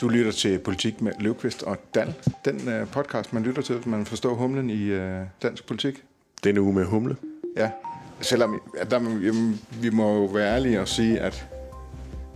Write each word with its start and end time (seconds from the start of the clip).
Du 0.00 0.08
lytter 0.08 0.32
til 0.32 0.58
Politik 0.58 1.02
med 1.02 1.12
Løvqvist 1.20 1.62
og 1.62 1.78
Dan. 1.94 2.14
Den 2.44 2.54
uh, 2.82 2.88
podcast, 2.92 3.32
man 3.32 3.42
lytter 3.42 3.62
til, 3.62 3.76
man 3.86 4.06
forstår 4.06 4.34
humlen 4.34 4.70
i 4.70 4.92
uh, 4.96 5.00
dansk 5.42 5.66
politik. 5.66 6.04
Denne 6.44 6.60
uge 6.62 6.72
med 6.72 6.84
humle. 6.84 7.16
Ja, 7.56 7.70
selvom 8.20 8.60
at 8.78 8.90
der, 8.90 9.00
jamen, 9.00 9.60
vi 9.82 9.90
må 9.90 10.14
jo 10.14 10.24
være 10.24 10.54
ærlige 10.54 10.80
og 10.80 10.88
sige, 10.88 11.20
at 11.20 11.46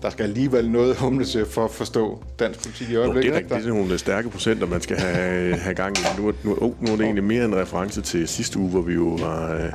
der 0.03 0.11
skal 0.11 0.23
alligevel 0.25 0.71
noget 0.71 0.97
humle 0.97 1.25
til 1.25 1.47
for 1.47 1.65
at 1.65 1.71
forstå 1.71 2.25
dansk 2.39 2.63
politik 2.63 2.89
i 2.91 2.95
Jo, 2.95 3.01
det 3.01 3.07
øjeblikket. 3.07 3.33
er 3.33 3.37
rigtigt. 3.39 3.61
Det 3.61 3.71
er 3.71 3.75
nogle 3.75 3.99
stærke 3.99 4.31
procenter, 4.31 4.67
man 4.67 4.81
skal 4.81 4.97
have, 4.97 5.57
have 5.57 5.75
gang 5.75 5.97
i. 5.99 6.01
Nu, 6.19 6.29
er- 6.29 6.33
nu, 6.45 6.57
oh, 6.61 6.83
nu 6.85 6.93
er 6.93 6.97
det 6.97 7.05
egentlig 7.05 7.25
mere 7.25 7.45
en 7.45 7.57
reference 7.57 8.03
til 8.03 8.29
sidste 8.29 8.59
uge, 8.59 8.71
hvor 8.71 8.81
vi 8.81 8.95
jo 8.95 9.09
var, 9.09 9.55
øh, 9.55 9.73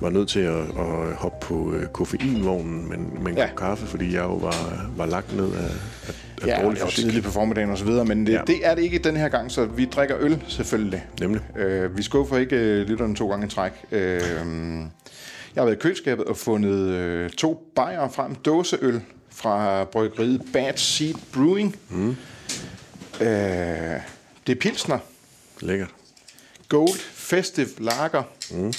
var 0.00 0.10
nødt 0.10 0.28
til 0.28 0.40
at, 0.40 0.58
at 0.58 1.14
hoppe 1.16 1.46
på 1.46 1.72
øh, 1.74 1.86
koffeinvognen 1.86 2.88
med, 2.88 2.96
en- 2.98 3.18
med 3.22 3.32
en 3.32 3.38
Ja. 3.38 3.44
ja. 3.46 3.54
kaffe, 3.56 3.86
fordi 3.86 4.14
jeg 4.14 4.22
jo 4.22 4.34
var, 4.34 4.86
var 4.96 5.06
lagt 5.06 5.36
ned 5.36 5.44
af, 5.52 5.62
af, 6.08 6.14
af 6.42 6.46
Ja, 6.46 6.62
dårlig 6.64 6.80
fysik. 6.82 7.04
tidligt 7.04 7.24
på 7.24 7.30
formiddagen 7.30 7.70
og 7.70 7.78
så 7.78 7.84
videre, 7.84 8.04
men 8.04 8.26
det, 8.26 8.32
ja. 8.32 8.38
Ja. 8.38 8.44
det 8.46 8.66
er 8.66 8.74
det 8.74 8.82
ikke 8.82 8.98
den 8.98 9.16
her 9.16 9.28
gang, 9.28 9.50
så 9.50 9.64
vi 9.64 9.84
drikker 9.84 10.16
øl 10.20 10.42
selvfølgelig. 10.48 11.04
Nemlig. 11.20 11.42
Øh, 11.58 11.96
vi 11.96 12.02
skuffer 12.02 12.36
ikke 12.36 12.56
øh, 12.56 12.86
lytterne 12.88 13.14
to 13.14 13.30
gange 13.30 13.46
i 13.46 13.50
træk. 13.50 13.72
Øh, 13.92 14.20
jeg 15.54 15.60
har 15.60 15.64
været 15.64 15.76
i 15.76 15.80
køleskabet 15.80 16.24
og 16.24 16.36
fundet 16.36 16.74
øh, 16.88 17.30
to 17.30 17.72
bajer 17.76 18.08
frem, 18.08 18.34
dåseøl 18.34 19.00
fra 19.30 19.84
bryggeriet 19.84 20.42
Bad 20.52 20.72
Seed 20.76 21.14
Brewing. 21.34 21.76
Mm. 21.90 22.08
Øh, 23.20 23.26
det 24.46 24.52
er 24.56 24.60
Pilsner, 24.60 24.98
Lækkert. 25.60 25.88
Gold 26.68 26.98
Festive 27.12 27.68
Lager. 27.78 28.22
Mm. 28.50 28.72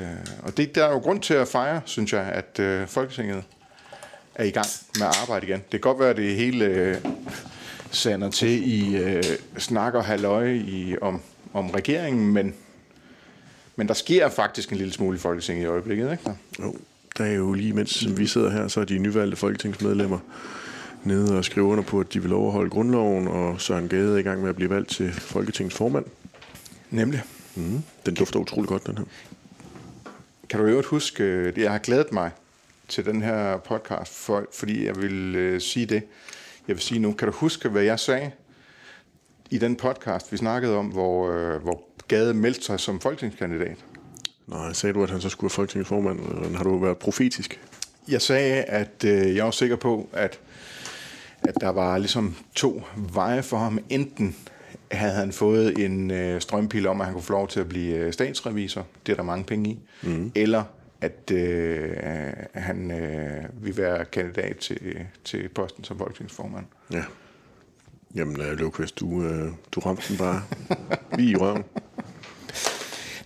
Øh, 0.00 0.26
og 0.42 0.56
det, 0.56 0.74
der 0.74 0.84
er 0.84 0.92
jo 0.92 0.98
grund 0.98 1.20
til 1.20 1.34
at 1.34 1.48
fejre, 1.48 1.80
synes 1.84 2.12
jeg, 2.12 2.22
at 2.22 2.58
øh, 2.58 2.86
Folketinget 2.86 3.44
er 4.34 4.44
i 4.44 4.50
gang 4.50 4.66
med 4.98 5.06
at 5.06 5.16
arbejde 5.22 5.46
igen. 5.46 5.58
Det 5.58 5.70
kan 5.70 5.80
godt 5.80 5.98
være, 5.98 6.10
at 6.10 6.16
det 6.16 6.36
hele 6.36 6.64
øh, 6.64 6.96
sander 7.90 8.30
til 8.30 8.72
i 8.72 8.96
øh, 8.96 9.24
snak 9.58 9.94
og 9.94 10.04
halløj 10.04 10.52
i, 10.52 10.96
om, 11.02 11.20
om 11.52 11.70
regeringen, 11.70 12.32
men, 12.32 12.54
men 13.76 13.88
der 13.88 13.94
sker 13.94 14.28
faktisk 14.28 14.70
en 14.70 14.76
lille 14.76 14.92
smule 14.92 15.16
i 15.16 15.20
Folketinget 15.20 15.62
i 15.62 15.66
øjeblikket, 15.66 16.12
ikke? 16.12 16.30
Jo, 16.58 16.74
der 17.18 17.24
er 17.24 17.32
jo 17.32 17.52
lige 17.52 17.72
mens 17.72 18.18
vi 18.18 18.26
sidder 18.26 18.50
her, 18.50 18.68
så 18.68 18.80
er 18.80 18.84
de 18.84 18.98
nyvalgte 18.98 19.36
folketingsmedlemmer 19.36 20.18
nede 21.04 21.38
og 21.38 21.44
skriver 21.44 21.68
under 21.68 21.84
på, 21.84 22.00
at 22.00 22.12
de 22.12 22.22
vil 22.22 22.32
overholde 22.32 22.70
grundloven, 22.70 23.28
og 23.28 23.60
Søren 23.60 23.88
Gade 23.88 24.14
er 24.14 24.18
i 24.18 24.22
gang 24.22 24.40
med 24.40 24.48
at 24.48 24.56
blive 24.56 24.70
valgt 24.70 24.88
til 24.88 25.12
Folketingets 25.12 25.76
formand. 25.76 26.04
Nemlig. 26.90 27.22
Mm. 27.54 27.82
Den 28.06 28.14
dufter 28.14 28.40
utrolig 28.40 28.68
godt, 28.68 28.86
den 28.86 28.98
her. 28.98 29.04
Kan 30.50 30.60
du 30.60 30.66
i 30.66 30.70
øvrigt 30.70 30.88
huske, 30.88 31.24
øh, 31.24 31.58
jeg 31.58 31.70
har 31.70 31.78
glædet 31.78 32.12
mig 32.12 32.30
til 32.88 33.04
den 33.04 33.22
her 33.22 33.56
podcast, 33.56 34.14
for, 34.14 34.46
fordi 34.52 34.86
jeg 34.86 34.96
vil 34.96 35.36
øh, 35.36 35.60
sige 35.60 35.86
det, 35.86 36.02
jeg 36.68 36.76
vil 36.76 36.82
sige 36.82 36.98
nu. 36.98 37.12
Kan 37.12 37.28
du 37.28 37.34
huske, 37.34 37.68
hvad 37.68 37.82
jeg 37.82 38.00
sagde 38.00 38.30
i 39.50 39.58
den 39.58 39.76
podcast, 39.76 40.32
vi 40.32 40.36
snakkede 40.36 40.76
om, 40.76 40.86
hvor, 40.86 41.32
øh, 41.32 41.62
hvor 41.62 41.82
Gade 42.08 42.34
meldte 42.34 42.62
sig 42.62 42.80
som 42.80 43.00
folketingskandidat? 43.00 43.76
Nej, 44.46 44.72
sagde 44.72 44.92
du, 44.92 45.02
at 45.02 45.10
han 45.10 45.20
så 45.20 45.28
skulle 45.28 45.48
være 45.48 45.54
Folketingets 45.54 45.88
formand? 45.88 46.20
Eller 46.20 46.56
Har 46.56 46.64
du 46.64 46.78
været 46.78 46.98
profetisk? 46.98 47.60
Jeg 48.08 48.22
sagde, 48.22 48.62
at 48.62 49.04
øh, 49.04 49.36
jeg 49.36 49.44
var 49.44 49.50
sikker 49.50 49.76
på, 49.76 50.08
at, 50.12 50.38
at 51.42 51.54
der 51.60 51.68
var 51.68 51.98
ligesom 51.98 52.36
to 52.54 52.82
veje 52.96 53.42
for 53.42 53.58
ham. 53.58 53.78
Enten 53.88 54.36
havde 54.92 55.14
han 55.14 55.32
fået 55.32 55.84
en 55.84 56.10
øh, 56.10 56.40
strømpil 56.40 56.86
om, 56.86 57.00
at 57.00 57.06
han 57.06 57.14
kunne 57.14 57.22
få 57.22 57.32
lov 57.32 57.48
til 57.48 57.60
at 57.60 57.68
blive 57.68 57.96
øh, 57.96 58.12
statsrevisor. 58.12 58.86
Det 59.06 59.12
er 59.12 59.16
der 59.16 59.22
mange 59.22 59.44
penge 59.44 59.70
i. 59.70 59.78
Mm. 60.02 60.32
Eller 60.34 60.64
at 61.00 61.30
øh, 61.30 61.96
han 62.54 62.90
øh, 62.90 63.64
vil 63.64 63.76
være 63.76 64.04
kandidat 64.04 64.56
til, 64.56 65.06
til 65.24 65.48
posten 65.48 65.84
som 65.84 65.98
folketingsformand. 65.98 66.64
Ja. 66.92 67.02
Jamen, 68.14 68.36
Løvqvist, 68.36 69.00
du, 69.00 69.24
øh, 69.24 69.48
du 69.72 69.80
ramte 69.80 70.02
den 70.08 70.16
bare 70.18 70.42
lige 71.16 71.30
i 71.30 71.36
røven. 71.36 71.64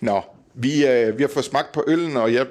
Nå, 0.00 0.22
vi, 0.54 0.86
øh, 0.86 1.18
vi 1.18 1.22
har 1.22 1.28
fået 1.28 1.44
smagt 1.44 1.72
på 1.72 1.84
øllen, 1.86 2.16
og 2.16 2.34
jeg 2.34 2.46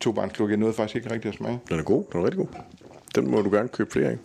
tog 0.00 0.14
bare 0.14 0.24
en 0.24 0.30
kluk. 0.30 0.50
Jeg 0.50 0.56
nåede 0.56 0.74
faktisk 0.74 0.96
ikke 0.96 1.12
rigtig 1.12 1.28
at 1.28 1.34
smage. 1.34 1.60
Den 1.68 1.78
er 1.78 1.82
god, 1.82 2.04
den 2.12 2.20
er 2.20 2.24
rigtig 2.24 2.38
god. 2.38 2.48
Den 3.14 3.30
må 3.30 3.42
du 3.42 3.50
gerne 3.50 3.68
købe 3.68 3.90
flere 3.90 4.08
af. 4.08 4.18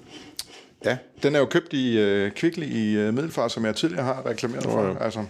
Ja, 0.85 0.97
den 1.23 1.35
er 1.35 1.39
jo 1.39 1.45
købt 1.45 1.73
i 1.73 1.99
øh, 1.99 2.31
Kvickly 2.31 2.63
i 2.63 2.95
øh, 2.95 3.13
Middelfart, 3.13 3.51
som 3.51 3.65
jeg 3.65 3.75
tidligere 3.75 4.03
har 4.03 4.25
reklameret 4.25 4.63
for. 4.63 4.83
Nå, 4.83 4.87
ja. 4.87 5.03
Altså, 5.03 5.25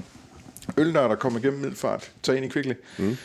øl, 0.77 0.93
der 0.93 1.01
er 1.01 1.15
kommet 1.15 1.43
igennem 1.43 1.59
Middelfart, 1.59 2.11
tag 2.23 2.35
ind 2.35 2.45
i 2.45 2.47
Kvickly. 2.47 2.73
Mm. 2.97 3.17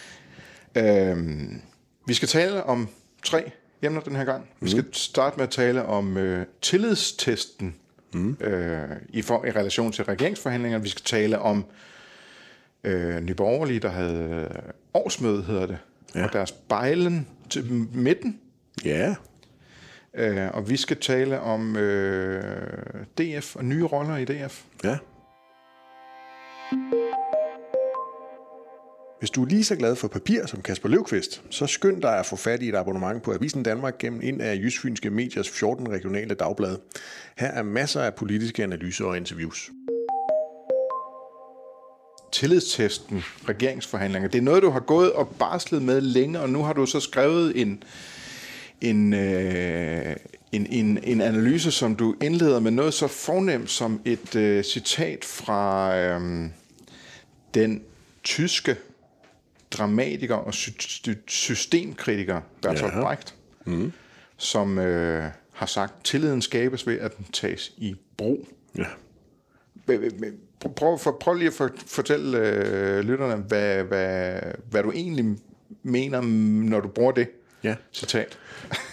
Øhm, 0.75 1.61
vi 2.07 2.15
skal 2.15 2.29
tale 2.29 2.65
om 2.65 2.89
tre 3.23 3.51
emner 3.83 4.01
den 4.01 4.17
her 4.17 4.25
gang. 4.25 4.49
Vi 4.61 4.71
skal 4.71 4.85
starte 4.93 5.37
med 5.37 5.45
at 5.45 5.51
tale 5.51 5.85
om 5.85 6.17
øh, 6.17 6.47
tillidstesten 6.63 7.75
mm. 8.15 8.37
øh, 8.41 8.89
i, 9.09 9.23
for, 9.23 9.45
i 9.45 9.51
relation 9.51 9.93
til 9.93 10.05
regeringsforhandlingerne. 10.05 10.85
Vi 10.85 10.89
skal 10.91 11.05
tale 11.05 11.39
om 11.39 11.65
øh, 12.85 13.21
Nye 13.21 13.35
Borgerlige, 13.35 13.81
der 13.81 13.91
havde 13.91 14.49
øh, 14.55 14.61
årsmøde, 14.95 15.43
hedder 15.43 15.67
det. 15.67 15.79
Ja. 16.15 16.25
og 16.25 16.33
deres 16.33 16.53
bejlen 16.53 17.29
til 17.51 17.65
midten. 17.95 18.41
Ja, 18.85 19.15
Øh, 20.15 20.49
og 20.55 20.71
vi 20.71 20.77
skal 20.77 20.97
tale 20.97 21.41
om 21.41 21.77
øh, 21.77 22.43
DF 23.19 23.57
og 23.57 23.65
nye 23.65 23.85
roller 23.85 24.17
i 24.17 24.25
DF. 24.25 24.63
ja. 24.85 24.99
Hvis 29.19 29.31
du 29.31 29.43
er 29.43 29.47
lige 29.47 29.65
så 29.65 29.77
glad 29.77 29.97
for 29.97 30.09
papir 30.09 30.47
som 30.47 30.63
Kasper 30.63 30.89
Løvqvist, 30.89 31.43
så 31.51 31.67
skynd 31.67 32.03
dig 32.03 32.19
at 32.19 32.27
få 32.27 32.37
fat 32.37 32.63
i 32.63 32.69
et 32.69 32.75
abonnement 32.75 33.23
på 33.23 33.33
Avisen 33.33 33.63
Danmark 33.63 33.99
gennem 33.99 34.21
en 34.23 34.41
af 34.41 34.55
Jysfynske 34.55 35.11
Mediers 35.11 35.49
14 35.49 35.91
regionale 35.91 36.35
dagblade. 36.35 36.81
Her 37.39 37.49
er 37.49 37.63
masser 37.63 38.01
af 38.01 38.15
politiske 38.15 38.63
analyser 38.63 39.05
og 39.05 39.17
interviews. 39.17 39.71
Tillidstesten, 42.33 43.23
regeringsforhandlinger, 43.49 44.29
det 44.29 44.39
er 44.39 44.43
noget, 44.43 44.63
du 44.63 44.71
har 44.71 44.81
gået 44.81 45.13
og 45.13 45.29
barslet 45.39 45.83
med 45.83 46.01
længe, 46.01 46.41
og 46.41 46.51
nu 46.51 46.63
har 46.63 46.73
du 46.73 46.87
så 46.87 47.01
skrevet 47.01 47.61
en, 47.61 47.83
en, 48.81 49.15
øh, 49.15 50.17
en, 50.53 50.67
en, 50.67 50.99
en 51.05 51.21
analyse, 51.21 51.71
som 51.71 51.97
du 51.97 52.15
indleder 52.23 52.61
med 52.61 52.71
noget 52.71 52.95
så 52.95 53.07
fornemt 53.07 53.71
som 53.71 54.01
et 54.05 54.37
øh, 54.37 54.65
citat 54.65 55.25
fra 55.25 55.97
øh, 55.99 56.51
den 57.55 57.83
tyske 58.23 58.77
dramatiker 59.71 60.35
og 60.35 60.55
sy- 60.55 60.71
sy- 60.79 61.09
systemkritiker 61.27 62.41
Bertolt 62.63 62.95
Ja. 62.95 63.03
Brecht, 63.03 63.35
mm. 63.65 63.93
som 64.37 64.79
øh, 64.79 65.25
har 65.53 65.67
sagt, 65.67 66.05
tilliden 66.05 66.43
skabes 66.43 66.87
ved, 66.87 66.99
at 66.99 67.17
den 67.17 67.27
tages 67.33 67.73
i 67.77 67.95
brug. 68.17 68.49
Ja. 68.79 68.85
Prøv, 70.77 70.99
for, 70.99 71.17
prøv 71.21 71.35
lige 71.35 71.47
at 71.47 71.53
for, 71.53 71.71
fortælle 71.87 72.39
øh, 72.39 73.01
lytterne, 73.05 73.37
hvad, 73.37 73.85
hvad, 73.85 74.41
hvad 74.71 74.83
du 74.83 74.93
egentlig 74.93 75.39
mener, 75.83 76.21
når 76.71 76.81
du 76.81 76.89
bruger 76.89 77.13
det 77.13 77.29
Ja. 77.65 77.75
citat. 77.93 78.39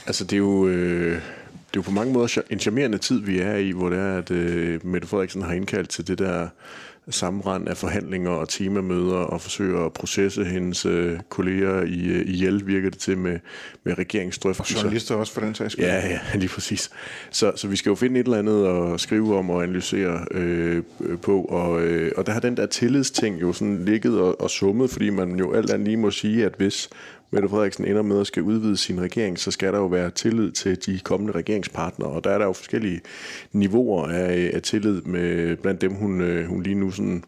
Altså, 0.05 0.23
det 0.23 0.33
er 0.33 0.37
jo... 0.37 0.67
Øh, 0.67 1.21
det 1.67 1.77
er 1.77 1.81
jo 1.81 1.81
på 1.81 1.91
mange 1.91 2.13
måder 2.13 2.41
en 2.49 2.59
charmerende 2.59 2.97
tid, 2.97 3.21
vi 3.21 3.39
er 3.39 3.55
i, 3.55 3.71
hvor 3.71 3.89
det 3.89 3.99
er, 3.99 4.17
at 4.17 4.31
øh, 4.31 4.85
Mette 4.85 5.07
Frederiksen 5.07 5.41
har 5.41 5.53
indkaldt 5.53 5.89
til 5.89 6.07
det 6.07 6.19
der 6.19 6.47
sammenrend 7.09 7.69
af 7.69 7.77
forhandlinger 7.77 8.29
og 8.29 8.49
temamøder 8.49 9.15
og 9.15 9.41
forsøger 9.41 9.85
at 9.85 9.93
processe 9.93 10.45
hendes 10.45 10.85
øh, 10.85 11.19
kolleger 11.29 11.81
i, 11.81 12.05
øh, 12.05 12.29
ihjel, 12.29 12.67
virker 12.67 12.89
det 12.89 12.99
til, 12.99 13.17
med, 13.17 13.39
med 13.83 13.97
regeringsdrøftelser. 13.97 14.81
Journalister 14.81 15.15
også 15.15 15.33
for 15.33 15.41
den 15.41 15.55
sags 15.55 15.73
skyld. 15.73 15.85
Ja, 15.85 16.07
ja, 16.07 16.19
lige 16.39 16.49
præcis. 16.49 16.89
Så, 17.31 17.51
så 17.55 17.67
vi 17.67 17.75
skal 17.75 17.89
jo 17.89 17.95
finde 17.95 18.19
et 18.19 18.23
eller 18.23 18.37
andet 18.37 18.93
at 18.93 18.99
skrive 18.99 19.37
om 19.37 19.49
og 19.49 19.63
analysere 19.63 20.25
øh, 20.31 20.83
øh, 21.01 21.17
på, 21.17 21.41
og, 21.41 21.81
øh, 21.81 22.11
og 22.17 22.25
der 22.25 22.31
har 22.31 22.39
den 22.39 22.57
der 22.57 22.65
tillidsting 22.65 23.41
jo 23.41 23.53
sådan 23.53 23.85
ligget 23.85 24.19
og, 24.19 24.41
og 24.41 24.49
summet, 24.49 24.89
fordi 24.89 25.09
man 25.09 25.35
jo 25.35 25.53
alt 25.53 25.69
andet 25.69 25.87
lige 25.87 25.97
må 25.97 26.11
sige, 26.11 26.45
at 26.45 26.53
hvis 26.57 26.89
Mette 27.31 27.49
Frederiksen 27.49 27.85
ender 27.85 28.01
med 28.01 28.19
at 28.19 28.27
skal 28.27 28.43
udvide 28.43 28.77
sin 28.77 29.01
regering, 29.01 29.39
så 29.39 29.51
skal 29.51 29.73
der 29.73 29.79
jo 29.79 29.85
være 29.85 30.09
tillid 30.09 30.51
til 30.51 30.85
de 30.85 30.99
kommende 30.99 31.33
regeringspartnere, 31.33 32.09
og 32.09 32.23
der 32.23 32.29
er 32.29 32.37
der 32.37 32.45
jo 32.45 32.53
forskellige 32.53 33.01
niveauer 33.51 34.07
af, 34.07 34.51
af 34.53 34.61
tillid 34.61 35.01
med 35.01 35.55
blandt 35.55 35.81
dem, 35.81 35.93
hun, 35.93 36.21
øh, 36.21 36.45
hun 36.45 36.63
lige 36.63 36.75
nu 36.75 36.91
sådan, 36.97 37.23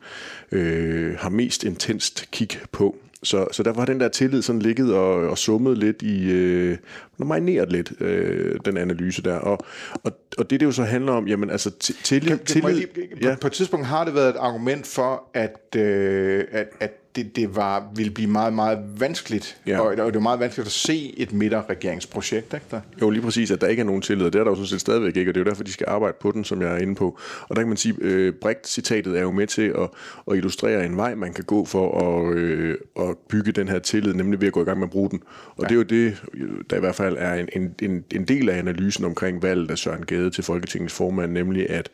øh, 0.52 1.16
har 1.20 1.30
mest 1.30 1.64
intenst 1.64 2.32
kig 2.32 2.50
på. 2.72 2.96
Så, 3.24 3.48
så 3.52 3.64
derfor 3.64 3.82
har 3.82 3.86
den 3.86 4.00
der 4.00 4.08
tillid 4.08 4.42
sådan 4.42 4.62
ligget 4.62 4.94
og, 4.94 5.30
og 5.30 5.38
summet 5.38 5.78
lidt 5.78 6.02
i, 6.02 6.32
øh, 6.32 6.78
marineret 7.18 7.72
lidt, 7.72 8.02
øh, 8.02 8.60
den 8.66 8.78
analyse 8.78 9.22
der. 9.22 9.36
Og, 9.36 9.58
og, 10.04 10.12
og 10.38 10.50
det, 10.50 10.60
det 10.60 10.66
jo 10.66 10.72
så 10.72 10.84
handler 10.84 11.12
om, 11.12 11.28
jamen 11.28 11.50
altså 11.50 11.72
tillid... 12.04 12.30
Kan, 12.30 12.38
kan, 12.38 12.46
tillid 12.46 12.76
lige, 12.76 12.88
på, 12.88 13.18
ja. 13.22 13.36
på 13.42 13.48
et 13.48 13.54
tidspunkt 13.54 13.86
har 13.86 14.06
det 14.06 14.16
været 14.16 14.30
et 14.30 14.36
argument 14.36 14.88
for, 14.88 15.24
at, 15.34 15.76
øh, 15.76 16.46
at, 16.52 16.68
at 16.80 16.92
det, 17.24 17.36
det 17.36 17.56
var, 17.56 17.92
ville 17.96 18.12
blive 18.12 18.30
meget, 18.30 18.54
meget 18.54 18.80
vanskeligt, 18.98 19.62
Ja. 19.68 19.80
og, 19.80 19.86
og 19.88 19.98
det 19.98 20.14
var 20.14 20.20
meget 20.20 20.40
vanskeligt 20.40 20.66
at 20.68 20.72
se 20.72 21.14
et 21.18 21.34
midterregeringsprojekt, 21.34 22.54
ikke 22.54 22.66
der? 22.72 22.82
Jo, 23.02 23.10
lige 23.10 23.22
præcis, 23.22 23.52
at 23.52 23.62
der 23.62 23.68
ikke 23.68 23.80
er 23.80 23.86
nogen 23.86 24.02
tillid, 24.02 24.26
det 24.26 24.36
er 24.36 24.44
der 24.44 24.52
jo 24.52 24.56
sådan 24.56 24.68
set 24.68 24.82
stadigvæk 24.82 25.18
ikke, 25.18 25.32
og 25.32 25.36
det 25.36 25.42
er 25.42 25.46
jo 25.46 25.50
derfor, 25.50 25.64
de 25.64 25.72
skal 25.72 25.86
arbejde 25.90 26.18
på 26.22 26.32
den, 26.32 26.44
som 26.44 26.62
jeg 26.62 26.74
er 26.74 26.78
inde 26.78 26.96
på. 26.96 27.20
Og 27.42 27.56
der 27.56 27.62
kan 27.62 27.68
man 27.68 27.78
sige, 27.78 27.96
øh, 28.02 28.34
Brecht-citatet 28.46 29.18
er 29.18 29.22
jo 29.22 29.32
med 29.32 29.48
til 29.48 29.62
at, 29.78 29.90
at 30.32 30.38
illustrere 30.38 30.86
en 30.86 30.98
vej, 30.98 31.16
man 31.16 31.34
kan 31.34 31.44
gå 31.44 31.66
for 31.66 32.00
at, 32.00 32.36
øh, 32.38 32.78
at 33.00 33.18
bygge 33.30 33.52
den 33.52 33.68
her 33.68 33.80
tillid, 33.80 34.14
nemlig 34.14 34.42
ved 34.42 34.48
at 34.48 34.54
gå 34.54 34.62
i 34.62 34.66
gang 34.66 34.80
med 34.80 34.88
at 34.88 34.92
bruge 34.92 35.10
den. 35.10 35.22
Og 35.58 35.64
ja. 35.64 35.68
det 35.68 35.72
er 35.72 35.76
jo 35.76 35.84
det, 35.84 36.24
der 36.70 36.78
i 36.78 36.80
hvert 36.80 36.96
fald 36.96 37.16
er 37.20 37.34
en, 37.34 37.50
en, 37.54 37.76
en, 37.82 38.04
en 38.16 38.26
del 38.26 38.50
af 38.50 38.58
analysen 38.58 39.06
omkring 39.06 39.44
valget 39.44 39.72
af 39.72 39.78
Søren 39.78 40.06
Gade 40.06 40.30
til 40.30 40.44
Folketingets 40.44 40.94
formand, 40.94 41.32
nemlig 41.32 41.70
at 41.70 41.90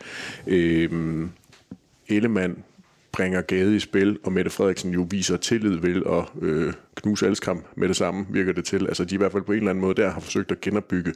øh, 0.48 0.90
Ellemann 2.08 2.58
bringer 3.16 3.42
Gade 3.42 3.76
i 3.76 3.80
spil, 3.80 4.18
og 4.24 4.32
Mette 4.32 4.52
Frederiksen 4.52 4.92
jo 4.92 5.08
viser 5.10 5.38
tillid 5.38 5.76
ved 5.76 6.02
at 6.06 6.48
øh, 6.48 6.74
knuse 6.96 7.28
Alskram 7.28 7.64
med 7.76 7.88
det 7.88 7.96
samme, 7.96 8.26
virker 8.30 8.54
det 8.54 8.66
til. 8.66 8.88
Altså 8.88 9.06
de 9.06 9.16
i 9.16 9.18
hvert 9.18 9.32
fald 9.32 9.44
på 9.44 9.52
en 9.52 9.58
eller 9.58 9.70
anden 9.70 9.82
måde 9.82 9.96
der 9.96 10.10
har 10.10 10.20
forsøgt 10.20 10.52
at 10.52 10.62
genopbygge 10.62 11.14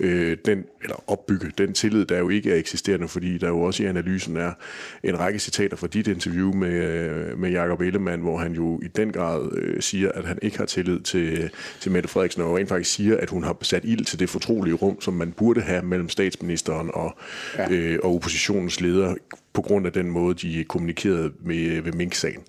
øh, 0.00 0.36
den, 0.44 0.64
eller 0.82 1.10
opbygge 1.10 1.52
den 1.58 1.72
tillid, 1.72 2.04
der 2.04 2.18
jo 2.18 2.28
ikke 2.28 2.52
er 2.52 2.56
eksisterende, 2.56 3.08
fordi 3.08 3.38
der 3.38 3.48
jo 3.48 3.60
også 3.60 3.82
i 3.82 3.86
analysen 3.86 4.36
er 4.36 4.52
en 5.04 5.18
række 5.18 5.38
citater 5.38 5.76
fra 5.76 5.86
dit 5.86 6.06
interview 6.08 6.52
med, 6.52 6.84
øh, 6.84 7.38
med 7.38 7.50
Jacob 7.50 7.80
Ellemann, 7.80 8.22
hvor 8.22 8.38
han 8.38 8.52
jo 8.52 8.80
i 8.82 8.88
den 8.88 9.12
grad 9.12 9.52
øh, 9.52 9.82
siger, 9.82 10.12
at 10.12 10.24
han 10.24 10.38
ikke 10.42 10.58
har 10.58 10.66
tillid 10.66 11.00
til, 11.00 11.50
til 11.80 11.92
Mette 11.92 12.08
Frederiksen, 12.08 12.42
og 12.42 12.56
rent 12.56 12.68
faktisk 12.68 12.94
siger, 12.94 13.16
at 13.16 13.30
hun 13.30 13.44
har 13.44 13.56
sat 13.62 13.84
ild 13.84 14.04
til 14.04 14.18
det 14.18 14.30
fortrolige 14.30 14.74
rum, 14.74 15.00
som 15.00 15.14
man 15.14 15.32
burde 15.32 15.60
have 15.60 15.82
mellem 15.82 16.08
statsministeren 16.08 16.90
og, 16.94 17.16
ja. 17.58 17.72
øh, 17.72 17.98
og 18.02 18.14
oppositionens 18.14 18.80
leder, 18.80 19.14
på 19.56 19.62
grund 19.62 19.86
af 19.86 19.92
den 19.92 20.10
måde, 20.10 20.34
de 20.34 20.64
kommunikerede 20.64 21.32
med, 21.44 21.80
ved 21.80 21.92
Mink-sagen. 21.92 22.42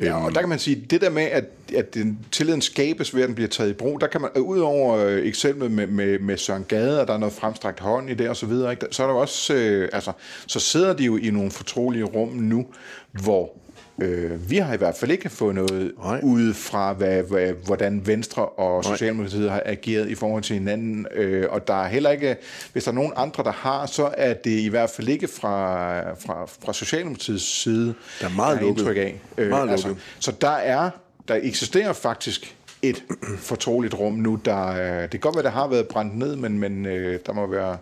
Ja, 0.00 0.24
og 0.24 0.34
der 0.34 0.40
kan 0.40 0.48
man 0.48 0.58
sige, 0.58 0.86
det 0.90 1.00
der 1.00 1.10
med, 1.10 1.22
at, 1.22 1.44
at 1.76 1.94
den 1.94 2.18
tilliden 2.32 2.60
skabes 2.60 3.14
ved, 3.14 3.22
at 3.22 3.26
den 3.26 3.34
bliver 3.34 3.48
taget 3.48 3.70
i 3.70 3.72
brug, 3.72 4.00
der 4.00 4.06
kan 4.06 4.20
man, 4.20 4.30
øh, 4.36 4.42
udover 4.42 4.96
øh, 4.96 5.26
eksemplet 5.26 5.70
med, 5.70 5.86
med, 5.86 6.18
med 6.18 6.36
Søren 6.36 6.64
Gade, 6.68 7.00
og 7.00 7.06
der 7.06 7.14
er 7.14 7.18
noget 7.18 7.32
fremstrakt 7.32 7.80
hånd 7.80 8.10
i 8.10 8.14
det 8.14 8.28
og 8.28 8.36
så 8.36 8.46
videre, 8.46 8.70
ikke? 8.70 8.86
så 8.90 9.02
er 9.02 9.06
der 9.06 9.14
også, 9.14 9.54
øh, 9.54 9.88
altså, 9.92 10.12
så 10.46 10.60
sidder 10.60 10.92
de 10.92 11.04
jo 11.04 11.16
i 11.16 11.30
nogle 11.30 11.50
fortrolige 11.50 12.04
rum 12.04 12.28
nu, 12.28 12.66
hvor 13.12 13.61
øh, 14.02 14.50
vi 14.50 14.56
har 14.56 14.74
i 14.74 14.76
hvert 14.76 14.96
fald 14.96 15.10
ikke 15.10 15.28
fået 15.28 15.54
noget 15.54 15.92
Nej. 16.04 16.20
ude 16.22 16.54
fra, 16.54 16.92
hvad, 16.92 17.22
hvad, 17.22 17.52
hvordan 17.66 18.06
Venstre 18.06 18.46
og 18.46 18.84
Socialdemokratiet 18.84 19.50
har 19.50 19.62
ageret 19.66 20.08
i 20.08 20.14
forhold 20.14 20.42
til 20.42 20.54
hinanden, 20.54 21.06
øh, 21.14 21.46
og 21.50 21.68
der 21.68 21.82
er 21.84 21.88
heller 21.88 22.10
ikke, 22.10 22.36
hvis 22.72 22.84
der 22.84 22.90
er 22.90 22.94
nogen 22.94 23.12
andre, 23.16 23.44
der 23.44 23.52
har, 23.52 23.86
så 23.86 24.10
er 24.16 24.34
det 24.34 24.50
i 24.60 24.68
hvert 24.68 24.90
fald 24.90 25.08
ikke 25.08 25.28
fra, 25.28 26.00
fra, 26.14 26.46
fra 26.64 26.72
Socialdemokratiets 26.72 27.62
side, 27.62 27.94
Der 28.20 28.26
er 28.26 28.30
meget 28.36 28.60
lukket. 28.60 28.80
indtryk 28.82 28.96
af. 28.96 29.20
Øh, 29.38 29.48
Meget 29.50 29.68
lukket. 29.68 29.96
så 30.18 30.32
der 30.40 30.48
er, 30.50 30.90
der 31.28 31.38
eksisterer 31.42 31.92
faktisk 31.92 32.56
et 32.82 33.04
fortroligt 33.38 33.94
rum 33.94 34.12
nu, 34.12 34.38
der, 34.44 34.66
øh, 34.68 35.02
det 35.02 35.10
kan 35.10 35.20
godt 35.20 35.34
være, 35.36 35.44
der 35.44 35.50
har 35.50 35.68
været 35.68 35.88
brændt 35.88 36.18
ned, 36.18 36.36
men, 36.36 36.58
men 36.58 36.86
øh, 36.86 37.18
der 37.26 37.32
må 37.32 37.46
være 37.46 37.76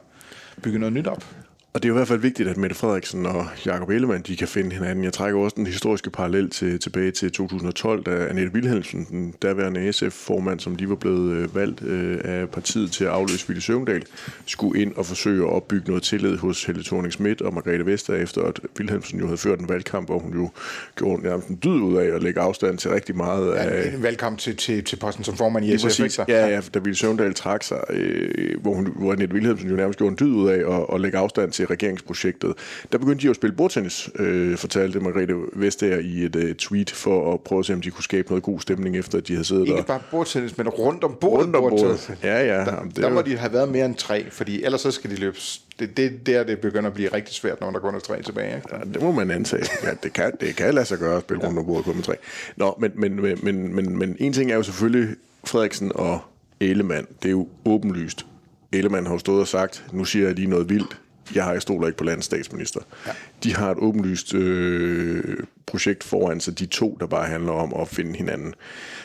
bygget 0.62 0.81
noget 0.81 0.93
nyt 0.93 1.06
op. 1.06 1.25
Og 1.72 1.82
det 1.82 1.88
er 1.88 1.88
jo 1.88 1.94
i 1.94 1.99
hvert 1.99 2.08
fald 2.08 2.20
vigtigt, 2.20 2.49
at 2.49 2.56
Mette 2.56 2.76
Frederiksen 2.76 3.26
og 3.26 3.46
Jakob 3.67 3.90
Ellemann, 3.90 4.22
de 4.22 4.37
kan 4.37 4.49
finde 4.49 4.72
hinanden. 4.72 5.05
Jeg 5.05 5.12
trækker 5.12 5.40
også 5.40 5.55
den 5.56 5.67
historiske 5.67 6.11
parallel 6.11 6.50
til, 6.50 6.81
tilbage 6.81 7.11
til 7.11 7.32
2012, 7.32 8.02
da 8.05 8.26
Annette 8.26 8.55
Wilhelmsen, 8.55 9.06
den 9.11 9.34
daværende 9.43 9.93
SF-formand, 9.93 10.61
som 10.61 10.76
de 10.76 10.88
var 10.88 10.94
blevet 10.94 11.32
øh, 11.32 11.55
valgt 11.55 11.82
øh, 11.82 12.19
af 12.25 12.49
partiet 12.49 12.93
til 12.93 13.05
at 13.05 13.11
afløse 13.11 13.49
Ville 13.49 13.62
Søvndal, 13.62 14.02
skulle 14.46 14.82
ind 14.82 14.94
og 14.94 15.06
forsøge 15.06 15.43
at 15.43 15.52
opbygge 15.52 15.88
noget 15.88 16.02
tillid 16.02 16.37
hos 16.37 16.64
Helle 16.64 16.84
thorning 16.84 17.12
Schmidt 17.12 17.43
og 17.43 17.55
Margrethe 17.55 17.87
Vester, 17.87 18.14
efter 18.14 18.43
at 18.43 18.61
Wilhelmsen 18.78 19.19
jo 19.19 19.26
havde 19.26 19.38
ført 19.38 19.61
en 19.61 19.69
valgkamp, 19.69 20.08
hvor 20.08 20.19
hun 20.19 20.32
jo 20.34 20.50
gjorde 20.96 21.23
nærmest 21.23 21.49
en 21.49 21.58
dyd 21.64 21.81
ud 21.81 21.96
af 21.96 22.14
at 22.14 22.23
lægge 22.23 22.40
afstand 22.40 22.78
til 22.78 22.90
rigtig 22.90 23.16
meget 23.16 23.52
af, 23.52 23.87
En, 23.88 23.94
en 23.94 24.02
valgkamp 24.02 24.38
til, 24.38 24.56
til, 24.56 24.84
til 24.84 24.96
posten 24.96 25.25
som 25.25 25.37
formand 25.37 25.64
i 25.64 25.69
Lige 25.69 25.78
SF, 25.78 25.84
præcis. 25.84 26.19
ikke? 26.19 26.32
Ja, 26.32 26.46
ja, 26.46 26.61
da 26.75 26.78
Ville 26.78 26.96
Søvndal 26.96 27.34
trak 27.34 27.62
sig, 27.62 27.81
øh, 27.90 28.61
hvor, 28.61 28.75
hun, 28.75 28.93
hvor 28.96 29.12
Annette 29.12 29.34
Wilhelmsen 29.34 29.70
jo 29.70 29.76
nærmest 29.76 29.99
gjorde 29.99 30.11
en 30.11 30.19
dyd 30.20 30.34
ud 30.34 30.49
af 30.49 30.76
at, 30.76 30.87
at 30.94 31.00
lægge 31.00 31.19
afstand 31.19 31.52
til 31.61 31.67
regeringsprojektet. 31.67 32.55
Der 32.93 32.99
begyndte 32.99 33.21
de 33.23 33.25
jo 33.25 33.31
at 33.31 33.37
spille 33.37 33.57
bordtennis, 33.57 34.11
øh, 34.19 34.57
fortalte 34.57 35.01
Margrethe 35.01 35.35
Vestager 35.53 35.99
i 35.99 36.25
et 36.25 36.37
øh, 36.37 36.55
tweet, 36.55 36.91
for 36.91 37.35
at 37.35 37.41
prøve 37.41 37.59
at 37.59 37.67
se, 37.67 37.73
om 37.75 37.81
de 37.81 37.91
kunne 37.91 38.05
skabe 38.05 38.29
noget 38.29 38.43
god 38.43 38.61
stemning, 38.61 38.97
efter 38.97 39.19
at 39.19 39.29
de 39.29 39.33
havde 39.33 39.45
siddet 39.45 39.62
Ikke 39.67 39.77
der. 39.77 39.83
bare 39.83 40.01
bordtennis, 40.11 40.59
men 40.59 40.69
rundt 40.69 41.05
om 41.05 41.17
bordet. 41.21 41.45
Rundt 41.45 41.57
om 41.57 41.62
bordet. 41.62 41.81
bordtennis. 41.81 42.11
Ja, 42.25 42.39
ja. 42.45 42.65
Der, 42.65 42.75
Jamen, 42.75 42.89
det 42.89 42.97
der 42.97 43.07
er 43.07 43.11
må 43.11 43.21
jo- 43.21 43.27
de 43.27 43.37
have 43.37 43.53
været 43.53 43.69
mere 43.69 43.87
end 43.87 43.95
tre, 43.95 44.31
fordi 44.31 44.62
ellers 44.65 44.81
så 44.81 44.91
skal 44.91 45.11
de 45.11 45.17
løbe. 45.17 45.37
Det, 45.79 45.97
det 45.97 46.27
der, 46.27 46.45
det 46.45 46.59
begynder 46.59 46.87
at 46.91 46.95
blive 46.95 47.09
rigtig 47.12 47.35
svært, 47.35 47.61
når 47.61 47.71
der 47.71 47.79
kun 47.79 47.95
er 47.95 47.99
tre 47.99 48.23
tilbage. 48.23 48.57
Ikke? 48.57 48.69
Ja, 48.73 48.79
det 48.95 49.03
må 49.03 49.12
man 49.12 49.31
antage. 49.31 49.65
Ja, 49.83 49.91
det 50.03 50.12
kan, 50.12 50.33
det 50.41 50.57
kan 50.57 50.75
lade 50.75 50.87
sig 50.87 50.99
gøre 50.99 51.17
at 51.17 51.23
spille 51.23 51.47
rundt 51.47 51.59
om 51.59 51.67
bordet 51.67 51.85
kun 51.85 51.95
med 51.97 52.03
tre. 52.05 52.15
Nå, 52.57 52.77
men, 52.81 52.91
men, 52.95 53.23
men, 53.23 53.39
men, 53.43 53.75
men, 53.75 53.99
men 53.99 54.17
en 54.21 54.33
ting 54.33 54.51
er 54.53 54.57
jo 54.57 54.62
selvfølgelig 54.62 55.17
Frederiksen 55.45 55.93
og 55.95 56.19
Ellemann. 56.61 57.07
Det 57.23 57.29
er 57.29 57.33
jo 57.33 57.49
åbenlyst. 57.65 58.27
Ellemann 58.73 59.07
har 59.07 59.12
jo 59.15 59.19
stået 59.19 59.41
og 59.41 59.49
sagt, 59.49 59.85
nu 59.93 60.05
siger 60.05 60.27
jeg 60.27 60.35
lige 60.35 60.49
noget 60.51 60.69
vildt. 60.69 61.01
Jeg 61.35 61.44
har 61.44 61.53
ikke 61.53 61.61
stoler 61.61 61.87
ikke 61.87 61.99
på 61.99 62.05
landets 62.05 62.27
statsminister. 62.27 62.81
Ja. 63.06 63.11
De 63.44 63.55
har 63.56 63.71
et 63.71 63.79
åbenlyst 63.79 64.35
øh, 64.35 65.37
projekt 65.67 66.05
foran 66.05 66.41
sig, 66.41 66.59
de 66.59 66.67
to, 66.67 66.97
der 67.00 67.06
bare 67.06 67.27
handler 67.29 67.53
om 67.53 67.75
at 67.81 67.88
finde 67.88 68.17
hinanden. 68.17 68.55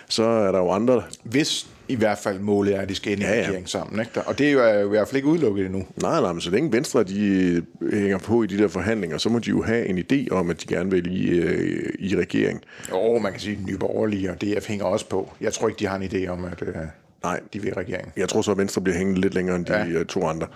Så 0.09 0.23
er 0.23 0.51
der 0.51 0.59
jo 0.59 0.69
andre, 0.71 1.03
Hvis 1.23 1.67
i 1.87 1.95
hvert 1.95 2.17
fald 2.17 2.39
målet 2.39 2.75
er, 2.75 2.81
at 2.81 2.89
de 2.89 2.95
skal 2.95 3.11
ind 3.11 3.21
i 3.21 3.23
Ja, 3.25 3.31
ja, 3.33 3.39
ja. 3.41 3.47
regering 3.47 3.69
sammen. 3.69 3.99
Ikke? 3.99 4.21
Og 4.21 4.37
det 4.37 4.47
er 4.47 4.51
jo 4.79 4.85
i 4.85 4.89
hvert 4.89 5.07
fald 5.07 5.15
ikke 5.15 5.27
udelukket 5.27 5.65
endnu. 5.65 5.85
Nej, 6.01 6.21
nej, 6.21 6.31
men 6.33 6.41
så 6.41 6.51
længe 6.51 6.71
Venstre 6.71 7.03
de 7.03 7.61
øh, 7.81 7.93
hænger 8.01 8.17
på 8.17 8.43
i 8.43 8.47
de 8.47 8.57
der 8.57 8.67
forhandlinger, 8.67 9.17
så 9.17 9.29
må 9.29 9.39
de 9.39 9.49
jo 9.49 9.61
have 9.63 9.85
en 9.85 9.97
idé 10.11 10.27
om, 10.31 10.49
at 10.49 10.61
de 10.61 10.67
gerne 10.67 10.91
vil 10.91 11.17
i, 11.21 11.29
øh, 11.29 11.93
i 11.99 12.15
regering. 12.15 12.61
Jo, 12.91 13.17
man 13.19 13.31
kan 13.31 13.41
sige, 13.41 13.57
at 13.61 13.65
Nye 13.67 13.77
Borgerlige 13.77 14.31
og 14.31 14.41
DF 14.41 14.67
hænger 14.67 14.85
også 14.85 15.09
på. 15.09 15.33
Jeg 15.41 15.53
tror 15.53 15.67
ikke, 15.67 15.79
de 15.79 15.87
har 15.87 15.95
en 15.95 16.03
idé 16.03 16.27
om, 16.27 16.45
at 16.45 16.61
øh, 16.61 16.75
Nej. 17.23 17.39
de 17.53 17.61
vil 17.61 17.69
i 17.69 17.73
regering. 17.73 18.11
Jeg 18.17 18.29
tror 18.29 18.41
så, 18.41 18.51
at 18.51 18.57
Venstre 18.57 18.81
bliver 18.81 18.97
hængende 18.97 19.21
lidt 19.21 19.33
længere 19.33 19.55
end 19.55 19.65
de 19.65 19.73
ja. 19.77 19.85
Ja. 19.85 20.03
to 20.03 20.27
andre. 20.27 20.47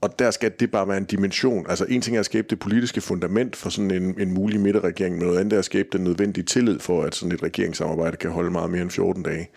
Og 0.00 0.18
der 0.18 0.30
skal 0.30 0.52
det 0.60 0.70
bare 0.70 0.88
være 0.88 0.96
en 0.98 1.04
dimension. 1.04 1.66
Altså 1.68 1.84
en 1.88 2.00
ting 2.00 2.16
er 2.16 2.20
at 2.20 2.26
skabe 2.26 2.46
det 2.50 2.58
politiske 2.58 3.00
fundament 3.00 3.56
for 3.56 3.70
sådan 3.70 3.90
en, 3.90 4.20
en 4.20 4.34
mulig 4.34 4.60
midterregering, 4.60 5.18
men 5.18 5.26
noget 5.26 5.40
andet 5.40 5.52
er 5.52 5.58
at 5.58 5.64
skabe 5.64 5.88
den 5.92 6.04
nødvendige 6.04 6.44
tillid 6.44 6.78
for, 6.78 7.02
at 7.02 7.14
sådan 7.14 7.32
et 7.32 7.42
regeringssamarbejde 7.42 8.16
kan 8.16 8.30
holde 8.30 8.50
meget 8.50 8.70
mere 8.70 8.82
end 8.82 8.90
14 8.90 9.22
dage. 9.22 9.48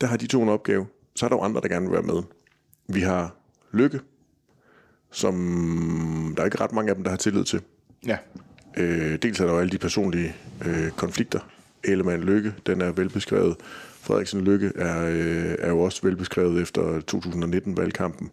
Der 0.00 0.06
har 0.06 0.16
de 0.16 0.26
to 0.26 0.42
en 0.42 0.48
opgave. 0.48 0.86
Så 1.14 1.26
er 1.26 1.28
der 1.28 1.36
jo 1.36 1.42
andre, 1.42 1.60
der 1.60 1.68
gerne 1.68 1.86
vil 1.86 1.92
være 1.92 2.02
med. 2.02 2.22
Vi 2.88 3.00
har 3.00 3.36
Lykke, 3.72 4.00
som 5.10 6.34
der 6.36 6.42
er 6.42 6.44
ikke 6.44 6.60
ret 6.60 6.72
mange 6.72 6.90
af 6.90 6.94
dem, 6.94 7.04
der 7.04 7.10
har 7.10 7.16
tillid 7.16 7.44
til. 7.44 7.60
Ja. 8.06 8.16
Øh, 8.76 9.18
dels 9.22 9.40
er 9.40 9.44
der 9.44 9.52
jo 9.52 9.58
alle 9.58 9.70
de 9.70 9.78
personlige 9.78 10.34
øh, 10.64 10.90
konflikter. 10.90 11.40
Ellemann 11.84 12.22
Lykke, 12.22 12.54
den 12.66 12.80
er 12.80 12.92
velbeskrevet. 12.92 13.56
Frederiksen 14.02 14.44
Lykke 14.44 14.72
er, 14.76 15.04
øh, 15.04 15.54
er 15.58 15.68
jo 15.68 15.80
også 15.80 16.00
velbeskrevet 16.02 16.62
efter 16.62 17.00
2019-valgkampen. 17.10 18.30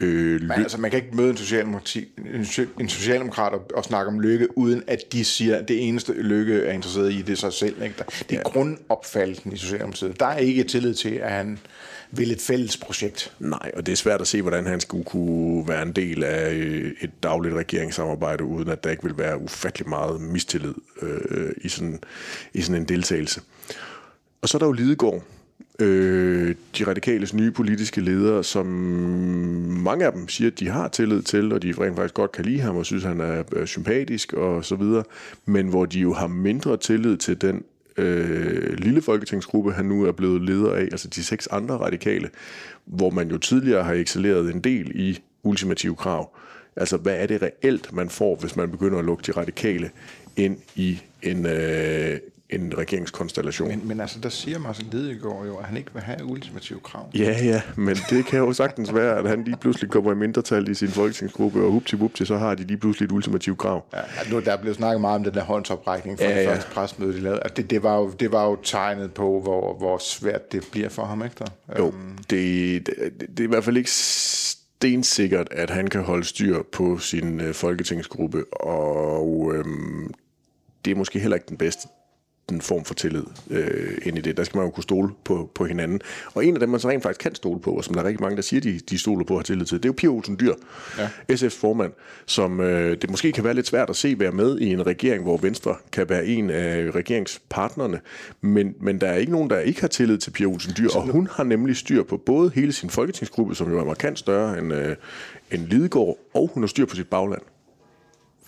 Øh, 0.00 0.40
Men 0.40 0.50
altså, 0.50 0.78
man 0.78 0.90
kan 0.90 1.02
ikke 1.04 1.16
møde 1.16 1.30
en, 1.30 1.36
socialdemokrati, 1.36 2.08
en, 2.34 2.42
so- 2.42 2.80
en 2.80 2.88
socialdemokrat 2.88 3.52
og, 3.52 3.70
og 3.74 3.84
snakke 3.84 4.08
om 4.08 4.20
lykke, 4.20 4.58
uden 4.58 4.82
at 4.86 5.12
de 5.12 5.24
siger, 5.24 5.56
at 5.56 5.68
det 5.68 5.88
eneste 5.88 6.12
lykke 6.12 6.62
er 6.62 6.72
interesseret 6.72 7.12
i, 7.12 7.22
det 7.22 7.32
er 7.32 7.36
sig 7.36 7.52
selv. 7.52 7.82
Ikke? 7.82 7.94
Det 7.98 8.32
er 8.32 8.36
ja. 8.36 8.42
grundopfattelsen 8.42 9.52
i 9.52 9.56
Socialdemokratiet. 9.56 10.20
Der 10.20 10.26
er 10.26 10.38
ikke 10.38 10.64
tillid 10.64 10.94
til, 10.94 11.14
at 11.14 11.30
han 11.30 11.58
vil 12.10 12.30
et 12.32 12.40
fælles 12.40 12.76
projekt. 12.76 13.32
Nej, 13.38 13.70
og 13.76 13.86
det 13.86 13.92
er 13.92 13.96
svært 13.96 14.20
at 14.20 14.26
se, 14.26 14.42
hvordan 14.42 14.66
han 14.66 14.80
skulle 14.80 15.04
kunne 15.04 15.68
være 15.68 15.82
en 15.82 15.92
del 15.92 16.24
af 16.24 16.52
øh, 16.54 16.92
et 17.00 17.10
dagligt 17.22 17.54
regeringssamarbejde, 17.54 18.44
uden 18.44 18.68
at 18.68 18.84
der 18.84 18.90
ikke 18.90 19.02
vil 19.02 19.18
være 19.18 19.38
ufattelig 19.38 19.88
meget 19.88 20.20
mistillid 20.20 20.74
øh, 21.02 21.50
i, 21.56 21.68
sådan, 21.68 21.98
i 22.54 22.62
sådan 22.62 22.82
en 22.82 22.88
deltagelse. 22.88 23.40
Og 24.42 24.48
så 24.48 24.56
er 24.56 24.58
der 24.58 24.66
jo 24.66 24.72
Lidegaard, 24.72 25.22
øh, 25.80 26.54
de 26.78 26.84
radikales 26.86 27.34
nye 27.34 27.50
politiske 27.50 28.00
ledere, 28.00 28.44
som 28.44 28.66
mange 28.66 30.06
af 30.06 30.12
dem 30.12 30.28
siger, 30.28 30.50
at 30.50 30.58
de 30.58 30.68
har 30.68 30.88
tillid 30.88 31.22
til, 31.22 31.52
og 31.52 31.62
de 31.62 31.74
rent 31.80 31.96
faktisk 31.96 32.14
godt 32.14 32.32
kan 32.32 32.44
lide 32.44 32.60
ham 32.60 32.76
og 32.76 32.86
synes, 32.86 33.04
han 33.04 33.20
er 33.20 33.64
sympatisk 33.64 34.32
og 34.32 34.64
så 34.64 34.76
videre, 34.76 35.04
men 35.46 35.68
hvor 35.68 35.86
de 35.86 35.98
jo 36.00 36.12
har 36.12 36.26
mindre 36.26 36.76
tillid 36.76 37.16
til 37.16 37.40
den 37.40 37.64
øh, 37.96 38.78
lille 38.78 39.02
folketingsgruppe, 39.02 39.72
han 39.72 39.84
nu 39.84 40.04
er 40.04 40.12
blevet 40.12 40.42
leder 40.42 40.72
af, 40.72 40.82
altså 40.82 41.08
de 41.08 41.24
seks 41.24 41.46
andre 41.46 41.76
radikale, 41.76 42.30
hvor 42.84 43.10
man 43.10 43.30
jo 43.30 43.38
tidligere 43.38 43.84
har 43.84 43.92
excelleret 43.92 44.54
en 44.54 44.60
del 44.60 44.90
i 44.94 45.18
ultimative 45.42 45.96
krav. 45.96 46.36
Altså, 46.76 46.96
hvad 46.96 47.16
er 47.16 47.26
det 47.26 47.42
reelt, 47.42 47.92
man 47.92 48.08
får, 48.08 48.36
hvis 48.36 48.56
man 48.56 48.70
begynder 48.70 48.98
at 48.98 49.04
lukke 49.04 49.22
de 49.26 49.32
radikale 49.32 49.90
ind 50.36 50.56
i 50.76 51.00
en, 51.22 51.46
øh, 51.46 52.18
en 52.50 52.78
regeringskonstellation? 52.78 53.68
Men, 53.68 53.88
men 53.88 54.00
altså, 54.00 54.20
der 54.20 54.28
siger 54.28 54.58
Martin 54.58 54.86
Lidegaard 54.92 55.46
jo, 55.46 55.56
at 55.56 55.64
han 55.64 55.76
ikke 55.76 55.90
vil 55.92 56.02
have 56.02 56.24
ultimative 56.24 56.80
krav. 56.80 57.10
Ja, 57.14 57.44
ja, 57.44 57.62
men 57.76 57.96
det 58.10 58.26
kan 58.26 58.38
jo 58.38 58.52
sagtens 58.52 58.94
være, 58.94 59.18
at 59.18 59.28
han 59.28 59.44
lige 59.44 59.56
pludselig 59.56 59.90
kommer 59.90 60.12
i 60.12 60.14
mindretal 60.14 60.68
i 60.68 60.74
sin 60.74 60.88
folketingsgruppe, 60.88 61.64
og 61.64 61.70
hupti 61.70 61.96
vupti, 61.96 62.24
så 62.24 62.36
har 62.36 62.54
de 62.54 62.62
lige 62.64 62.76
pludselig 62.76 63.06
et 63.06 63.12
ultimativt 63.12 63.58
krav. 63.58 63.84
Ja, 63.92 64.30
nu, 64.30 64.40
der 64.40 64.52
er 64.52 64.56
blevet 64.56 64.76
snakket 64.76 65.00
meget 65.00 65.16
om 65.16 65.24
den 65.24 65.34
der 65.34 65.44
håndsoprækning 65.44 66.18
fra 66.18 66.24
Ja, 66.24 66.38
det 66.38 66.44
ja. 66.44 66.52
første 66.52 66.70
presmøde, 66.70 67.12
de 67.12 67.20
lavede. 67.20 67.40
Det, 67.56 67.70
det, 67.70 67.82
var 67.82 67.96
jo, 67.96 68.10
det 68.20 68.32
var 68.32 68.44
jo 68.44 68.56
tegnet 68.62 69.14
på, 69.14 69.40
hvor, 69.40 69.78
hvor 69.78 69.98
svært 69.98 70.52
det 70.52 70.68
bliver 70.72 70.88
for 70.88 71.04
ham, 71.04 71.24
ikke 71.24 71.36
der? 71.38 71.78
Jo, 71.78 71.94
det, 72.30 72.86
det, 72.86 72.94
det 73.20 73.40
er 73.40 73.44
i 73.44 73.46
hvert 73.46 73.64
fald 73.64 73.76
ikke 73.76 73.90
stensikkert, 73.90 75.48
at 75.50 75.70
han 75.70 75.86
kan 75.86 76.02
holde 76.02 76.24
styr 76.24 76.62
på 76.72 76.98
sin 76.98 77.40
øh, 77.40 77.54
folketingsgruppe, 77.54 78.44
og 78.52 79.52
øhm, 79.54 80.14
det 80.84 80.90
er 80.90 80.94
måske 80.94 81.18
heller 81.18 81.36
ikke 81.36 81.48
den 81.48 81.56
bedste 81.56 81.88
en 82.52 82.60
form 82.60 82.84
for 82.84 82.94
tillid 82.94 83.24
øh, 83.50 83.98
ind 84.02 84.18
i 84.18 84.20
det. 84.20 84.36
Der 84.36 84.44
skal 84.44 84.58
man 84.58 84.66
jo 84.66 84.70
kunne 84.70 84.82
stole 84.82 85.10
på, 85.24 85.50
på 85.54 85.64
hinanden. 85.64 86.00
Og 86.34 86.44
en 86.44 86.54
af 86.54 86.60
dem, 86.60 86.68
man 86.68 86.80
så 86.80 86.88
rent 86.88 87.02
faktisk 87.02 87.20
kan 87.20 87.34
stole 87.34 87.60
på, 87.60 87.70
og 87.70 87.84
som 87.84 87.94
der 87.94 88.02
er 88.02 88.06
rigtig 88.06 88.22
mange, 88.22 88.36
der 88.36 88.42
siger, 88.42 88.60
de, 88.60 88.80
de 88.90 88.98
stoler 88.98 89.24
på 89.24 89.34
at 89.34 89.38
have 89.38 89.44
tillid 89.44 89.66
til, 89.66 89.78
det 89.78 89.84
er 89.84 89.88
jo 89.88 89.92
Pia 89.92 90.08
Olsen 90.08 90.36
Dyr, 90.40 90.54
ja. 90.98 91.08
SF's 91.32 91.60
formand, 91.60 91.92
som 92.26 92.60
øh, 92.60 92.96
det 93.02 93.10
måske 93.10 93.32
kan 93.32 93.44
være 93.44 93.54
lidt 93.54 93.66
svært 93.66 93.90
at 93.90 93.96
se 93.96 94.18
være 94.18 94.32
med 94.32 94.58
i 94.58 94.72
en 94.72 94.86
regering, 94.86 95.22
hvor 95.22 95.36
Venstre 95.36 95.76
kan 95.92 96.08
være 96.08 96.26
en 96.26 96.50
af 96.50 96.90
regeringspartnerne, 96.90 98.00
men, 98.40 98.74
men 98.80 99.00
der 99.00 99.06
er 99.06 99.16
ikke 99.16 99.32
nogen, 99.32 99.50
der 99.50 99.58
ikke 99.58 99.80
har 99.80 99.88
tillid 99.88 100.18
til 100.18 100.30
Pia 100.30 100.46
Olsen 100.46 100.72
Dyr, 100.78 100.88
og 100.94 101.02
hun 101.02 101.28
har 101.32 101.44
nemlig 101.44 101.76
styr 101.76 102.02
på 102.02 102.16
både 102.16 102.50
hele 102.54 102.72
sin 102.72 102.90
folketingsgruppe, 102.90 103.54
som 103.54 103.70
jo 103.70 103.78
er 103.78 103.84
markant 103.84 104.18
større 104.18 104.58
end, 104.58 104.74
øh, 104.74 104.96
end 105.50 105.66
Lidegaard, 105.66 106.18
og 106.34 106.50
hun 106.54 106.62
har 106.62 106.68
styr 106.68 106.86
på 106.86 106.96
sit 106.96 107.08
bagland. 107.08 107.42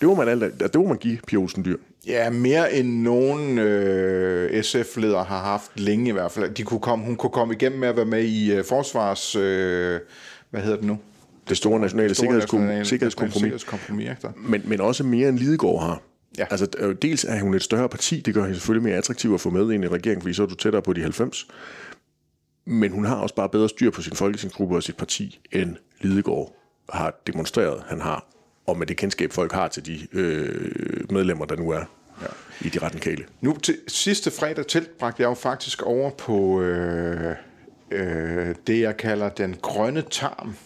Det 0.01 0.09
må 0.09 0.15
man, 0.15 0.29
alt, 0.29 0.61
det 0.61 0.75
må 0.75 0.89
man 0.89 0.97
give 0.97 1.19
Pia 1.27 1.39
Olsen 1.39 1.65
Dyr. 1.65 1.77
Ja, 2.07 2.31
mere 2.31 2.73
end 2.75 2.89
nogen 3.03 3.59
øh, 3.59 4.63
SF-ledere 4.63 5.25
har 5.25 5.41
haft 5.45 5.71
længe 5.81 6.09
i 6.09 6.13
hvert 6.13 6.33
fald. 6.33 6.51
De 6.55 6.63
kunne 6.63 6.81
komme, 6.81 7.05
hun 7.05 7.17
kunne 7.17 7.31
komme 7.31 7.55
igennem 7.55 7.81
med 7.81 7.89
at 7.89 7.97
være 7.97 8.05
med 8.05 8.23
i 8.25 8.53
øh, 8.53 8.65
forsvars... 8.65 9.37
Øh, 9.37 10.01
hvad 10.51 10.61
hedder 10.61 10.77
det 10.77 10.87
nu? 10.87 10.99
Det 11.49 11.57
store 11.57 11.81
nationale 11.81 12.09
Det 12.09 12.17
store 12.17 12.29
sikkerhedskom- 12.29 12.57
nationale- 12.59 12.85
sikkerhedskompromis. 12.85 13.35
sikkerhedskompromis? 13.35 14.09
Men, 14.37 14.63
men 14.65 14.81
også 14.81 15.05
mere 15.05 15.29
end 15.29 15.39
Lidegaard 15.39 15.81
har. 15.81 16.03
Ja. 16.39 16.47
Altså, 16.51 16.67
øh, 16.79 16.97
dels 17.03 17.25
er 17.25 17.41
hun 17.41 17.55
et 17.55 17.63
større 17.63 17.89
parti, 17.89 18.21
det 18.21 18.35
gør 18.35 18.43
hende 18.43 18.55
selvfølgelig 18.55 18.83
mere 18.89 18.97
attraktiv 18.97 19.35
at 19.35 19.41
få 19.41 19.51
med 19.51 19.71
ind 19.73 19.85
i 19.85 19.89
regeringen, 19.89 20.23
fordi 20.23 20.35
så 20.35 20.43
er 20.43 20.47
du 20.47 20.55
tættere 20.55 20.83
på 20.83 20.93
de 20.93 21.01
90. 21.03 21.47
Men 22.67 22.93
hun 22.93 23.05
har 23.05 23.17
også 23.17 23.35
bare 23.35 23.49
bedre 23.49 23.69
styr 23.69 23.91
på 23.91 24.03
sin 24.03 24.13
folketingsgruppe 24.17 24.77
og 24.77 24.83
sit 24.83 24.97
parti, 24.97 25.41
end 25.53 25.77
Lidegaard 26.01 26.57
har 26.93 27.21
demonstreret, 27.27 27.83
han 27.89 28.01
har, 28.01 28.27
og 28.71 28.79
med 28.79 28.87
det 28.87 28.97
kendskab, 28.97 29.33
folk 29.33 29.53
har 29.53 29.69
til 29.69 29.87
de 29.87 30.07
øh, 30.13 31.13
medlemmer, 31.13 31.45
der 31.45 31.57
nu 31.57 31.71
er 31.71 31.85
ja. 32.23 32.27
i 32.61 32.69
de 32.69 32.79
radikale. 32.79 33.25
Nu 33.41 33.57
til 33.57 33.79
sidste 33.89 34.31
fredag 34.31 34.67
tilbragte 34.67 35.23
jeg 35.23 35.29
jo 35.29 35.35
faktisk 35.35 35.83
over 35.83 36.11
på 36.11 36.61
øh, 36.63 37.35
øh, 37.91 38.55
det, 38.67 38.81
jeg 38.81 38.97
kalder 38.97 39.29
den 39.29 39.57
grønne 39.63 40.03
tarm, 40.11 40.57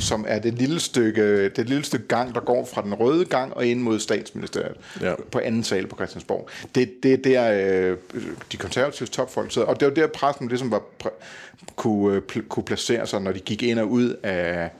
som 0.00 0.24
er 0.28 0.38
det 0.38 0.54
lille 0.54 0.80
stykke, 0.80 1.48
det 1.48 1.68
lille 1.68 1.84
stykke 1.84 2.06
gang, 2.06 2.34
der 2.34 2.40
går 2.40 2.64
fra 2.74 2.82
den 2.82 2.94
røde 2.94 3.24
gang 3.24 3.54
og 3.54 3.66
ind 3.66 3.80
mod 3.80 4.00
statsministeriet 4.00 4.76
Ja. 5.00 5.14
på 5.30 5.38
anden 5.38 5.64
sal 5.64 5.86
på 5.86 5.96
Christiansborg. 5.96 6.48
Det, 6.74 6.92
det 7.02 7.12
er 7.12 7.16
der 7.16 7.90
øh, 7.90 7.96
de 8.52 8.56
konservative 8.56 9.08
topfolk 9.08 9.52
sidder, 9.52 9.68
og 9.68 9.80
det 9.80 9.88
var 9.88 9.94
der 9.94 10.06
pressen 10.06 10.48
ligesom 10.48 10.70
var, 10.70 10.82
kunne, 11.76 12.22
øh, 12.36 12.42
kunne 12.42 12.64
placere 12.64 13.06
sig, 13.06 13.20
når 13.20 13.32
de 13.32 13.40
gik 13.40 13.62
ind 13.62 13.78
og 13.78 13.90
ud 13.90 14.16
af 14.22 14.70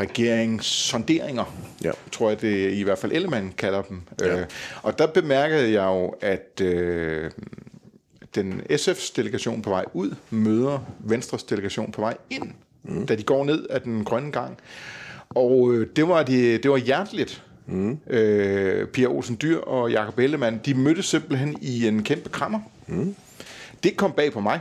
regeringssonderinger, 0.00 1.56
Ja. 1.84 1.90
tror 2.12 2.28
jeg 2.28 2.40
det 2.40 2.72
i 2.72 2.82
hvert 2.82 2.98
fald 2.98 3.12
Ellemann 3.12 3.52
kalder 3.58 3.82
dem. 3.82 4.02
Ja. 4.20 4.40
Øh, 4.40 4.46
og 4.82 4.98
der 4.98 5.06
bemærkede 5.06 5.72
jeg 5.72 5.84
jo, 5.84 6.14
at 6.20 6.60
øh, 6.62 7.30
den 8.34 8.62
SF's 8.70 9.12
delegation 9.16 9.62
på 9.62 9.70
vej 9.70 9.84
ud 9.94 10.14
møder 10.30 10.78
Venstres 10.98 11.42
delegation 11.42 11.92
på 11.92 12.00
vej 12.00 12.16
ind, 12.30 12.50
mm. 12.82 13.06
da 13.06 13.14
de 13.14 13.22
går 13.22 13.44
ned 13.44 13.66
ad 13.70 13.80
den 13.80 14.04
grønne 14.04 14.32
gang. 14.32 14.58
Og 15.28 15.72
øh, 15.74 15.86
det, 15.96 16.08
var 16.08 16.22
de, 16.22 16.58
det 16.58 16.70
var 16.70 16.76
hjerteligt. 16.76 17.42
Mm. 17.66 17.98
Øh, 18.10 18.86
Pia 18.88 19.06
Olsen 19.06 19.38
Dyr 19.42 19.58
og 19.58 19.90
Jakob 19.90 20.18
Ellemann, 20.18 20.60
de 20.66 20.74
mødtes 20.74 21.06
simpelthen 21.06 21.56
i 21.60 21.86
en 21.86 22.02
kæmpe 22.02 22.28
krammer. 22.28 22.60
Mm. 22.86 23.14
Det 23.82 23.96
kom 23.96 24.12
bag 24.12 24.32
på 24.32 24.40
mig, 24.40 24.60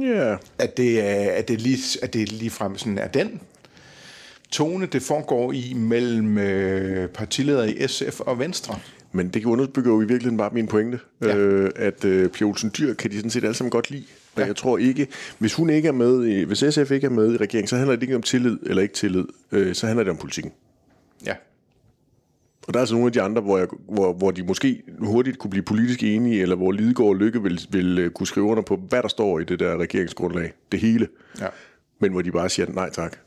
Ja, 0.00 0.36
at 0.58 0.76
det, 0.76 1.00
er, 1.00 1.30
at 1.32 1.48
det, 1.48 1.60
lige, 1.60 1.78
at 2.02 2.14
det 2.14 2.32
lige 2.32 2.50
frem 2.50 2.78
sådan 2.78 2.98
er 2.98 3.08
den 3.08 3.40
tone, 4.52 4.86
det 4.86 5.02
foregår 5.02 5.52
i 5.52 5.72
mellem 5.76 6.38
øh, 6.38 7.08
partiledere 7.08 7.70
i 7.70 7.86
SF 7.88 8.20
og 8.20 8.38
Venstre. 8.38 8.78
men 9.12 9.28
det 9.28 9.44
underbygger 9.44 9.90
jo 9.90 9.96
i 10.00 10.04
virkeligheden 10.04 10.36
bare 10.38 10.50
min 10.52 10.66
pointe, 10.66 10.98
Ja. 11.22 11.36
øh, 11.36 11.70
at 11.76 12.04
øh, 12.04 12.28
Pia 12.30 12.46
Olsen 12.46 12.70
Dyr 12.78 12.94
kan 12.94 13.10
de 13.10 13.16
sådan 13.16 13.30
set 13.30 13.44
alle 13.44 13.54
sammen 13.54 13.70
godt 13.70 13.90
lide. 13.90 14.04
Og 14.34 14.40
ja. 14.40 14.46
jeg 14.46 14.56
tror 14.56 14.78
ikke, 14.78 15.06
hvis 15.38 15.54
hun 15.54 15.70
ikke 15.70 15.88
er 15.88 15.92
med, 15.92 16.24
i, 16.26 16.42
hvis 16.44 16.58
SF 16.70 16.90
ikke 16.90 17.06
er 17.06 17.10
med 17.10 17.34
i 17.34 17.36
regeringen, 17.36 17.68
så 17.68 17.76
handler 17.76 17.94
det 17.96 18.02
ikke 18.02 18.16
om 18.16 18.22
tillid 18.22 18.58
eller 18.66 18.82
ikke 18.82 18.94
tillid, 18.94 19.24
øh, 19.52 19.74
så 19.74 19.86
handler 19.86 20.04
det 20.04 20.10
om 20.10 20.16
politikken. 20.16 20.52
Ja. 21.26 21.34
Og 22.66 22.74
der 22.74 22.78
er 22.78 22.82
altså 22.82 22.94
nogle 22.94 23.06
af 23.06 23.12
de 23.12 23.22
andre, 23.22 23.42
hvor, 23.42 23.58
jeg, 23.58 23.66
hvor, 23.88 24.12
hvor 24.12 24.30
de 24.30 24.42
måske 24.42 24.82
hurtigt 24.98 25.38
kunne 25.38 25.50
blive 25.50 25.62
politisk 25.62 26.02
enige, 26.02 26.42
eller 26.42 26.56
hvor 26.56 26.72
Lidegaard 26.72 27.08
og 27.08 27.16
Lykke 27.16 27.42
vil, 27.42 27.60
vil 27.70 27.98
øh, 27.98 28.10
kunne 28.10 28.26
skrive 28.26 28.46
under 28.46 28.62
på, 28.62 28.76
hvad 28.76 29.02
der 29.02 29.08
står 29.08 29.40
i 29.40 29.44
det 29.44 29.60
der 29.60 29.76
regeringsgrundlag. 29.76 30.52
Det 30.72 30.80
hele. 30.80 31.08
Ja. 31.40 31.46
Men 32.00 32.12
hvor 32.12 32.22
de 32.22 32.32
bare 32.32 32.48
siger 32.48 32.66
nej 32.72 32.90
tak. 32.90 33.18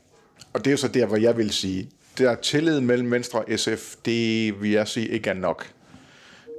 Og 0.52 0.60
det 0.64 0.66
er 0.66 0.70
jo 0.70 0.76
så 0.76 0.88
der, 0.88 1.06
hvor 1.06 1.16
jeg 1.16 1.36
vil 1.36 1.50
sige, 1.50 1.90
der 2.18 2.30
er 2.30 2.34
tillid 2.34 2.80
mellem 2.80 3.10
Venstre 3.10 3.38
og 3.38 3.58
SF, 3.58 3.94
det 4.04 4.60
vil 4.62 4.70
jeg 4.70 4.88
sige 4.88 5.08
ikke 5.08 5.30
er 5.30 5.34
nok. 5.34 5.72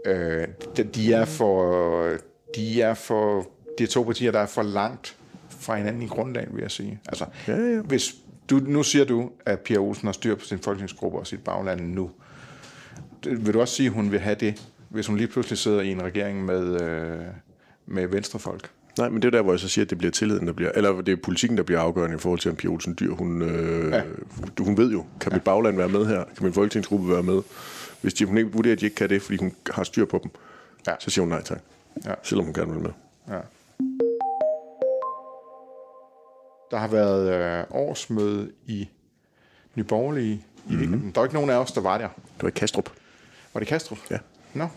Øh, 0.06 0.48
de- 0.96 1.14
er 1.14 1.26
for, 1.26 2.16
de 2.56 2.82
er 2.82 2.94
for, 2.94 3.48
de 3.78 3.84
er 3.84 3.88
to 3.88 4.04
partier, 4.04 4.32
der 4.32 4.40
er 4.40 4.46
for 4.46 4.64
langt 4.64 5.16
fra 5.50 5.76
hinanden 5.78 6.02
i 6.02 6.08
grundlagen, 6.08 6.56
vil 6.56 6.62
jeg 6.62 6.72
sige. 6.72 7.00
Altså, 7.08 7.26
Ja, 7.48 7.56
ja. 7.58 7.82
Hvis 7.82 8.16
du, 8.50 8.56
nu 8.68 8.84
siger 8.84 9.06
du, 9.06 9.32
at 9.46 9.60
Pia 9.60 9.78
Olsen 9.78 10.06
har 10.08 10.14
styr 10.14 10.36
på 10.36 10.46
sin 10.46 10.60
folketingsgruppe 10.60 11.18
og 11.20 11.28
sit 11.28 11.44
bagland 11.44 11.82
nu. 11.94 12.12
Vil 13.24 13.54
du 13.54 13.62
også 13.62 13.74
sige, 13.76 13.88
at 13.88 13.94
hun 13.94 14.12
vil 14.12 14.20
have 14.20 14.36
det, 14.36 14.62
hvis 14.90 15.08
hun 15.08 15.18
lige 15.18 15.28
pludselig 15.28 15.58
sidder 15.58 15.82
i 15.82 15.92
en 15.92 16.04
regering 16.04 16.46
med, 16.46 16.82
øh, 16.82 17.18
med 17.88 18.08
venstrefolk? 18.08 18.70
Nej, 19.00 19.10
men 19.10 19.22
det 19.22 19.28
er 19.28 19.32
der, 19.32 19.42
hvor 19.42 19.54
jeg 19.54 19.60
så 19.60 19.70
siger, 19.70 19.86
at 19.86 19.90
det 19.90 19.98
bliver 19.98 20.12
tilliden, 20.12 20.48
der 20.48 20.54
bliver, 20.54 20.72
eller 20.76 21.02
det 21.02 21.12
er 21.12 21.16
politikken, 21.24 21.58
der 21.58 21.64
bliver 21.64 21.80
afgørende 21.82 22.16
i 22.16 22.20
forhold 22.20 22.40
til, 22.40 22.52
om 22.52 22.58
Pia 22.58 22.70
Olsen 22.70 22.98
Dyr, 23.00 23.14
hun, 23.14 23.42
øh, 23.42 23.92
Ja. 23.92 23.98
ja. 23.98 24.04
hun 24.60 24.78
ved 24.78 24.92
jo, 24.92 25.06
kan 25.22 25.34
mit 25.34 25.44
bagland 25.44 25.78
være 25.78 25.90
med 25.90 26.06
her? 26.06 26.24
Kan 26.24 26.44
min 26.44 26.54
folketingsgruppe 26.54 27.10
være 27.10 27.24
med? 27.24 27.42
Hvis 28.02 28.14
de, 28.14 28.26
hun 28.26 28.38
ikke 28.38 28.52
vurderer, 28.52 28.74
at 28.76 28.80
de 28.80 28.86
ikke 28.86 28.96
kan 28.96 29.10
det, 29.10 29.22
fordi 29.22 29.38
hun 29.38 29.56
har 29.72 29.84
styr 29.84 30.06
på 30.06 30.20
dem, 30.24 30.32
Ja. 30.88 30.94
så 31.00 31.10
siger 31.10 31.22
hun 31.22 31.30
nej 31.30 31.42
tak. 31.44 31.60
Ja. 32.06 32.14
Selvom 32.24 32.46
hun 32.46 32.54
gerne 32.54 32.72
vil 32.74 32.82
med. 32.82 32.92
Ja. 33.30 33.40
Der 36.72 36.78
har 36.78 36.88
været 36.88 37.34
øh, 37.60 37.64
årsmøde 37.72 38.52
i 38.68 38.90
Nyborgerlige 39.76 40.34
i 40.34 40.42
Mhm. 40.72 40.78
weekenden. 40.80 41.12
Der 41.16 41.22
var 41.22 41.26
ikke 41.26 41.36
nogen 41.36 41.50
af 41.50 41.56
os, 41.56 41.72
der 41.72 41.82
var 41.82 41.98
der. 41.98 42.08
Det 42.16 42.44
var 42.44 42.48
i 42.48 42.52
Kastrup. 42.52 42.90
Var 43.54 43.60
det 43.60 43.68
Kastrup? 43.68 43.98
Ja. 44.12 44.18
Nå. 44.54 44.68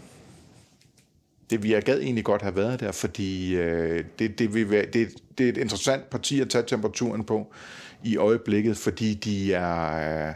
Det, 1.53 1.63
vi 1.63 1.73
jeg 1.73 1.83
gad 1.83 2.01
egentlig 2.01 2.25
godt 2.25 2.43
have 2.43 2.57
været 2.57 2.81
der, 2.81 2.93
fordi 2.93 3.55
øh, 3.55 4.05
det, 4.19 4.39
det, 4.39 4.55
vil 4.55 4.71
være, 4.71 4.87
det, 4.93 5.09
det 5.39 5.45
er 5.45 5.49
et 5.49 5.57
interessant 5.57 6.11
parti 6.11 6.41
at 6.41 6.51
tage 6.51 6.65
temperaturen 6.67 7.25
på 7.25 7.53
i 8.05 8.17
øjeblikket, 8.17 8.77
fordi 8.77 9.15
de 9.15 9.55
er... 9.55 10.29
Øh, 10.29 10.35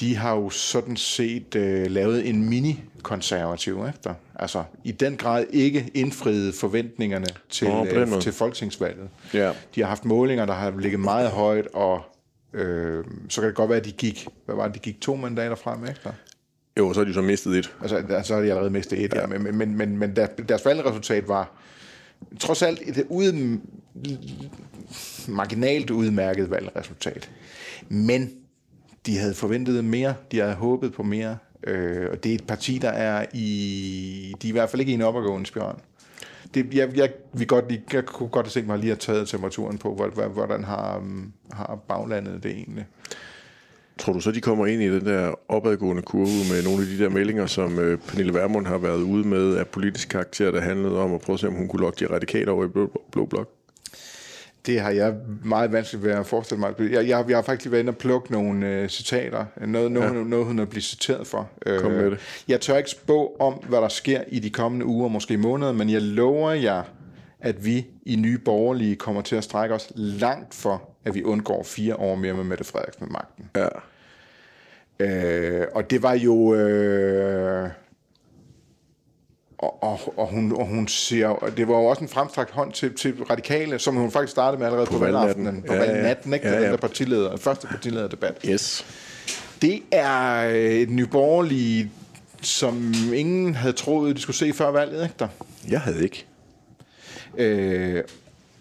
de 0.00 0.16
har 0.16 0.36
jo 0.36 0.50
sådan 0.50 0.96
set 0.96 1.54
øh, 1.54 1.90
lavet 1.90 2.28
en 2.28 2.48
mini-konservativ 2.48 3.84
efter. 3.88 4.14
Altså 4.34 4.64
i 4.84 4.92
den 4.92 5.16
grad 5.16 5.44
ikke 5.50 5.90
indfriet 5.94 6.54
forventningerne 6.54 7.26
til, 7.48 7.66
den 7.66 8.14
øh, 8.14 8.20
til 8.20 8.32
folketingsvalget. 8.32 9.08
Ja. 9.34 9.52
De 9.74 9.80
har 9.80 9.88
haft 9.88 10.04
målinger, 10.04 10.46
der 10.46 10.54
har 10.54 10.74
ligget 10.78 11.00
meget 11.00 11.30
højt, 11.30 11.66
og 11.66 12.00
øh, 12.52 13.04
så 13.28 13.40
kan 13.40 13.48
det 13.48 13.56
godt 13.56 13.70
være, 13.70 13.78
at 13.78 13.84
de 13.84 13.92
gik, 13.92 14.26
hvad 14.46 14.54
var 14.54 14.66
det, 14.66 14.74
de 14.74 14.80
gik 14.80 15.00
to 15.00 15.16
mandater 15.16 15.56
frem 15.56 15.84
efter. 15.84 16.12
Jo, 16.78 16.92
så 16.92 17.00
har 17.00 17.04
de 17.04 17.14
så 17.14 17.22
mistet 17.22 17.56
et. 17.58 17.74
Altså, 17.80 18.02
der, 18.08 18.22
så 18.22 18.34
har 18.34 18.40
de 18.40 18.48
allerede 18.48 18.70
mistet 18.70 19.04
et, 19.04 19.14
ja. 19.14 19.26
men, 19.26 19.56
men, 19.58 19.76
men, 19.76 19.96
men 19.98 20.16
der, 20.16 20.26
deres 20.26 20.64
valgresultat 20.64 21.28
var 21.28 21.50
trods 22.40 22.62
alt 22.62 22.80
et 22.86 23.06
ud, 23.08 23.58
marginalt 25.28 25.90
udmærket 25.90 26.50
valgresultat. 26.50 27.30
Men 27.88 28.30
de 29.06 29.18
havde 29.18 29.34
forventet 29.34 29.84
mere, 29.84 30.14
de 30.32 30.38
havde 30.38 30.54
håbet 30.54 30.92
på 30.92 31.02
mere, 31.02 31.36
øh, 31.64 32.08
og 32.12 32.24
det 32.24 32.30
er 32.30 32.34
et 32.34 32.46
parti, 32.46 32.78
der 32.78 32.88
er 32.90 33.26
i, 33.34 34.34
de 34.42 34.46
er 34.46 34.50
i 34.50 34.52
hvert 34.52 34.70
fald 34.70 34.80
ikke 34.80 34.92
i 34.92 34.94
en 34.94 35.02
opadgående 35.02 35.46
spiral. 35.46 35.74
Det, 36.54 36.74
jeg, 36.74 36.96
jeg, 36.96 37.10
vi 37.32 37.44
godt, 37.44 37.68
lige- 37.68 37.82
jeg 37.92 38.04
kunne 38.04 38.28
godt 38.28 38.46
have 38.46 38.50
tænkt 38.50 38.66
mig 38.68 38.78
lige 38.78 38.92
at 38.92 38.98
tage 38.98 39.26
temperaturen 39.26 39.78
på, 39.78 39.94
hvor- 39.94 40.08
hvor- 40.08 40.28
hvordan 40.28 40.64
har, 40.64 41.04
har 41.52 41.78
baglandet 41.88 42.42
det 42.42 42.50
egentlig. 42.50 42.86
Tror 43.98 44.12
du 44.12 44.20
så, 44.20 44.30
de 44.32 44.40
kommer 44.40 44.66
ind 44.66 44.82
i 44.82 44.88
den 44.88 45.06
der 45.06 45.34
opadgående 45.48 46.02
kurve 46.02 46.52
med 46.52 46.64
nogle 46.64 46.82
af 46.82 46.88
de 46.88 46.98
der 46.98 47.08
meldinger, 47.10 47.46
som 47.46 47.78
øh, 47.78 47.98
Pernille 47.98 48.34
Vermund 48.34 48.66
har 48.66 48.78
været 48.78 49.02
ude 49.02 49.28
med 49.28 49.56
af 49.56 49.66
politisk 49.66 50.08
karakter, 50.08 50.50
der 50.50 50.60
handlede 50.60 50.98
om 50.98 51.14
at 51.14 51.20
prøve 51.20 51.34
at 51.34 51.40
se, 51.40 51.46
om 51.46 51.54
hun 51.54 51.68
kunne 51.68 51.80
lokke 51.80 52.04
de 52.06 52.14
radikale 52.14 52.50
over 52.50 52.64
i 52.64 52.68
blå, 52.68 53.00
blå 53.12 53.26
blok? 53.26 53.48
Det 54.66 54.80
har 54.80 54.90
jeg 54.90 55.14
meget 55.44 55.72
vanskeligt 55.72 56.04
ved 56.04 56.12
at 56.12 56.26
forestille 56.26 56.60
mig. 56.60 56.74
Jeg, 56.78 57.08
jeg, 57.08 57.24
jeg 57.28 57.36
har 57.36 57.42
faktisk 57.42 57.64
lige 57.64 57.72
været 57.72 57.82
inde 57.82 57.90
og 57.90 57.96
plukke 57.96 58.32
nogle 58.32 58.68
øh, 58.68 58.88
citater. 58.88 59.44
Noget, 59.66 59.92
noget, 59.92 60.14
ja. 60.14 60.22
noget, 60.22 60.46
hun 60.46 60.58
er 60.58 60.64
blevet 60.64 60.84
citeret 60.84 61.26
for. 61.26 61.50
Kom 61.78 61.92
med 61.92 62.10
det. 62.10 62.18
Jeg 62.48 62.60
tør 62.60 62.76
ikke 62.76 62.90
spå 62.90 63.36
om, 63.40 63.52
hvad 63.52 63.78
der 63.80 63.88
sker 63.88 64.20
i 64.28 64.38
de 64.38 64.50
kommende 64.50 64.86
uger, 64.86 65.08
måske 65.08 65.36
måneder, 65.36 65.72
men 65.72 65.90
jeg 65.90 66.02
lover 66.02 66.52
jer, 66.52 66.82
at 67.40 67.64
vi 67.64 67.86
i 68.06 68.16
Nye 68.16 68.38
Borgerlige 68.38 68.96
kommer 68.96 69.22
til 69.22 69.36
at 69.36 69.44
strække 69.44 69.74
os 69.74 69.92
langt 69.94 70.54
for, 70.54 70.91
at 71.04 71.14
vi 71.14 71.22
undgår 71.22 71.62
fire 71.62 71.96
år 71.96 72.14
mere 72.14 72.34
med 72.34 72.44
Mette 72.44 72.64
Frederiksen 72.64 73.06
med 73.06 73.10
magten. 73.10 73.50
Ja. 73.56 73.68
Øh, 75.60 75.66
og 75.74 75.90
det 75.90 76.02
var 76.02 76.14
jo... 76.14 76.54
Øh, 76.54 77.68
og, 79.58 79.82
og, 79.82 80.18
og, 80.18 80.26
hun, 80.26 80.52
og 80.52 80.66
hun 80.66 80.88
siger, 80.88 81.28
og 81.28 81.56
det 81.56 81.68
var 81.68 81.74
jo 81.74 81.84
også 81.84 82.02
en 82.02 82.08
fremstrakt 82.08 82.50
hånd 82.50 82.72
til, 82.72 82.94
til 82.94 83.24
radikale, 83.30 83.78
som 83.78 83.94
hun 83.94 84.10
faktisk 84.10 84.30
startede 84.30 84.58
med 84.58 84.66
allerede 84.66 84.86
på, 84.86 84.92
på 84.92 84.98
valgaftenen, 84.98 85.62
på 85.62 85.72
Ja, 85.72 85.78
valgnatten, 85.78 86.32
ikke? 86.34 86.48
Ja, 86.48 86.54
Ja. 86.54 86.62
Den 86.62 86.70
der 86.70 86.76
partileder, 86.76 87.36
første 87.36 87.66
partilederdebat. 87.66 88.38
Yes. 88.48 88.86
Det 89.62 89.82
er 89.92 90.42
et 90.82 90.90
nyborgerligt 90.90 91.88
som 92.42 92.94
ingen 93.14 93.54
havde 93.54 93.72
troet, 93.72 94.16
de 94.16 94.20
skulle 94.20 94.36
se 94.36 94.52
før 94.52 94.70
valget, 94.70 95.02
ikke 95.02 95.14
der? 95.18 95.28
Jeg 95.68 95.80
havde 95.80 96.02
ikke. 96.02 96.26
Øh, 97.38 98.04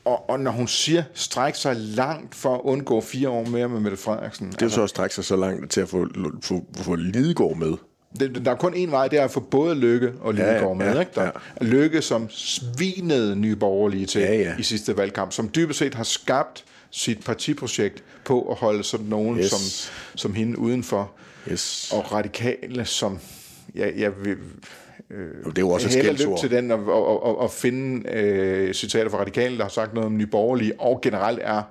og, 0.06 0.30
og 0.30 0.40
når 0.40 0.52
hun 0.52 0.68
siger, 0.68 1.04
stræk 1.14 1.56
sig 1.56 1.76
langt 1.76 2.36
for 2.36 2.56
at 2.56 2.62
undgå 2.64 3.02
fire 3.02 3.30
år 3.30 3.46
mere 3.46 3.70
med 3.70 3.80
Mette 3.80 3.98
Frederiksen. 3.98 4.52
Det 4.52 4.62
er 4.62 4.68
så 4.68 4.82
også 4.82 4.94
strække 4.94 5.16
sig 5.16 5.26
så 5.26 5.36
langt 5.36 5.72
til 5.72 5.82
at 5.82 5.90
få, 5.90 6.08
få, 6.42 6.66
få 6.78 6.96
Lidegaard 6.96 7.56
med. 7.58 7.74
Det, 8.20 8.46
der 8.46 8.52
er 8.52 8.56
kun 8.56 8.74
én 8.74 8.90
vej, 8.90 9.08
det 9.08 9.20
er 9.20 9.24
at 9.24 9.32
få 9.32 9.40
både 9.40 9.76
Lykke 9.76 10.14
og 10.22 10.34
Lidegaard 10.34 10.62
Ja, 10.64 10.74
med. 10.74 10.94
ja, 10.94 11.00
ikke 11.00 11.12
der? 11.16 11.24
ja. 11.24 11.66
Lykke, 11.66 12.02
som 12.02 12.28
svinede 12.30 13.36
nye 13.36 13.56
borgerlige 13.56 14.06
til 14.06 14.22
Ja, 14.22 14.36
ja. 14.36 14.54
i 14.60 14.64
sidste 14.64 14.98
valgkamp, 14.98 15.32
som 15.32 15.50
dybest 15.56 15.80
set 15.80 15.96
har 15.96 16.04
skabt 16.04 16.64
sit 16.92 17.24
partiprojekt 17.26 18.04
på 18.26 18.50
at 18.52 18.56
holde 18.58 18.84
sådan 18.84 19.06
nogen 19.06 19.38
Yes. 19.40 19.50
som, 19.50 19.60
som 20.16 20.34
hende 20.34 20.60
udenfor. 20.60 21.12
Yes. 21.52 21.92
Og 21.96 22.12
radikale, 22.14 22.86
som 22.86 23.20
jeg, 23.76 23.94
jeg 23.98 24.12
vil 24.24 24.38
Og 25.46 25.50
det 25.52 25.58
er 25.58 25.62
jo 25.62 25.70
også 25.70 25.88
et 25.88 25.94
skældsord. 25.94 26.40
til 26.40 26.52
den 26.52 26.72
og, 26.72 26.86
og, 26.88 27.24
og, 27.24 27.38
og 27.40 27.52
finde 27.52 28.10
øh, 28.14 28.74
citater 28.74 29.10
fra 29.10 29.18
radikale, 29.20 29.58
der 29.58 29.64
har 29.64 29.70
sagt 29.70 29.94
noget 29.94 30.06
om 30.06 30.18
nye 30.18 30.26
borgerlige, 30.28 30.80
og 30.80 31.00
generelt 31.02 31.40
er 31.42 31.62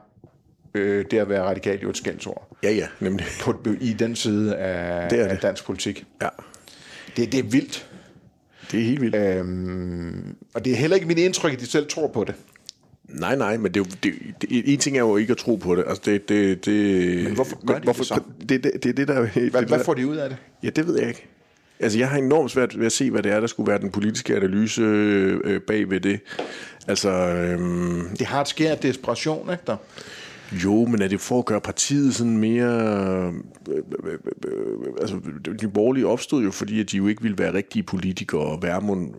øh, 0.74 1.04
det 1.10 1.18
at 1.18 1.28
være 1.28 1.42
radikal 1.42 1.80
jo 1.80 1.90
et 1.90 1.96
skældsord 1.96 2.56
Ja, 2.62 2.70
ja, 2.72 2.86
nemlig. 3.00 3.26
på, 3.42 3.54
i 3.80 3.92
den 3.92 4.16
side 4.16 4.56
af, 4.56 5.10
Det 5.10 5.20
er 5.20 5.24
af 5.24 5.30
det. 5.30 5.42
dansk 5.42 5.64
politik. 5.64 6.04
Ja, 6.22 6.28
Det, 7.16 7.32
det 7.32 7.40
er 7.40 7.44
vildt. 7.44 7.86
det 8.72 8.80
er 8.80 8.84
helt 8.84 9.00
vildt. 9.00 9.16
Øhm, 9.16 10.34
og 10.54 10.64
det 10.64 10.72
er 10.72 10.76
heller 10.76 10.94
ikke 10.96 11.08
mit 11.08 11.18
indtryk, 11.18 11.52
at 11.52 11.60
de 11.60 11.66
selv 11.66 11.86
tror 11.88 12.08
på 12.08 12.24
det. 12.24 12.34
Nej, 13.08 13.36
nej, 13.36 13.56
men 13.56 13.74
det 13.74 13.98
det, 14.04 14.12
det, 14.42 14.72
en 14.72 14.78
ting 14.78 14.96
er 14.96 15.00
jo 15.00 15.16
ikke 15.16 15.30
at 15.30 15.36
tro 15.36 15.56
på 15.56 15.74
det. 15.74 15.84
Altså, 15.86 16.02
det, 16.04 16.28
det, 16.28 16.64
det 16.66 17.24
Men 17.24 17.34
hvorfor 17.34 17.66
gør 17.66 17.78
de 17.78 17.86
det 17.86 18.06
så? 18.06 18.20
Det, 18.48 18.64
det, 18.64 18.72
det, 18.82 18.96
det, 18.96 19.08
der 19.08 19.14
er 19.14 19.24
helt- 19.24 19.50
Hvad, 19.50 19.60
det, 19.60 19.68
hvad 19.70 19.84
får 19.84 19.94
de 19.94 20.06
ud 20.06 20.16
af 20.16 20.28
det? 20.28 20.38
Ja, 20.62 20.70
det 20.70 20.86
ved 20.86 20.98
jeg 20.98 21.08
ikke. 21.08 21.26
Altså, 21.80 21.98
jeg 21.98 22.08
har 22.08 22.18
enormt 22.18 22.50
svært 22.50 22.78
ved 22.78 22.86
at 22.86 22.92
se, 22.92 23.10
hvad 23.10 23.22
det 23.22 23.32
er, 23.32 23.40
der 23.40 23.46
skulle 23.46 23.70
være 23.70 23.80
den 23.80 23.90
politiske 23.90 24.36
analyse 24.36 24.82
øh, 24.82 25.60
bag 25.60 25.90
ved 25.90 26.00
det. 26.00 26.20
Altså, 26.88 27.10
øhm, 27.10 28.08
Det 28.18 28.26
har 28.26 28.40
et 28.40 28.48
skær 28.48 28.74
desperation, 28.74 29.50
ikke 29.50 29.62
der? 29.66 29.76
jo, 30.64 30.84
men 30.84 31.02
er 31.02 31.08
det 31.08 31.20
for 31.20 31.38
at 31.38 31.44
gøre 31.44 31.60
partiet 31.60 32.14
sådan 32.14 32.36
mere... 32.36 32.66
Øh, 32.66 33.26
øh, 33.68 33.82
øh, 34.04 34.12
øh, 34.46 34.92
altså, 35.00 35.16
de 35.60 35.68
borgerlige 35.68 36.06
opstod 36.06 36.42
jo, 36.44 36.50
fordi 36.50 36.80
at 36.80 36.92
de 36.92 36.96
jo 36.96 37.06
ikke 37.06 37.22
ville 37.22 37.38
være 37.38 37.54
rigtige 37.54 37.82
politikere, 37.82 38.40
og 38.40 38.62
Værmund 38.62 39.10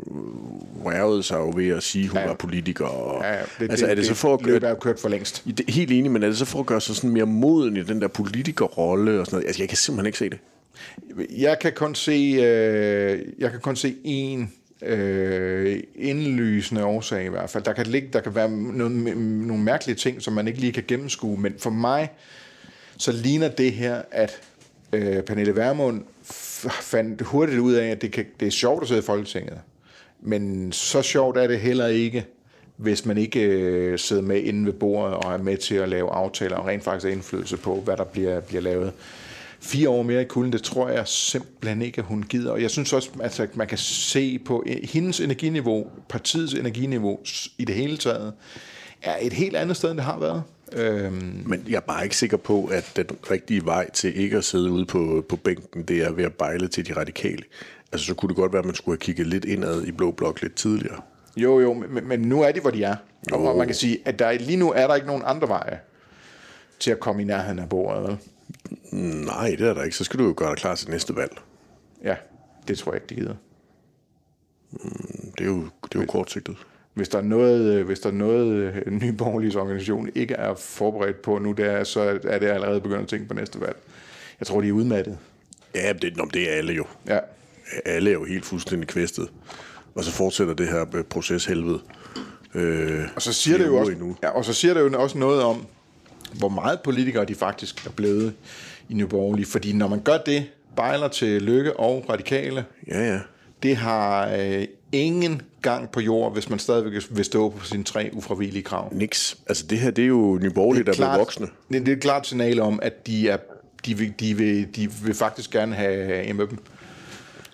rærede 0.86 1.24
sig 1.24 1.36
jo 1.38 1.54
ved 1.56 1.70
at 1.70 1.84
sige, 1.84 2.04
at 2.04 2.10
hun 2.10 2.20
Ja. 2.20 2.28
var 2.28 2.34
politiker. 2.34 2.86
Og, 2.86 3.24
Ja, 3.24 3.34
ja, 3.34 3.40
det, 3.60 3.72
altså, 3.72 3.86
er 3.88 3.96
det, 3.96 4.06
så 4.06 4.14
for 4.14 4.34
at 4.34 4.40
gøre... 4.42 4.64
er 4.64 4.76
kørt 4.76 5.00
for 5.00 5.10
længst. 5.10 5.44
Det 5.58 5.70
helt 5.70 5.92
enig, 5.92 6.12
men 6.12 6.24
er 6.24 6.28
det 6.28 6.38
så 6.38 6.46
for 6.46 6.60
at 6.60 6.66
gøre 6.66 6.82
sig 6.82 6.96
sådan 6.96 7.10
mere 7.10 7.26
moden 7.26 7.78
i 7.78 7.84
den 7.84 8.02
der 8.02 8.08
politikerrolle 8.08 9.20
og 9.20 9.26
sådan 9.26 9.36
noget? 9.38 9.48
Altså, 9.48 9.62
jeg 9.62 9.70
kan 9.70 9.78
simpelthen 9.78 10.06
ikke 10.06 10.18
se 10.18 10.30
det. 10.30 10.38
Jeg 11.38 11.60
kan 11.60 11.74
kun 11.74 11.96
se, 11.96 12.38
øh, 12.42 13.20
jeg 13.40 13.52
kan 13.52 13.60
kun 13.60 13.76
se 13.76 13.96
en 14.04 14.54
øh, 14.82 15.84
indlysende 15.96 16.86
årsag 16.86 17.26
i 17.26 17.30
hvert 17.30 17.50
fald. 17.50 17.64
Der 17.64 17.74
kan, 17.74 17.88
ligge, 17.88 18.10
der 18.14 18.22
kan 18.22 18.36
være 18.36 18.50
noget, 18.52 18.92
nogle 18.92 19.64
mærkelige 19.64 19.96
ting, 19.96 20.22
som 20.22 20.34
man 20.34 20.48
ikke 20.48 20.60
lige 20.60 20.74
kan 20.74 20.84
gennemskue, 20.88 21.38
men 21.38 21.54
for 21.58 21.70
mig, 21.70 22.10
så 22.98 23.12
ligner 23.12 23.48
det 23.48 23.72
her, 23.72 24.02
at 24.12 24.42
øh, 24.94 25.24
Pernille 25.24 25.56
Vermund 25.56 26.04
fandt 26.82 27.22
hurtigt 27.22 27.60
ud 27.60 27.74
af, 27.74 27.88
at 27.88 28.02
det, 28.02 28.12
kan, 28.12 28.26
det 28.40 28.48
er 28.48 28.52
sjovt 28.52 28.82
at 28.82 28.88
sidde 28.88 29.00
i 29.00 29.04
Folketinget. 29.04 29.58
Men 30.22 30.72
så 30.72 31.02
sjovt 31.02 31.38
er 31.38 31.48
det 31.48 31.60
heller 31.60 31.88
ikke, 31.88 32.26
hvis 32.78 33.06
man 33.06 33.18
ikke 33.18 33.42
øh, 33.42 34.00
sidder 34.00 34.22
med 34.22 34.42
inde 34.44 34.66
ved 34.66 34.74
bordet 34.74 35.16
og 35.16 35.34
er 35.34 35.38
med 35.38 35.58
til 35.58 35.76
at 35.76 35.90
lave 35.90 36.10
aftaler 36.10 36.56
og 36.56 36.68
rent 36.68 36.84
faktisk 36.84 37.06
har 37.06 37.12
indflydelse 37.12 37.58
på, 37.58 37.76
hvad 37.76 37.98
der 37.98 38.04
bliver, 38.04 38.40
bliver 38.40 38.62
lavet. 38.62 38.94
Fire 39.62 39.90
år 39.90 40.04
mere 40.04 40.22
i 40.22 40.26
kulden, 40.26 40.54
det 40.54 40.64
tror 40.64 40.90
jeg 40.90 41.08
simpelthen 41.08 41.82
ikke, 41.82 42.00
at 42.00 42.06
hun 42.06 42.24
gider. 42.24 42.52
Og 42.52 42.62
jeg 42.62 42.72
synes 42.72 42.94
også, 42.94 43.10
altså, 43.24 43.44
at 43.44 43.58
man 43.58 43.68
kan 43.68 43.78
se 43.78 44.40
på 44.40 44.64
øh, 44.66 44.78
hendes 44.84 45.20
energiniveau, 45.20 45.88
partiets 46.10 46.54
energiniveau 46.54 47.20
i 47.58 47.66
det 47.66 47.76
hele 47.76 47.98
taget, 47.98 48.34
er 49.02 49.16
et 49.22 49.34
helt 49.34 49.56
andet 49.56 49.78
sted, 49.78 49.90
end 49.90 49.98
det 49.98 50.06
har 50.06 50.20
været. 50.20 50.44
Øhm, 50.74 51.44
Men 51.46 51.64
jeg 51.70 51.76
er 51.76 51.80
bare 51.80 52.04
ikke 52.04 52.18
sikker 52.18 52.38
på, 52.38 52.66
at 52.66 52.92
den 52.96 53.06
rigtige 53.32 53.66
vej 53.66 53.90
til 53.92 54.20
ikke 54.20 54.38
at 54.38 54.44
sidde 54.44 54.72
ude 54.72 54.86
på, 54.86 55.26
på 55.30 55.36
bænken, 55.36 55.84
det 55.84 55.98
er 55.98 56.12
ved 56.12 56.24
at 56.24 56.34
bejle 56.34 56.68
til 56.68 56.88
de 56.88 56.94
radikale. 56.94 57.44
Altså, 57.92 58.08
så 58.08 58.14
kunne 58.14 58.30
det 58.30 58.36
godt 58.36 58.54
være, 58.54 58.60
at 58.60 58.66
man 58.66 58.76
skulle 58.76 58.94
have 58.94 59.06
kigget 59.06 59.28
lidt 59.28 59.46
indad 59.46 59.84
i 59.84 59.92
Blå 59.92 60.12
Blok 60.12 60.42
lidt 60.42 60.56
tidligere. 60.56 61.02
Jo, 61.38 61.60
jo, 61.60 61.74
men, 61.74 62.08
men 62.08 62.20
nu 62.20 62.42
er 62.42 62.52
de, 62.52 62.60
hvor 62.60 62.70
de 62.72 62.84
er. 62.84 62.96
Og, 63.32 63.48
og 63.48 63.58
man 63.58 63.68
kan 63.68 63.76
sige, 63.76 63.98
at 64.06 64.20
der, 64.20 64.32
lige 64.32 64.58
nu 64.58 64.72
er 64.72 64.88
der 64.88 64.96
ikke 64.96 65.08
nogen 65.08 65.24
andre 65.26 65.48
veje 65.48 65.80
til 66.80 66.92
at 66.92 67.00
komme 67.00 67.22
i 67.22 67.26
nærheden 67.26 67.60
af 67.60 67.70
bordet. 67.70 68.04
Vel? 68.04 68.18
Nej, 69.26 69.56
det 69.60 69.68
er 69.68 69.74
der 69.74 69.84
ikke. 69.84 69.96
Så 69.96 70.04
skal 70.04 70.20
du 70.20 70.26
jo 70.26 70.34
gøre 70.38 70.50
dig 70.50 70.58
klar 70.58 70.76
til 70.76 70.90
næste 70.90 71.16
valg. 71.16 71.32
Ja, 72.04 72.16
det 72.68 72.78
tror 72.78 72.94
jeg 72.94 73.02
ikke, 73.02 73.10
de 73.10 73.16
gider. 73.22 73.36
Det 75.38 75.42
er 75.42 75.46
jo, 75.46 75.64
det 75.84 75.96
er 75.96 76.00
jo 76.00 76.06
kortsigtet. 76.06 76.58
Hvis 76.94 77.10
der 77.10 77.18
er 77.18 77.22
noget, 77.22 77.74
øh, 77.74 77.86
hvis 77.86 78.00
der 78.00 78.10
er 78.10 78.14
noget 78.14 78.48
øh, 78.48 78.92
Nye 78.92 79.14
Borgerliges 79.14 79.56
organisation 79.56 80.10
ikke 80.16 80.34
er 80.34 80.54
forberedt 80.56 81.22
på 81.22 81.38
nu, 81.38 81.52
det 81.52 81.66
er, 81.66 81.84
så 81.84 82.20
er 82.24 82.40
det 82.40 82.48
allerede 82.48 82.82
begyndt 82.82 83.02
at 83.02 83.08
tænke 83.08 83.28
på 83.28 83.34
næste 83.34 83.62
valg. 83.62 83.78
Jeg 84.40 84.48
tror, 84.48 84.62
de 84.62 84.68
er 84.68 84.72
udmattet. 84.72 85.18
Ja, 85.76 85.94
det, 85.94 86.18
nå, 86.18 86.30
det 86.34 86.52
er 86.52 86.56
alle 86.56 86.74
jo. 86.74 86.86
Ja, 87.08 87.20
Alle 87.86 88.10
er 88.10 88.14
jo 88.14 88.26
helt 88.26 88.46
fuldstændig 88.46 88.88
kvæstet. 88.90 89.32
Og 89.96 90.04
så 90.04 90.12
fortsætter 90.12 90.54
det 90.54 90.68
her 90.68 90.86
øh, 90.96 91.04
proceshelvede. 91.04 91.80
Øh, 92.56 93.02
og 93.16 93.22
så 93.22 93.34
siger 93.34 93.58
det 93.58 93.68
jo 93.68 93.78
også, 93.78 93.92
endnu. 93.92 94.18
ja, 94.24 94.30
og 94.30 94.46
så 94.46 94.54
siger 94.54 94.74
det 94.74 94.82
jo 94.82 95.02
også 95.02 95.18
noget 95.18 95.44
om, 95.44 95.66
hvor 96.34 96.50
meget 96.50 96.82
politikere 96.82 97.26
de 97.26 97.36
faktisk 97.36 97.86
er 97.86 97.90
blevet 97.92 98.34
i 98.90 98.94
Nye 98.94 99.08
Borgerlige. 99.08 99.46
Fordi 99.46 99.74
når 99.74 99.88
man 99.88 100.00
gør 100.00 100.18
det, 100.18 100.46
bejler 100.76 101.08
til 101.08 101.42
Lykke 101.42 101.80
og 101.80 102.06
Radikale, 102.10 102.66
Ja, 102.88 103.14
ja. 103.14 103.20
det 103.64 103.76
har 103.76 104.32
øh, 104.40 104.66
ingen 104.92 105.42
gang 105.62 105.92
på 105.92 106.00
jord, 106.00 106.34
hvis 106.34 106.50
man 106.50 106.60
stadigvæk 106.60 107.02
vil 107.10 107.26
stå 107.26 107.50
på 107.50 107.66
sine 107.66 107.84
tre 107.84 108.10
ufravillige 108.14 108.64
krav. 108.64 108.90
Niks. 108.94 109.38
Altså, 109.48 109.66
det 109.68 109.80
her, 109.80 109.92
det 109.92 110.04
er 110.04 110.08
jo 110.08 110.40
nyborgerligt, 110.42 110.86
der 110.86 110.92
er 110.92 110.96
blevet 110.96 111.20
voksne. 111.20 111.48
Det, 111.72 111.86
det 111.86 111.92
er 111.92 111.96
et 111.96 112.02
klart 112.02 112.28
signal 112.28 112.60
om, 112.60 112.80
at 112.84 113.08
de, 113.08 113.30
er, 113.30 113.38
de, 113.86 113.98
vil, 113.98 114.14
de, 114.20 114.38
vil, 114.38 114.76
de 114.76 114.92
vil 115.04 115.14
faktisk 115.14 115.52
gerne 115.52 115.76
have, 115.76 116.24
en 116.24 116.36
med 116.36 116.48
dem. 116.48 116.58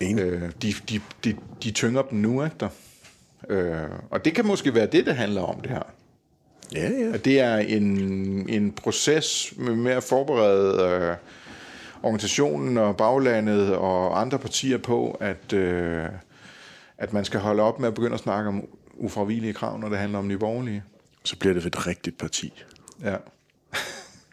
Enig. 0.01 0.23
Øh, 0.23 0.41
de, 0.61 0.73
de, 0.89 0.99
de, 1.23 1.35
de 1.63 1.71
tynger 1.71 2.01
dem 2.01 2.19
nu, 2.19 2.43
ikke 2.43 2.55
der? 2.59 2.69
Øh, 3.49 3.89
og 4.09 4.25
det 4.25 4.35
kan 4.35 4.45
måske 4.45 4.73
være 4.75 4.85
det, 4.85 5.05
det 5.05 5.15
handler 5.15 5.41
om, 5.41 5.61
det 5.61 5.69
her. 5.69 5.83
Ja, 6.73 6.89
ja. 6.89 7.13
At 7.13 7.25
det 7.25 7.39
er 7.39 7.57
en, 7.57 7.85
en 8.49 8.71
proces 8.71 9.53
med, 9.57 9.75
med 9.75 9.91
at 9.91 10.03
forberede 10.03 10.83
øh, 10.83 11.15
organisationen 12.03 12.77
og 12.77 12.97
baglandet 12.97 13.75
og 13.75 14.21
andre 14.21 14.39
partier 14.39 14.77
på, 14.77 15.17
at, 15.19 15.53
øh, 15.53 16.05
at 16.97 17.13
man 17.13 17.25
skal 17.25 17.39
holde 17.39 17.63
op 17.63 17.79
med 17.79 17.87
at 17.87 17.93
begynde 17.93 18.13
at 18.13 18.19
snakke 18.19 18.47
om 18.47 18.67
ufravigelige 18.93 19.53
krav, 19.53 19.79
når 19.79 19.89
det 19.89 19.97
handler 19.97 20.19
om 20.19 20.27
nye 20.27 20.37
borgerlige. 20.37 20.83
Så 21.23 21.37
bliver 21.37 21.53
det 21.53 21.65
et 21.65 21.87
rigtigt 21.87 22.17
parti. 22.17 22.63
Ja. 23.03 23.15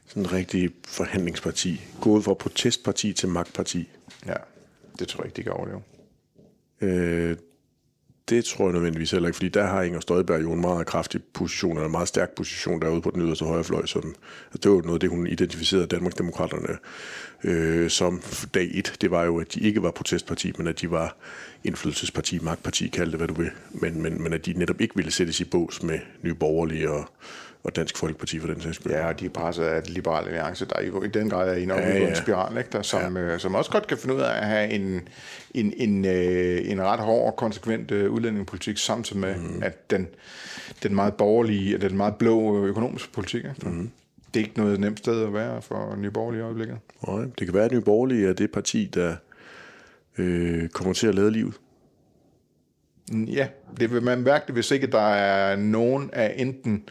Sådan 0.07 0.23
et 0.23 0.33
rigtigt 0.33 0.75
forhandlingsparti. 0.87 1.81
Gået 2.01 2.25
fra 2.25 2.35
protestparti 2.35 3.13
til 3.13 3.29
magtparti. 3.29 3.89
ja, 4.27 4.35
det 4.99 5.09
tror 5.09 5.23
jeg 5.23 5.27
ikke, 5.27 5.37
de 5.37 5.43
kan 5.43 5.53
overleve. 5.53 5.83
Øh, 6.81 7.37
det 8.29 8.45
tror 8.45 8.65
jeg 8.65 8.73
nødvendigvis 8.73 9.11
heller 9.11 9.29
ikke, 9.29 9.37
fordi 9.37 9.49
der 9.49 9.67
har 9.67 9.83
Inger 9.83 10.01
Støjberg 10.01 10.43
jo 10.43 10.53
en 10.53 10.61
meget 10.61 10.87
kraftig 10.87 11.23
position, 11.23 11.73
eller 11.73 11.87
en 11.87 11.93
meget 11.93 12.09
stærk 12.09 12.31
position 12.31 12.81
derude 12.81 13.01
på 13.01 13.11
den 13.11 13.23
yderste 13.23 13.45
højrefløj. 13.45 13.87
Som, 13.87 14.03
altså 14.05 14.59
det 14.63 14.71
var 14.71 14.77
jo 14.77 14.83
noget 14.83 15.01
det, 15.01 15.11
hun 15.11 15.27
identificerede 15.27 15.87
Danmarksdemokraterne 15.87 16.79
øh, 17.45 17.91
som 17.91 18.23
dag 18.55 18.71
et. 18.75 18.97
Det 19.01 19.11
var 19.11 19.25
jo, 19.25 19.41
at 19.41 19.55
de 19.55 19.61
ikke 19.61 19.83
var 19.83 19.91
protestparti, 19.91 20.53
men 20.59 20.67
at 20.67 20.81
de 20.81 20.91
var 20.91 21.17
indflydelsesparti, 21.65 22.39
magtparti, 22.39 22.89
kald 22.89 23.11
det 23.11 23.19
hvad 23.19 23.29
du 23.29 23.35
vil. 23.35 23.51
Men, 23.71 24.03
men, 24.03 24.23
men 24.23 24.33
at 24.33 24.47
de 24.47 24.53
netop 24.53 24.81
ikke 24.81 24.97
ville 24.97 25.11
sættes 25.11 25.41
i 25.41 25.45
bås 25.45 25.83
med 25.83 25.99
Nye 26.23 26.35
Borgerlige 26.35 26.91
og, 26.91 27.09
og 27.65 27.77
Dansk 27.77 27.97
Folkeparti 27.97 28.41
for 28.41 28.47
den 28.47 28.61
sags 28.61 28.77
skyld. 28.77 28.93
Ja, 28.93 29.07
og 29.07 29.21
de 29.21 29.27
er 29.27 29.31
presset 29.31 29.65
af 29.65 29.83
Liberale 29.87 30.27
Alliance, 30.27 30.65
der 30.65 30.83
jo 30.83 31.03
i 31.03 31.09
den 31.09 31.31
grad 31.31 31.49
er 31.49 31.55
i 31.55 31.63
en 31.63 31.69
Ja, 31.69 31.99
ja. 31.99 32.15
spiral, 32.15 32.59
ikke? 32.59 32.71
Der, 32.73 32.83
som, 32.83 33.17
ja. 33.17 33.23
øh, 33.23 33.41
som 33.41 33.55
også 33.55 33.71
godt 33.71 33.87
kan 33.87 33.99
finde 33.99 34.15
ud 34.15 34.21
af 34.21 34.39
at 34.39 34.47
have 34.47 34.71
en, 34.71 35.09
en, 35.55 35.73
en, 35.77 36.05
øh, 36.05 36.71
en 36.71 36.83
ret 36.83 37.01
hård 37.01 37.27
og 37.33 37.37
konsekvent 37.37 37.91
øh, 37.91 38.11
udlændingepolitik, 38.11 38.79
samtidig 38.79 39.21
med, 39.21 39.37
mm. 39.37 39.63
at 39.63 39.91
den, 39.91 40.09
den 40.83 40.95
meget 40.95 41.15
borgerlige, 41.15 41.79
den 41.79 41.97
meget 41.97 42.15
blå 42.17 42.63
øh, 42.63 42.69
økonomiske 42.69 43.13
politik, 43.13 43.45
ikke? 43.45 43.69
Mm. 43.69 43.91
det 44.35 44.41
er 44.41 44.45
ikke 44.45 44.59
noget 44.59 44.81
nemt 44.81 44.99
sted 44.99 45.23
at 45.23 45.35
være 45.35 45.63
for 45.63 45.97
Nye 45.97 46.11
Borgerlige 46.11 46.41
i 46.41 46.45
øjeblikket. 46.45 46.79
Nej, 47.09 47.25
det 47.39 47.47
kan 47.47 47.55
være, 47.55 47.65
at 47.65 47.73
Nye 47.73 47.81
Borgerlige 47.81 48.29
er 48.29 48.33
det 48.33 48.51
parti, 48.53 48.91
der 48.95 49.17
øh, 50.19 50.69
kommer 50.69 50.95
til 50.95 51.07
at 51.07 51.15
lade 51.15 51.31
livet. 51.31 51.55
Ja, 53.13 53.49
det 53.81 53.93
vil 53.93 54.03
man 54.03 54.21
mærke 54.23 54.45
det, 54.47 54.55
hvis 54.55 54.71
ikke 54.71 54.87
der 54.87 55.09
er 55.09 55.57
nogen 55.57 56.11
af 56.13 56.35
enten 56.37 56.85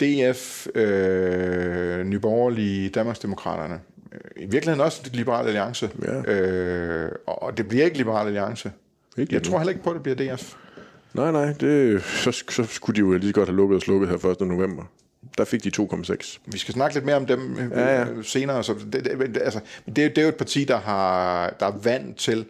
DF, 0.00 0.66
øh, 0.74 2.04
Nye 2.06 2.18
Borgerlige, 2.18 2.88
Danmarksdemokraterne, 2.88 3.80
øh, 4.12 4.20
i 4.36 4.46
virkeligheden 4.46 4.80
også 4.80 5.02
Liberale 5.12 5.46
Alliance, 5.48 5.90
Ja. 6.02 6.32
øh, 6.32 7.12
og 7.26 7.56
det 7.56 7.68
bliver 7.68 7.84
ikke 7.84 7.96
Liberale 7.96 8.26
Alliance. 8.26 8.72
Ikke 9.18 9.34
Jeg 9.34 9.42
tror 9.42 9.58
heller 9.58 9.70
ikke 9.72 9.82
på, 9.84 9.90
at 9.90 9.94
det 9.94 10.16
bliver 10.16 10.36
DF. 10.36 10.54
Nej, 11.14 11.30
nej, 11.32 11.52
det, 11.60 12.02
så, 12.02 12.32
så 12.50 12.64
skulle 12.64 12.94
de 12.96 13.00
jo 13.00 13.12
lige 13.12 13.28
så 13.28 13.32
godt 13.34 13.48
have 13.48 13.56
lukket 13.56 13.76
og 13.76 13.82
slukket 13.82 14.08
her 14.08 14.16
1. 14.40 14.40
november. 14.48 14.82
Der 15.38 15.44
fik 15.44 15.64
de 15.64 15.70
2,6. 15.82 16.38
Vi 16.46 16.58
skal 16.58 16.74
snakke 16.74 16.94
lidt 16.96 17.04
mere 17.04 17.16
om 17.16 17.26
dem 17.26 17.56
øh, 17.58 17.70
Ja, 17.70 17.98
ja. 18.00 18.06
senere. 18.22 18.64
Så 18.64 18.74
det, 18.92 19.04
det, 19.04 19.34
det, 19.34 19.42
altså, 19.42 19.60
det, 19.86 20.04
er- 20.04 20.08
det 20.08 20.18
er 20.18 20.22
jo 20.22 20.28
et 20.28 20.34
parti, 20.36 20.64
der, 20.64 20.78
har, 20.78 21.50
der 21.60 21.66
er 21.66 21.72
vant 21.82 22.16
til 22.16 22.44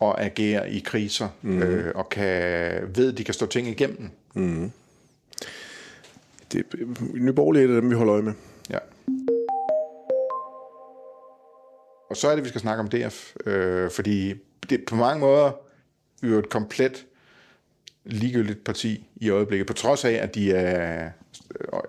og 0.00 0.22
agerer 0.24 0.64
i 0.64 0.82
kriser, 0.84 1.28
mm. 1.42 1.62
øh, 1.62 1.92
og 1.94 2.08
kan 2.08 2.72
ved, 2.94 3.12
at 3.12 3.18
de 3.18 3.24
kan 3.24 3.34
stå 3.34 3.46
ting 3.46 3.68
igennem. 3.68 4.10
Det, 6.52 6.64
Nye 7.14 7.32
Borgerlige 7.32 7.64
er 7.64 7.68
et 7.68 7.74
af 7.74 7.80
dem, 7.80 7.90
vi 7.90 7.94
holder 7.94 8.12
øje 8.12 8.22
med. 8.22 8.32
Ja. 8.70 8.78
Og 12.10 12.16
så 12.16 12.28
er 12.28 12.34
det, 12.34 12.44
vi 12.44 12.48
skal 12.48 12.60
snakke 12.60 12.80
om 12.80 12.88
DF, 12.88 13.36
øh, 13.46 13.90
fordi 13.90 14.34
det 14.70 14.80
er 14.80 14.84
på 14.86 14.96
mange 14.96 15.20
måder 15.20 15.52
jo 16.22 16.38
et 16.38 16.48
komplet 16.48 17.06
ligegyldigt 18.04 18.64
parti 18.64 19.06
i 19.16 19.30
øjeblikket, 19.30 19.66
på 19.66 19.72
trods 19.72 20.04
af, 20.04 20.12
at 20.12 20.34
de 20.34 20.52
er, 20.52 21.10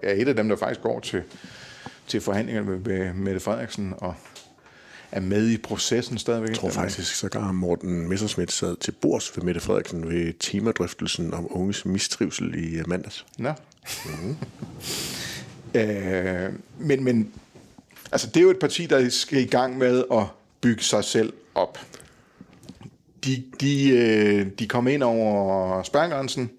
er 0.04 0.14
et 0.14 0.28
af 0.28 0.36
dem, 0.36 0.50
der 0.50 0.56
faktisk 0.56 0.82
går 0.82 1.00
til, 1.00 1.24
til 2.08 2.22
forhandlinger 2.22 2.64
med, 2.64 2.80
med 2.80 3.14
Mette 3.14 3.40
Frederiksen 3.40 3.94
og 3.98 4.16
er 5.12 5.20
med 5.20 5.50
i 5.50 5.58
processen 5.58 6.18
stadigvæk. 6.18 6.50
Jeg 6.50 6.58
tror 6.58 6.70
faktisk, 6.70 7.16
så 7.16 7.30
gar 7.30 7.52
Morten 7.52 8.10
Messerschmidt 8.10 8.52
sad 8.52 8.76
til 8.76 8.92
bords 8.92 9.38
ved 9.38 9.44
Mette 9.44 9.62
Frederiksen 9.62 10.10
ved 10.10 10.34
temadrøftelsen 10.40 11.34
om 11.34 11.48
unges 11.50 11.86
mistrivsel 11.86 12.54
i 12.56 12.82
mandags. 12.88 13.26
Nå. 13.38 13.54
Mm. 14.06 14.38
øh, 15.80 16.54
men, 16.80 17.04
men 17.04 17.34
altså, 18.12 18.28
det 18.28 18.38
er 18.38 18.42
jo 18.42 18.50
et 18.50 18.60
parti, 18.60 18.86
der 18.86 19.10
skal 19.10 19.40
i 19.40 19.46
gang 19.46 19.78
med 19.78 20.04
at 20.12 20.24
bygge 20.62 20.84
sig 20.84 21.04
selv 21.04 21.34
op. 21.56 21.80
De, 23.26 23.44
de, 23.62 23.90
øh, 23.90 24.48
de 24.60 24.68
kom 24.68 24.88
ind 24.88 25.04
over 25.04 25.84
spærregrænsen 25.84 26.52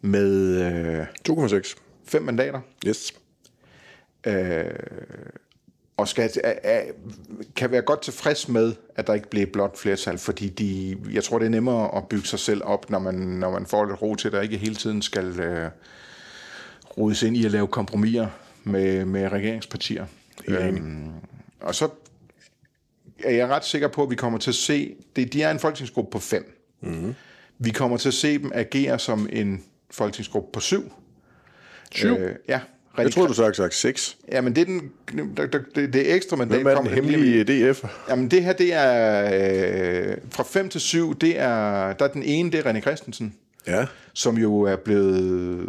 med 0.00 0.60
øh, 0.62 1.06
2,6. 1.28 1.74
fem 2.04 2.22
mandater. 2.22 2.60
Yes. 2.86 3.14
Øh, 4.26 4.64
og 5.98 6.08
skal, 6.08 6.30
er, 6.44 6.54
er, 6.62 6.82
kan 7.56 7.70
være 7.70 7.82
godt 7.82 8.02
tilfreds 8.02 8.48
med, 8.48 8.74
at 8.96 9.06
der 9.06 9.14
ikke 9.14 9.30
bliver 9.30 9.46
blot 9.46 9.78
flertal, 9.78 10.18
fordi 10.18 10.48
de, 10.48 10.96
jeg 11.12 11.24
tror, 11.24 11.38
det 11.38 11.46
er 11.46 11.50
nemmere 11.50 11.96
at 11.96 12.08
bygge 12.08 12.26
sig 12.26 12.38
selv 12.38 12.62
op, 12.64 12.90
når 12.90 12.98
man, 12.98 13.14
når 13.14 13.50
man 13.50 13.66
får 13.66 13.84
lidt 13.84 14.02
ro 14.02 14.14
til, 14.14 14.28
at 14.28 14.32
der 14.32 14.40
ikke 14.40 14.56
hele 14.56 14.74
tiden 14.74 15.02
skal 15.02 15.40
øh, 15.40 15.70
rodes 16.98 17.22
ind 17.22 17.36
i 17.36 17.44
at 17.44 17.50
lave 17.50 17.66
kompromiser 17.66 18.26
med, 18.64 19.04
med 19.04 19.28
regeringspartier. 19.28 20.06
Øhm, 20.48 21.10
og 21.60 21.74
så 21.74 21.88
er 23.24 23.30
jeg 23.30 23.48
ret 23.48 23.64
sikker 23.64 23.88
på, 23.88 24.02
at 24.02 24.10
vi 24.10 24.14
kommer 24.14 24.38
til 24.38 24.50
at 24.50 24.54
se, 24.54 24.94
det, 25.16 25.32
de 25.32 25.42
er 25.42 25.50
en 25.50 25.58
folketingsgruppe 25.58 26.10
på 26.10 26.18
fem. 26.18 26.62
Mm-hmm. 26.80 27.14
Vi 27.58 27.70
kommer 27.70 27.96
til 27.96 28.08
at 28.08 28.14
se 28.14 28.38
dem 28.38 28.52
agere 28.54 28.98
som 28.98 29.28
en 29.32 29.64
folketingsgruppe 29.90 30.48
på 30.52 30.60
syv. 30.60 30.92
Syv? 31.92 32.12
Øh, 32.12 32.34
ja. 32.48 32.60
Jeg 32.98 33.12
troede, 33.12 33.28
du 33.28 33.34
sagde 33.34 33.54
sagt 33.54 33.74
6. 33.74 34.16
Ja, 34.32 34.40
men 34.40 34.56
det 34.56 34.60
er, 34.62 34.64
den, 34.66 34.90
det, 35.74 35.92
det 35.92 36.10
er 36.10 36.14
ekstra 36.14 36.36
mandat. 36.36 36.58
Hvem 36.62 36.66
er 36.66 36.80
den 36.80 36.86
hemmelige 36.86 37.44
DF? 37.70 37.84
Jamen 38.08 38.30
det 38.30 38.44
her, 38.44 38.52
det 38.52 38.74
er 38.74 39.24
øh, 40.10 40.16
fra 40.30 40.42
5 40.42 40.68
til 40.68 40.80
7, 40.80 41.14
det 41.18 41.38
er, 41.40 41.92
der 41.92 42.04
er 42.04 42.08
den 42.08 42.22
ene, 42.22 42.50
det 42.52 42.66
er 42.66 42.72
René 42.72 42.80
Christensen, 42.80 43.34
Ja. 43.66 43.86
som 44.14 44.36
jo 44.38 44.60
er 44.60 44.76
blevet, 44.76 45.68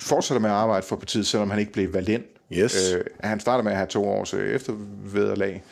fortsætter 0.00 0.40
med 0.40 0.50
at 0.50 0.56
arbejde 0.56 0.86
for 0.86 0.96
partiet, 0.96 1.26
selvom 1.26 1.50
han 1.50 1.58
ikke 1.60 1.72
blev 1.72 1.94
valgt 1.94 2.08
ind. 2.08 2.22
Yes. 2.52 2.92
Øh, 2.94 3.04
han 3.20 3.40
starter 3.40 3.64
med 3.64 3.72
at 3.72 3.76
have 3.78 3.86
to 3.88 4.04
års 4.08 4.34
øh, 4.34 4.54
eftervederlag, 4.54 5.62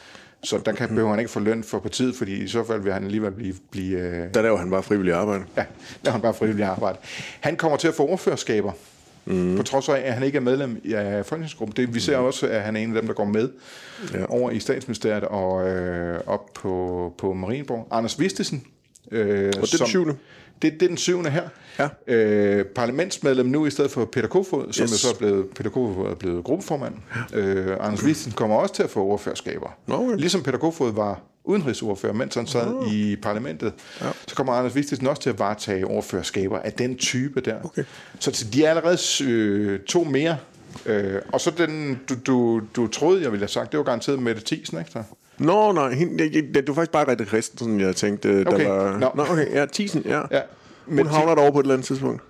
så 0.44 0.58
der 0.66 0.72
kan, 0.72 0.88
behøver 0.88 1.10
han 1.10 1.18
ikke 1.18 1.30
få 1.30 1.40
løn 1.40 1.64
for 1.64 1.78
partiet, 1.78 2.14
fordi 2.16 2.42
i 2.44 2.48
så 2.48 2.64
fald 2.64 2.80
vil 2.80 2.92
han 2.92 3.04
alligevel 3.04 3.30
blive, 3.32 3.54
blive 3.70 3.98
øh, 3.98 4.34
Der 4.34 4.42
laver 4.42 4.56
han 4.58 4.70
bare 4.70 4.82
frivillig 4.82 5.14
arbejde. 5.14 5.44
Ja, 5.56 5.64
der 6.04 6.10
har 6.10 6.12
han 6.12 6.20
bare 6.20 6.34
frivillig 6.34 6.64
arbejde. 6.64 6.98
Han 7.40 7.56
kommer 7.56 7.76
til 7.78 7.88
at 7.88 7.94
få 7.94 8.06
ordførerskaber, 8.08 8.72
mm. 9.24 9.56
på 9.56 9.62
trods 9.62 9.88
af, 9.88 10.02
at 10.04 10.14
han 10.14 10.22
ikke 10.22 10.36
er 10.36 10.42
medlem 10.42 10.82
af 10.94 11.26
Folketingsgruppen. 11.26 11.76
Det, 11.76 11.94
vi 11.94 12.00
ser 12.00 12.16
også, 12.16 12.46
at 12.46 12.62
han 12.62 12.76
er 12.76 12.80
en 12.80 12.96
af 12.96 13.02
dem, 13.02 13.06
der 13.06 13.14
går 13.14 13.24
med 13.24 13.48
ja. 14.14 14.24
over 14.28 14.50
i 14.50 14.60
statsministeriet 14.60 15.24
og 15.24 15.68
øh, 15.68 16.20
op 16.26 16.54
på, 16.54 17.14
på 17.18 17.32
Marienborg. 17.32 17.88
Anders 17.90 18.20
Vistesen. 18.20 18.66
Øh, 19.10 19.46
Og 19.46 19.62
det 19.62 19.74
er 19.74 19.78
den 19.78 19.86
syvende. 19.86 20.16
Det, 20.62 20.72
det 20.72 20.82
er 20.82 20.88
den 20.88 20.96
syvende 20.96 21.30
her. 21.30 21.48
Ja. 21.78 21.88
Øh, 22.14 22.64
parlamentsmedlem 22.64 23.46
nu 23.46 23.66
i 23.66 23.70
stedet 23.70 23.90
for 23.90 24.04
Peter 24.04 24.28
Kofod, 24.28 24.72
som 24.72 24.82
Yes. 24.82 24.92
er 24.92 24.96
så 24.96 25.08
er 25.14 25.18
blevet, 25.18 25.46
Peter 25.56 25.70
Kofod 25.70 26.06
er 26.10 26.14
blevet 26.14 26.44
gruppeformand. 26.44 26.94
Ja. 27.32 27.38
Øh, 27.38 27.76
Anders 27.80 28.04
Vistesen 28.04 28.32
kommer 28.32 28.56
også 28.56 28.74
til 28.74 28.82
at 28.82 28.90
få 28.90 29.04
ordførerskaber. 29.04 29.76
Okay. 29.88 30.16
Ligesom 30.16 30.42
Peter 30.42 30.58
Kofod 30.58 30.92
var 30.92 31.20
udenrigsordfører, 31.44 32.12
mens 32.12 32.34
han 32.34 32.46
sad 32.46 32.66
oh. 32.66 32.92
i 32.94 33.16
parlamentet, 33.16 33.72
ja. 34.00 34.06
så 34.28 34.34
kommer 34.34 34.52
Anders 34.52 34.74
Vistesen 34.76 35.06
også 35.06 35.22
til 35.22 35.30
at 35.30 35.38
varetage 35.38 35.86
ordførerskaber 35.86 36.58
af 36.58 36.72
den 36.72 36.96
type 36.96 37.40
der. 37.40 37.56
Okay. 37.64 37.84
Så 38.18 38.46
de 38.52 38.64
er 38.64 38.70
allerede 38.70 38.98
øh, 39.24 39.80
to 39.80 40.04
mere. 40.04 40.36
Øh, 40.86 41.22
og 41.32 41.40
så 41.40 41.50
den, 41.50 42.00
du, 42.08 42.14
du, 42.26 42.60
du 42.76 42.86
troede, 42.86 43.22
jeg 43.22 43.32
ville 43.32 43.42
have 43.42 43.48
sagt, 43.48 43.72
det 43.72 43.78
var 43.78 43.84
garanteret 43.84 44.22
Mette 44.22 44.42
Thiesen, 44.46 44.78
ikke 44.78 44.90
så? 44.90 45.02
Nå, 45.38 45.72
nej, 45.72 45.92
hende, 45.94 46.24
jeg, 46.24 46.44
jeg, 46.54 46.62
var 46.68 46.74
faktisk 46.74 46.92
bare 46.92 47.08
Rette 47.10 47.24
Christensen, 47.24 47.80
jeg 47.80 47.96
tænkte, 47.96 48.44
der 48.44 48.54
Okay, 48.54 48.66
var... 48.66 48.98
nå. 48.98 49.10
Nå, 49.14 49.22
okay, 49.22 49.52
ja, 49.54 49.66
Tisen, 49.66 50.02
ja. 50.06 50.20
Ja. 50.30 50.40
Hun 50.86 50.96
Men 50.96 51.06
havner 51.06 51.34
derovre 51.34 51.52
på 51.52 51.58
et 51.58 51.64
eller 51.64 51.74
andet 51.74 51.86
tidspunkt. 51.86 52.22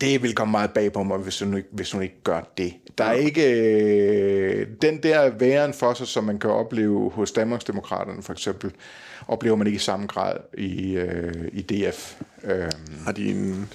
det 0.00 0.22
vil 0.22 0.34
komme 0.34 0.50
meget 0.52 0.70
bag 0.70 0.92
på 0.92 1.02
mig, 1.02 1.18
hvis 1.18 1.40
hun 1.40 1.56
ikke, 1.56 1.68
hvis 1.72 1.92
hun 1.92 2.02
ikke 2.02 2.22
gør 2.24 2.40
det. 2.58 2.72
Der 2.98 3.04
er 3.04 3.12
ikke 3.12 3.52
øh, 3.60 4.66
den 4.82 5.02
der 5.02 5.30
væren 5.30 5.74
for 5.74 5.94
sig, 5.94 6.06
som 6.06 6.24
man 6.24 6.38
kan 6.38 6.50
opleve 6.50 7.10
hos 7.10 7.32
Danmarksdemokraterne 7.32 8.22
for 8.22 8.32
eksempel, 8.32 8.70
oplever 9.28 9.56
man 9.56 9.66
ikke 9.66 9.76
i 9.76 9.80
samme 9.80 10.06
grad 10.06 10.36
i, 10.58 10.92
øh, 10.96 11.34
i 11.52 11.62
DF. 11.62 12.14
Øh, 12.44 12.64
Har 13.04 13.12
de 13.12 13.30
en 13.30 13.68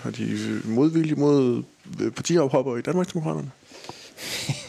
har 0.00 0.10
de 0.10 0.38
modvilje 0.64 1.14
mod 1.14 1.62
øh, 2.02 2.10
partiafhopper 2.10 2.76
i 2.76 2.80
Danmarksdemokraterne? 2.82 3.50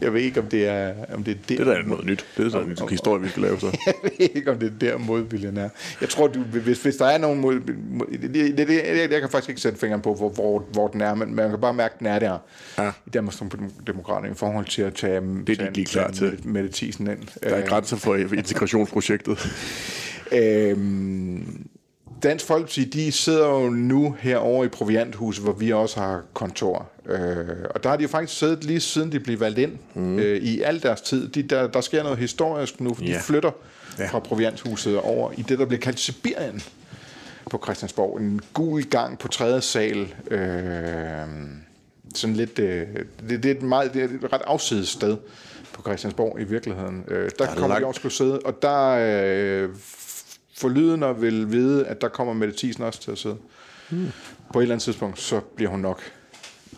jeg 0.00 0.12
ved 0.14 0.20
ikke, 0.20 0.40
om 0.40 0.46
det 0.46 0.68
er, 0.68 0.94
om 1.14 1.24
det 1.24 1.30
er 1.32 1.38
det. 1.48 1.58
Det 1.58 1.66
der 1.66 1.72
er 1.72 1.82
noget 1.82 2.04
nyt. 2.06 2.26
Det 2.36 2.46
er 2.46 2.50
sådan 2.50 2.68
en 2.82 2.88
historie, 2.88 3.22
vi 3.22 3.28
skal 3.28 3.42
lave 3.42 3.60
så. 3.60 3.66
Jeg 3.86 3.94
ved 4.02 4.10
ikke, 4.18 4.50
om 4.50 4.58
det 4.58 4.72
er 4.82 4.90
der 4.90 4.98
modviljen 4.98 5.56
er. 5.56 5.68
Jeg 6.00 6.08
tror, 6.08 6.26
du, 6.26 6.40
hvis, 6.40 6.82
hvis 6.82 6.96
der 6.96 7.06
er 7.06 7.18
nogen 7.18 7.40
mod, 7.40 7.60
det, 8.12 8.34
det, 8.34 8.58
det, 8.58 8.68
jeg, 8.68 9.08
jeg 9.10 9.20
kan 9.20 9.30
faktisk 9.30 9.48
ikke 9.48 9.60
sætte 9.60 9.78
fingeren 9.78 10.02
på, 10.02 10.14
hvor, 10.14 10.28
hvor, 10.28 10.64
hvor 10.72 10.88
den 10.88 11.00
er, 11.00 11.14
men 11.14 11.34
man 11.34 11.50
kan 11.50 11.60
bare 11.60 11.74
mærke, 11.74 11.94
at 11.94 11.98
den 11.98 12.06
er 12.06 12.18
der 12.18 12.38
Ja. 12.78 12.90
i 13.06 13.10
Danmarksdemokraterne 13.10 14.30
i 14.30 14.34
forhold 14.36 14.66
til 14.66 14.82
at 14.82 14.94
tage, 14.94 15.20
de 15.20 15.44
tage, 15.44 15.66
ikke 15.66 15.74
lige 15.74 15.86
klar 15.86 16.10
til. 16.10 16.24
Mette, 16.30 16.48
Mette 16.48 16.70
Thiesen 16.72 17.06
ind. 17.10 17.18
Der 17.42 17.48
er 17.48 17.66
grænser 17.66 17.96
for 17.96 18.14
integrationsprojektet. 18.16 19.38
Øhm, 20.32 21.66
Dansk 22.22 22.46
Folkeparti, 22.46 22.84
de 22.84 23.12
sidder 23.12 23.48
jo 23.48 23.70
nu 23.70 24.16
herovre 24.20 24.66
i 24.66 24.68
Provianthuset, 24.68 25.44
hvor 25.44 25.52
vi 25.52 25.72
også 25.72 26.00
har 26.00 26.22
kontor. 26.32 26.91
Øh, 27.06 27.46
og 27.70 27.82
der 27.82 27.88
har 27.88 27.96
de 27.96 28.02
jo 28.02 28.08
faktisk 28.08 28.38
siddet 28.38 28.64
lige 28.64 28.80
siden 28.80 29.12
de 29.12 29.20
blev 29.20 29.40
valgt 29.40 29.58
ind 29.58 29.78
mm. 29.94 30.18
øh, 30.18 30.36
i 30.42 30.60
al 30.60 30.82
deres 30.82 31.00
tid. 31.00 31.28
De, 31.28 31.42
der, 31.42 31.66
der 31.66 31.80
sker 31.80 32.02
noget 32.02 32.18
historisk 32.18 32.80
nu, 32.80 32.94
for 32.94 33.04
Ja. 33.04 33.14
de 33.14 33.20
flytter 33.20 33.50
Ja. 33.98 34.06
fra 34.08 34.18
Provianthuset 34.18 34.98
over 34.98 35.32
i 35.36 35.42
det, 35.42 35.58
der 35.58 35.64
bliver 35.64 35.80
kaldt 35.80 36.00
Sibirien 36.00 36.62
på 37.50 37.60
Christiansborg. 37.64 38.20
En 38.20 38.40
gul 38.52 38.82
gang 38.84 39.18
på 39.18 39.28
tredje 39.28 39.60
sal. 39.60 40.14
Øh, 40.30 40.40
sådan 42.14 42.36
lidt, 42.36 42.58
øh, 42.58 42.86
det, 43.28 43.42
det, 43.42 43.44
er 43.44 43.50
et 43.54 43.62
meget, 43.62 43.94
det 43.94 44.00
er 44.02 44.04
et 44.04 44.32
ret 44.32 44.42
afsides 44.46 44.88
sted 44.88 45.16
på 45.72 45.82
Christiansborg 45.82 46.40
i 46.40 46.44
virkeligheden. 46.44 47.04
Øh, 47.08 47.30
der 47.38 47.46
er 47.46 47.54
kommer 47.54 47.78
de 47.78 47.86
også 47.86 47.98
skulle 47.98 48.12
sidde, 48.12 48.38
og 48.38 48.62
der 48.62 48.88
øh, 48.88 49.68
forlydende 50.56 51.16
vil 51.20 51.52
vide, 51.52 51.86
at 51.86 52.00
der 52.00 52.08
kommer 52.08 52.32
Mette 52.32 52.54
Thiesen 52.58 52.84
også 52.84 53.00
til 53.00 53.10
at 53.10 53.18
sidde. 53.18 53.36
Hmm. 53.90 54.12
På 54.52 54.58
et 54.58 54.62
eller 54.62 54.74
andet 54.74 54.84
tidspunkt, 54.84 55.20
så 55.20 55.40
bliver 55.40 55.70
hun 55.70 55.80
nok 55.80 56.02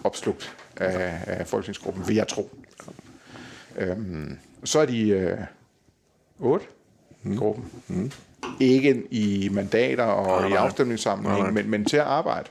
opslugt 0.04 0.56
af, 0.76 1.18
af 1.26 1.46
folketingsgruppen, 1.46 2.08
vil 2.08 2.16
jeg 2.16 2.28
tro. 2.28 2.50
Øhm, 3.76 4.38
så 4.64 4.78
er 4.78 4.86
de 4.86 5.08
øh, 5.08 5.38
otte 6.40 6.66
i 7.24 7.34
gruppen. 7.36 7.64
Mm. 7.88 8.10
Ikke 8.60 9.02
i 9.10 9.48
mandater 9.52 10.04
og 10.04 10.40
Nej, 10.40 10.50
i 10.50 10.52
afstemningssammenhæng, 10.52 11.42
Nej, 11.42 11.50
nej. 11.50 11.62
men, 11.62 11.70
men 11.70 11.84
til 11.84 11.96
at 11.96 12.02
arbejde. 12.02 12.48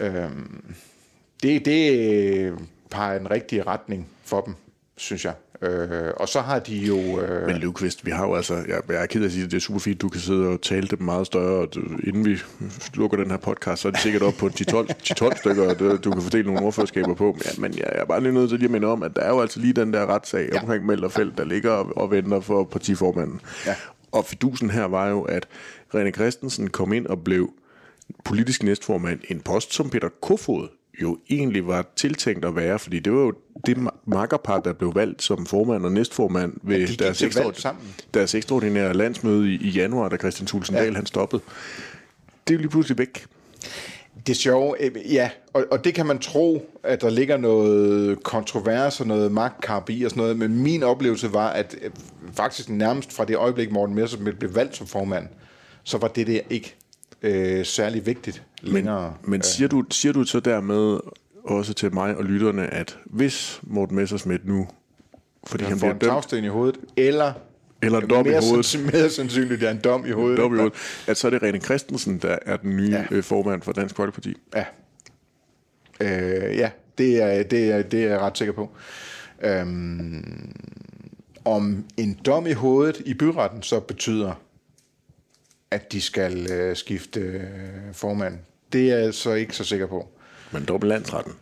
Ja. 0.00 0.06
Øhm, 0.06 0.74
det, 1.42 1.64
det 1.64 1.98
øh, 1.98 2.58
peger 2.90 3.20
en 3.20 3.30
rigtig 3.30 3.66
retning 3.66 4.08
for 4.24 4.40
dem, 4.40 4.54
synes 4.96 5.24
jeg. 5.24 5.34
Øh, 5.64 6.12
og 6.16 6.28
så 6.28 6.40
har 6.40 6.58
de 6.58 6.76
jo... 6.76 7.20
Øh, 7.20 7.46
Men 7.46 7.56
Løvqvist, 7.56 8.06
vi 8.06 8.10
har 8.10 8.26
jo 8.26 8.34
altså, 8.34 8.54
jeg, 8.54 8.80
jeg 8.88 9.02
er 9.02 9.06
ked 9.06 9.20
af 9.20 9.26
at 9.26 9.32
sige 9.32 9.42
det, 9.42 9.50
det 9.50 9.56
er 9.56 9.60
super 9.60 9.78
fint, 9.78 10.00
du 10.00 10.08
kan 10.08 10.20
sidde 10.20 10.48
og 10.48 10.60
tale 10.62 10.86
dem 10.86 11.02
meget 11.02 11.26
større, 11.26 11.60
og 11.60 11.74
du, 11.74 11.80
inden 11.80 12.24
vi 12.24 12.38
lukker 12.94 13.16
den 13.16 13.30
her 13.30 13.36
podcast, 13.36 13.82
så 13.82 13.88
er 13.88 13.92
det 13.92 14.00
sikkert 14.00 14.22
op 14.22 14.34
på 14.38 14.46
10-12 14.46 14.52
10-12 15.02 15.36
stykker, 15.40 15.68
og 15.68 16.04
du, 16.04 16.10
kan 16.10 16.22
fordele 16.22 16.46
nogle 16.46 16.66
ordførerskaber 16.66 17.14
på. 17.14 17.38
Ja, 17.44 17.50
men 17.58 17.78
jeg 17.78 17.88
er 17.92 18.04
bare 18.04 18.22
lige 18.22 18.32
nødt 18.32 18.48
til 18.48 18.58
lige 18.58 18.66
at 18.66 18.72
minde 18.72 18.88
om, 18.88 19.02
at 19.02 19.16
der 19.16 19.22
er 19.22 19.28
jo 19.28 19.40
altså 19.40 19.60
lige 19.60 19.72
den 19.72 19.92
der 19.92 20.06
retssag 20.06 20.48
ja. 20.52 20.60
Omkring 20.60 20.86
Melderfelt, 20.86 21.38
der 21.38 21.44
ligger 21.44 21.70
og, 21.70 21.96
og 21.96 22.10
venter 22.10 22.40
for 22.40 22.64
partiformanden. 22.64 23.40
Ja. 23.66 23.74
Og 24.12 24.24
fidusen 24.24 24.70
her 24.70 24.84
var 24.84 25.08
jo, 25.08 25.22
at 25.22 25.48
René 25.94 26.10
Christensen 26.10 26.70
kom 26.70 26.92
ind 26.92 27.06
og 27.06 27.24
blev 27.24 27.50
politisk 28.24 28.62
næstformand, 28.62 29.20
en 29.28 29.40
post, 29.40 29.74
som 29.74 29.90
Peter 29.90 30.08
Kofod 30.22 30.68
jo 31.02 31.18
egentlig 31.30 31.66
var 31.66 31.86
tiltænkt 31.96 32.44
at 32.44 32.56
være, 32.56 32.78
fordi 32.78 32.98
det 32.98 33.12
var 33.12 33.20
jo 33.20 33.32
det 33.66 33.76
ma- 33.76 33.98
makkerpar, 34.06 34.60
der 34.60 34.72
blev 34.72 34.94
valgt 34.94 35.22
som 35.22 35.46
formand 35.46 35.84
og 35.84 35.92
næstformand 35.92 36.52
ved 36.62 36.80
de 36.80 36.86
gik 36.86 36.98
deres, 36.98 37.22
ekstraord- 37.22 37.74
deres 38.14 38.34
ekstraordinære 38.34 38.94
landsmøde 38.94 39.52
i, 39.52 39.54
i 39.56 39.68
januar, 39.68 40.08
da 40.08 40.16
Christian 40.16 40.46
Thulesen 40.46 40.74
Dahl 40.74 40.86
Ja. 40.86 40.92
han 40.96 41.06
stoppede. 41.06 41.42
Det 42.48 42.54
er 42.54 42.58
jo 42.58 42.60
lige 42.60 42.70
pludselig 42.70 42.98
væk. 42.98 43.26
Det 44.26 44.36
sjove, 44.36 44.74
øh, 44.84 45.12
ja, 45.14 45.30
og, 45.52 45.64
og 45.70 45.84
det 45.84 45.94
kan 45.94 46.06
man 46.06 46.18
tro, 46.18 46.70
at 46.82 47.00
der 47.00 47.10
ligger 47.10 47.36
noget 47.36 48.22
kontrovers 48.22 49.00
og 49.00 49.06
noget 49.06 49.32
magtkamp 49.32 49.90
i 49.90 50.02
og 50.04 50.10
sådan 50.10 50.20
noget, 50.20 50.38
men 50.38 50.62
min 50.62 50.82
oplevelse 50.82 51.32
var, 51.32 51.48
at 51.48 51.76
øh, 51.82 51.90
faktisk 52.34 52.68
nærmest 52.68 53.12
fra 53.12 53.24
det 53.24 53.36
øjeblik, 53.36 53.72
Morten 53.72 53.94
Messerschmidt 53.94 54.38
blev 54.38 54.54
valgt 54.54 54.76
som 54.76 54.86
formand, 54.86 55.26
så 55.82 55.98
var 55.98 56.08
det 56.08 56.26
der 56.26 56.40
ikke 56.50 56.74
øh, 57.24 57.64
særlig 57.66 58.06
vigtigt 58.06 58.42
længere. 58.62 59.14
Men 59.24 59.42
siger 59.42 59.68
du, 59.68 59.84
siger 59.90 60.12
du 60.12 60.24
så 60.24 60.40
dermed 60.40 61.00
også 61.44 61.74
til 61.74 61.94
mig 61.94 62.16
og 62.16 62.24
lytterne, 62.24 62.66
at 62.66 62.98
hvis 63.04 63.60
Morten 63.62 63.96
Messerschmidt 63.96 64.46
nu, 64.48 64.68
fordi 65.46 65.64
han 65.64 65.70
han 65.72 65.78
får 65.78 65.86
bliver 65.86 65.94
en 65.94 65.98
dømt, 66.00 66.12
tagsten 66.12 66.44
i 66.44 66.48
hovedet, 66.48 66.76
eller, 66.96 67.32
eller 67.82 68.00
en 68.00 68.10
dom 68.10 68.26
i 68.26 68.28
mere, 68.28 68.40
hovedet, 68.50 68.66
sands- 68.66 68.92
mere 68.92 69.10
sandsynligt, 69.10 69.60
det 69.60 69.66
er 69.66 69.72
en 69.72 69.80
dom 69.84 70.06
i 70.06 70.10
hovedet. 70.10 70.38
dom 70.38 70.54
i 70.54 70.56
hovedet, 70.56 70.74
at 71.06 71.16
så 71.16 71.26
er 71.28 71.30
det 71.38 71.42
René 71.42 71.58
Christensen, 71.58 72.18
der 72.18 72.38
er 72.42 72.56
den 72.56 72.76
nye 72.76 72.90
Ja. 72.90 73.04
ja. 73.10 73.20
formand 73.20 73.62
for 73.62 73.72
Dansk 73.72 73.96
Folkeparti. 73.96 74.34
Ja. 74.54 74.64
Øh, 76.00 76.56
ja, 76.56 76.70
det 76.98 77.22
er, 77.22 77.42
det, 77.42 77.70
er, 77.72 77.82
det 77.82 78.04
er 78.04 78.08
jeg 78.08 78.20
ret 78.20 78.38
sikker 78.38 78.54
på. 78.54 78.70
Øhm, 79.42 80.54
om 81.44 81.84
en 81.96 82.18
dom 82.26 82.46
i 82.46 82.52
hovedet 82.52 83.02
i 83.06 83.14
byretten 83.14 83.62
så 83.62 83.80
betyder, 83.80 84.32
at 85.74 85.92
de 85.92 86.00
skal 86.00 86.52
øh, 86.52 86.76
skifte 86.76 87.20
øh, 87.20 87.42
formand, 87.92 88.38
det 88.72 88.92
er 88.92 88.96
jeg 88.98 89.14
så 89.14 89.32
ikke 89.32 89.56
så 89.56 89.64
sikker 89.64 89.86
på. 89.86 90.08
Men 90.52 90.62
i 90.82 90.86
landsretten. 90.86 91.32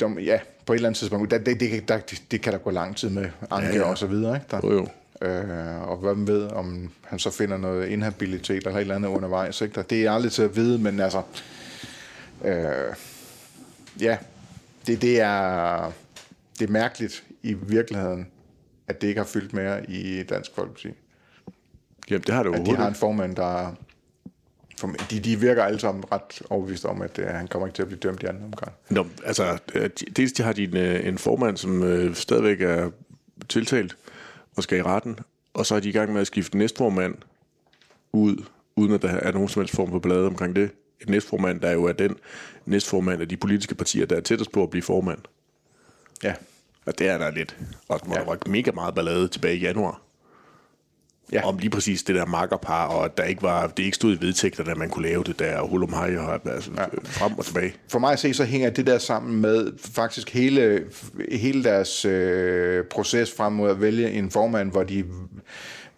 Dom, 0.00 0.18
ja, 0.18 0.38
på 0.66 0.72
et 0.72 0.76
eller 0.76 0.88
andet 0.88 0.98
tidspunkt, 0.98 1.30
der, 1.30 1.38
det, 1.38 1.60
det, 1.60 1.88
der, 1.88 1.98
det 2.30 2.40
kan 2.40 2.52
der 2.52 2.58
gå 2.58 2.70
lang 2.70 2.96
tid 2.96 3.08
med 3.08 3.30
anke 3.50 3.68
ja. 3.68 3.74
ja. 3.76 3.82
og 3.82 3.98
så 3.98 4.06
videre. 4.06 4.34
Ikke? 4.36 4.46
Der, 4.50 4.60
Jo, 4.64 4.72
jo. 4.72 4.86
Øh, 5.26 5.88
og 5.88 5.96
hvem 5.96 6.26
ved, 6.26 6.46
om 6.50 6.90
han 7.04 7.18
så 7.18 7.30
finder 7.30 7.56
noget 7.56 7.88
inhabilitet 7.88 8.56
eller 8.56 8.70
et 8.76 8.80
eller 8.80 8.94
andet 8.94 9.08
undervejs. 9.08 9.60
Ikke? 9.60 9.74
Der- 9.74 9.82
Det 9.82 10.06
er 10.06 10.10
aldrig 10.12 10.32
til 10.32 10.42
at 10.42 10.56
vide, 10.56 10.78
men 10.78 11.00
altså... 11.00 11.22
Øh, 12.44 12.94
ja, 14.00 14.18
det, 14.86 15.02
det, 15.02 15.20
er, 15.20 15.92
det 16.58 16.68
er 16.68 16.72
mærkeligt 16.72 17.24
i 17.42 17.52
virkeligheden, 17.54 18.26
at 18.88 19.00
det 19.00 19.08
ikke 19.08 19.20
har 19.20 19.26
fyldt 19.26 19.52
mere 19.52 19.90
i 19.90 20.22
Dansk 20.22 20.50
Folkeparti. 20.54 20.88
Jamen, 22.10 22.22
det 22.22 22.34
har 22.34 22.42
det 22.42 22.54
At 22.54 22.66
de 22.66 22.76
har 22.76 22.88
en 22.88 22.94
formand, 22.94 23.36
der... 23.36 23.74
De, 25.10 25.20
de 25.20 25.40
virker 25.40 25.64
alle 25.64 25.80
sammen 25.80 26.04
ret 26.12 26.42
overbevist 26.50 26.84
om, 26.84 27.02
at 27.02 27.18
øh, 27.18 27.26
han 27.26 27.48
kommer 27.48 27.66
ikke 27.68 27.76
til 27.76 27.82
at 27.82 27.88
blive 27.88 27.98
dømt 28.00 28.22
i 28.22 28.26
anden 28.26 28.44
omgang. 28.44 28.72
Nå, 28.90 29.06
altså, 29.24 29.58
øh, 29.74 29.82
de- 30.00 30.04
dels 30.16 30.32
de 30.32 30.42
har 30.42 30.52
de 30.52 30.64
en, 30.64 30.76
øh, 30.76 31.06
en 31.06 31.18
formand, 31.18 31.56
som 31.56 31.82
øh, 31.82 32.14
stadigvæk 32.14 32.60
er 32.60 32.90
tiltalt 33.48 33.96
og 34.56 34.62
skal 34.62 34.78
i 34.78 34.82
retten, 34.82 35.18
og 35.54 35.66
så 35.66 35.74
er 35.74 35.80
de 35.80 35.88
i 35.88 35.92
gang 35.92 36.12
med 36.12 36.20
at 36.20 36.26
skifte 36.26 36.58
næstformand 36.58 37.14
ud, 38.12 38.44
uden 38.76 38.92
at 38.94 39.02
der 39.02 39.08
er 39.08 39.32
nogen 39.32 39.48
som 39.48 39.60
helst 39.62 39.74
form 39.74 39.90
for 39.90 39.98
blade 39.98 40.26
omkring 40.26 40.56
det. 40.56 40.70
Et 41.00 41.08
næstformand, 41.08 41.60
der 41.60 41.70
jo 41.70 41.84
er 41.84 41.92
den 41.92 42.16
næstformand 42.66 43.20
af 43.20 43.28
de 43.28 43.36
politiske 43.36 43.74
partier, 43.74 44.06
der 44.06 44.16
er 44.16 44.20
tættest 44.20 44.52
på 44.52 44.62
at 44.62 44.70
blive 44.70 44.82
formand. 44.82 45.18
Ja, 46.22 46.34
Og 46.86 46.98
det 46.98 47.08
er 47.08 47.18
der 47.18 47.30
lidt. 47.30 47.56
Og 47.88 48.00
der 48.06 48.18
Ja. 48.18 48.24
var 48.24 48.38
mega 48.46 48.70
meget 48.70 48.94
ballade 48.94 49.28
tilbage 49.28 49.56
i 49.56 49.60
januar. 49.60 50.02
Ja. 51.32 51.46
Om 51.48 51.58
lige 51.58 51.70
præcis 51.70 52.02
det 52.02 52.14
der 52.14 52.26
makkerpar, 52.26 52.86
og 52.86 53.04
at 53.04 53.16
der 53.16 53.24
ikke 53.24 53.42
var, 53.42 53.66
det 53.66 53.82
ikke 53.82 53.94
stod 53.94 54.16
i 54.16 54.20
vedtægterne, 54.20 54.70
at 54.70 54.76
man 54.76 54.88
kunne 54.88 55.08
lave 55.08 55.24
det 55.24 55.38
der 55.38 55.62
hulum 55.62 55.92
hej 55.92 56.16
og 56.16 56.40
altså, 56.54 56.70
ja. 56.76 56.84
frem 57.04 57.38
og 57.38 57.44
tilbage. 57.44 57.74
for 57.88 57.98
mig 57.98 58.12
at 58.12 58.18
se, 58.18 58.34
så 58.34 58.44
hænger 58.44 58.70
det 58.70 58.86
der 58.86 58.98
sammen 58.98 59.40
med 59.40 59.72
faktisk 59.94 60.30
hele, 60.30 60.84
hele 61.32 61.64
deres 61.64 62.04
øh, 62.04 62.84
proces 62.84 63.32
frem 63.36 63.52
mod 63.52 63.70
at 63.70 63.80
vælge 63.80 64.10
en 64.10 64.30
formand, 64.30 64.70
hvor 64.70 64.82
de 64.82 65.04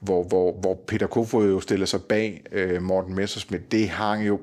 hvor, 0.00 0.22
hvor, 0.24 0.60
hvor 0.60 0.80
Peter 0.86 1.06
Kofod 1.06 1.48
jo 1.48 1.60
stiller 1.60 1.86
sig 1.86 2.02
bag 2.02 2.42
øh, 2.52 2.82
Morten 2.82 3.14
Messerschmidt. 3.14 3.72
Det 3.72 3.88
hang 3.88 4.26
jo 4.26 4.40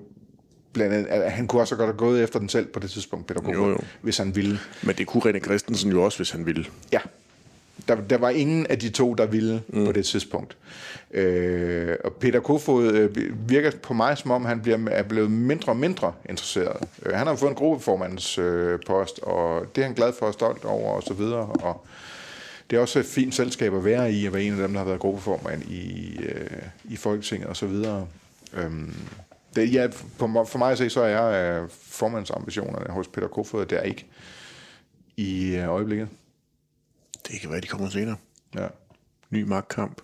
blandt 0.74 0.94
andet, 0.94 1.08
at 1.08 1.32
han 1.32 1.48
kunne 1.48 1.62
også 1.62 1.76
godt 1.76 1.88
have 1.88 1.98
gået 1.98 2.24
efter 2.24 2.40
den 2.40 2.50
selv 2.50 2.66
på 2.68 2.80
det 2.80 2.90
tidspunkt, 2.90 3.28
Peter 3.28 3.42
Kofod, 3.42 3.54
Jo, 3.56 3.70
jo. 3.70 3.78
hvis 4.02 4.18
han 4.18 4.36
ville. 4.36 4.60
Men 4.84 4.96
det 4.96 5.08
kunne 5.08 5.24
René 5.24 5.40
Christensen 5.40 5.92
jo 5.92 6.04
også, 6.04 6.18
hvis 6.18 6.32
han 6.32 6.46
ville. 6.46 6.66
Ja, 6.92 7.00
der, 7.88 7.96
der 7.96 8.18
var 8.18 8.30
ingen 8.30 8.68
af 8.68 8.80
de 8.80 8.90
to, 8.90 9.14
der 9.14 9.26
ville 9.26 9.62
mm. 9.68 9.86
på 9.86 9.92
det 9.92 10.06
tidspunkt. 10.06 10.58
Øh, 11.12 11.96
og 12.04 12.14
Peter 12.14 12.40
Kofod 12.40 12.92
øh, 12.92 13.16
virker 13.50 13.72
på 13.84 13.94
mig, 13.94 14.18
som 14.18 14.32
om 14.32 14.46
han 14.46 14.62
bliver, 14.62 14.90
er 14.92 15.04
blevet 15.04 15.32
mindre 15.32 15.72
og 15.72 15.78
mindre 15.78 16.14
interesseret. 16.30 16.88
Øh, 17.06 17.14
han 17.14 17.28
har 17.28 17.36
fået 17.36 17.50
en 17.50 17.56
gruppeformandens 17.56 18.38
øh, 18.38 18.80
post, 18.88 19.20
og 19.20 19.66
det 19.76 19.82
er 19.82 19.86
han 19.86 19.96
glad 19.96 20.14
for 20.20 20.26
og 20.26 20.34
stolt 20.34 20.66
over, 20.66 20.92
og 20.92 21.04
så 21.04 21.14
videre. 21.14 21.46
Og 21.46 21.86
det 22.70 22.78
er 22.78 22.82
også 22.82 23.00
et 23.00 23.06
fint 23.06 23.36
selskab 23.36 23.74
at 23.74 23.86
være 23.86 24.12
i, 24.12 24.26
at 24.26 24.34
være 24.34 24.44
en 24.44 24.54
af 24.54 24.58
dem, 24.60 24.72
der 24.72 24.80
har 24.80 24.86
været 24.86 25.00
gruppeformand 25.00 25.64
i, 25.64 26.18
øh, 26.24 26.62
i 26.84 26.96
Folketinget, 26.96 27.50
og 27.50 27.56
så 27.56 27.66
videre. 27.66 28.08
Øhm, 28.54 28.94
det, 29.56 29.74
ja, 29.74 29.88
for, 30.18 30.28
mig- 30.28 30.48
for 30.48 30.58
mig 30.58 30.72
at 30.72 30.78
se, 30.78 30.90
så 30.90 31.02
er 31.02 31.62
øh, 31.62 31.70
formandsambitionerne 31.82 32.94
hos 32.94 33.08
Peter 33.08 33.28
Kofod 33.28 33.66
der 33.66 33.82
ikke 33.82 34.06
i 35.18 35.56
øh, 35.56 35.70
øjeblikket. 35.70 36.08
Det 37.28 37.42
kan 37.42 37.52
være, 37.52 37.62
de 37.62 37.68
kommer 37.68 37.90
senere. 37.90 38.16
Ja. 38.56 38.68
Ny 39.30 39.44
magtkamp. 39.44 40.02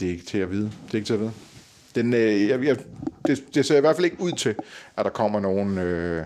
Det 0.00 0.08
er 0.08 0.12
ikke 0.12 0.24
til 0.24 0.38
at 0.38 0.50
vide. 0.50 0.64
Det 0.86 0.90
er 0.90 0.94
ikke 0.94 1.06
til 1.06 1.14
at 1.14 1.20
vide. 1.20 1.32
Den, 1.94 2.14
øh, 2.14 2.48
jeg, 2.48 2.64
jeg, 2.64 2.76
det, 3.26 3.44
det 3.54 3.66
ser 3.66 3.76
i 3.76 3.80
hvert 3.80 3.96
fald 3.96 4.04
ikke 4.04 4.20
ud 4.20 4.32
til, 4.32 4.54
at 4.96 5.04
der 5.04 5.10
kommer 5.10 5.40
nogen, 5.40 5.78
øh, 5.78 6.24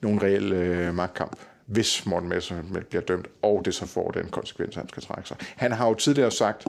nogen 0.00 0.22
reel 0.22 0.52
øh, 0.52 0.94
magtkamp, 0.94 1.36
hvis 1.66 2.06
Morten 2.06 2.28
Messerschmidt 2.28 2.88
bliver 2.88 3.02
dømt, 3.02 3.26
og 3.42 3.62
det 3.64 3.74
så 3.74 3.86
får 3.86 4.10
den 4.10 4.28
konsekvens, 4.28 4.74
han 4.74 4.88
skal 4.88 5.02
trække 5.02 5.28
sig. 5.28 5.36
Han 5.56 5.72
har 5.72 5.88
jo 5.88 5.94
tidligere 5.94 6.30
sagt, 6.30 6.66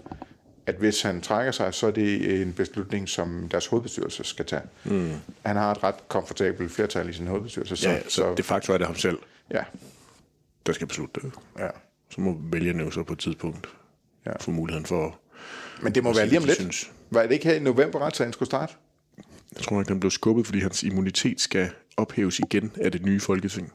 at 0.65 0.75
hvis 0.75 1.01
han 1.01 1.21
trækker 1.21 1.51
sig, 1.51 1.73
så 1.73 1.87
er 1.87 1.91
det 1.91 2.41
en 2.41 2.53
beslutning, 2.53 3.09
som 3.09 3.47
deres 3.51 3.67
hovedbestyrelse 3.67 4.23
skal 4.23 4.45
tage. 4.45 4.61
Mm. 4.83 5.11
Han 5.45 5.55
har 5.55 5.71
et 5.71 5.83
ret 5.83 6.07
komfortabelt 6.07 6.71
flertal 6.71 7.09
i 7.09 7.13
sin 7.13 7.27
hovedbestyrelse. 7.27 7.75
Så, 7.75 7.89
Ja, 7.89 8.01
så, 8.03 8.09
så 8.09 8.33
det 8.37 8.45
faktum 8.45 8.73
er 8.73 8.77
det 8.77 8.87
ham 8.87 8.95
selv, 8.95 9.17
ja, 9.51 9.63
der 10.65 10.73
skal 10.73 10.87
beslutte 10.87 11.21
det. 11.21 11.31
ja. 11.59 11.67
Så 12.09 12.21
må 12.21 12.37
vælgerne 12.51 12.83
jo 12.83 12.91
så 12.91 13.03
på 13.03 13.13
et 13.13 13.19
tidspunkt 13.19 13.69
Ja. 14.25 14.31
få 14.39 14.51
muligheden 14.51 14.85
for... 14.85 15.19
Men 15.81 15.95
det 15.95 16.03
må 16.03 16.13
være 16.13 16.27
lige 16.27 16.39
om 16.39 16.45
lidt. 16.45 16.55
synes. 16.57 16.91
Var 17.11 17.21
det 17.23 17.31
ikke 17.31 17.45
her 17.45 17.53
i 17.55 17.59
november, 17.59 17.99
retssagen 17.99 18.33
skulle 18.33 18.47
starte? 18.47 18.73
Jeg 19.55 19.61
tror 19.63 19.75
nok, 19.75 19.87
den 19.87 19.99
blev 19.99 20.11
skubbet, 20.11 20.45
fordi 20.45 20.59
hans 20.59 20.83
immunitet 20.83 21.41
skal 21.41 21.69
ophæves 21.97 22.39
igen 22.39 22.71
af 22.75 22.91
det 22.91 23.05
nye 23.05 23.19
folketing. 23.19 23.71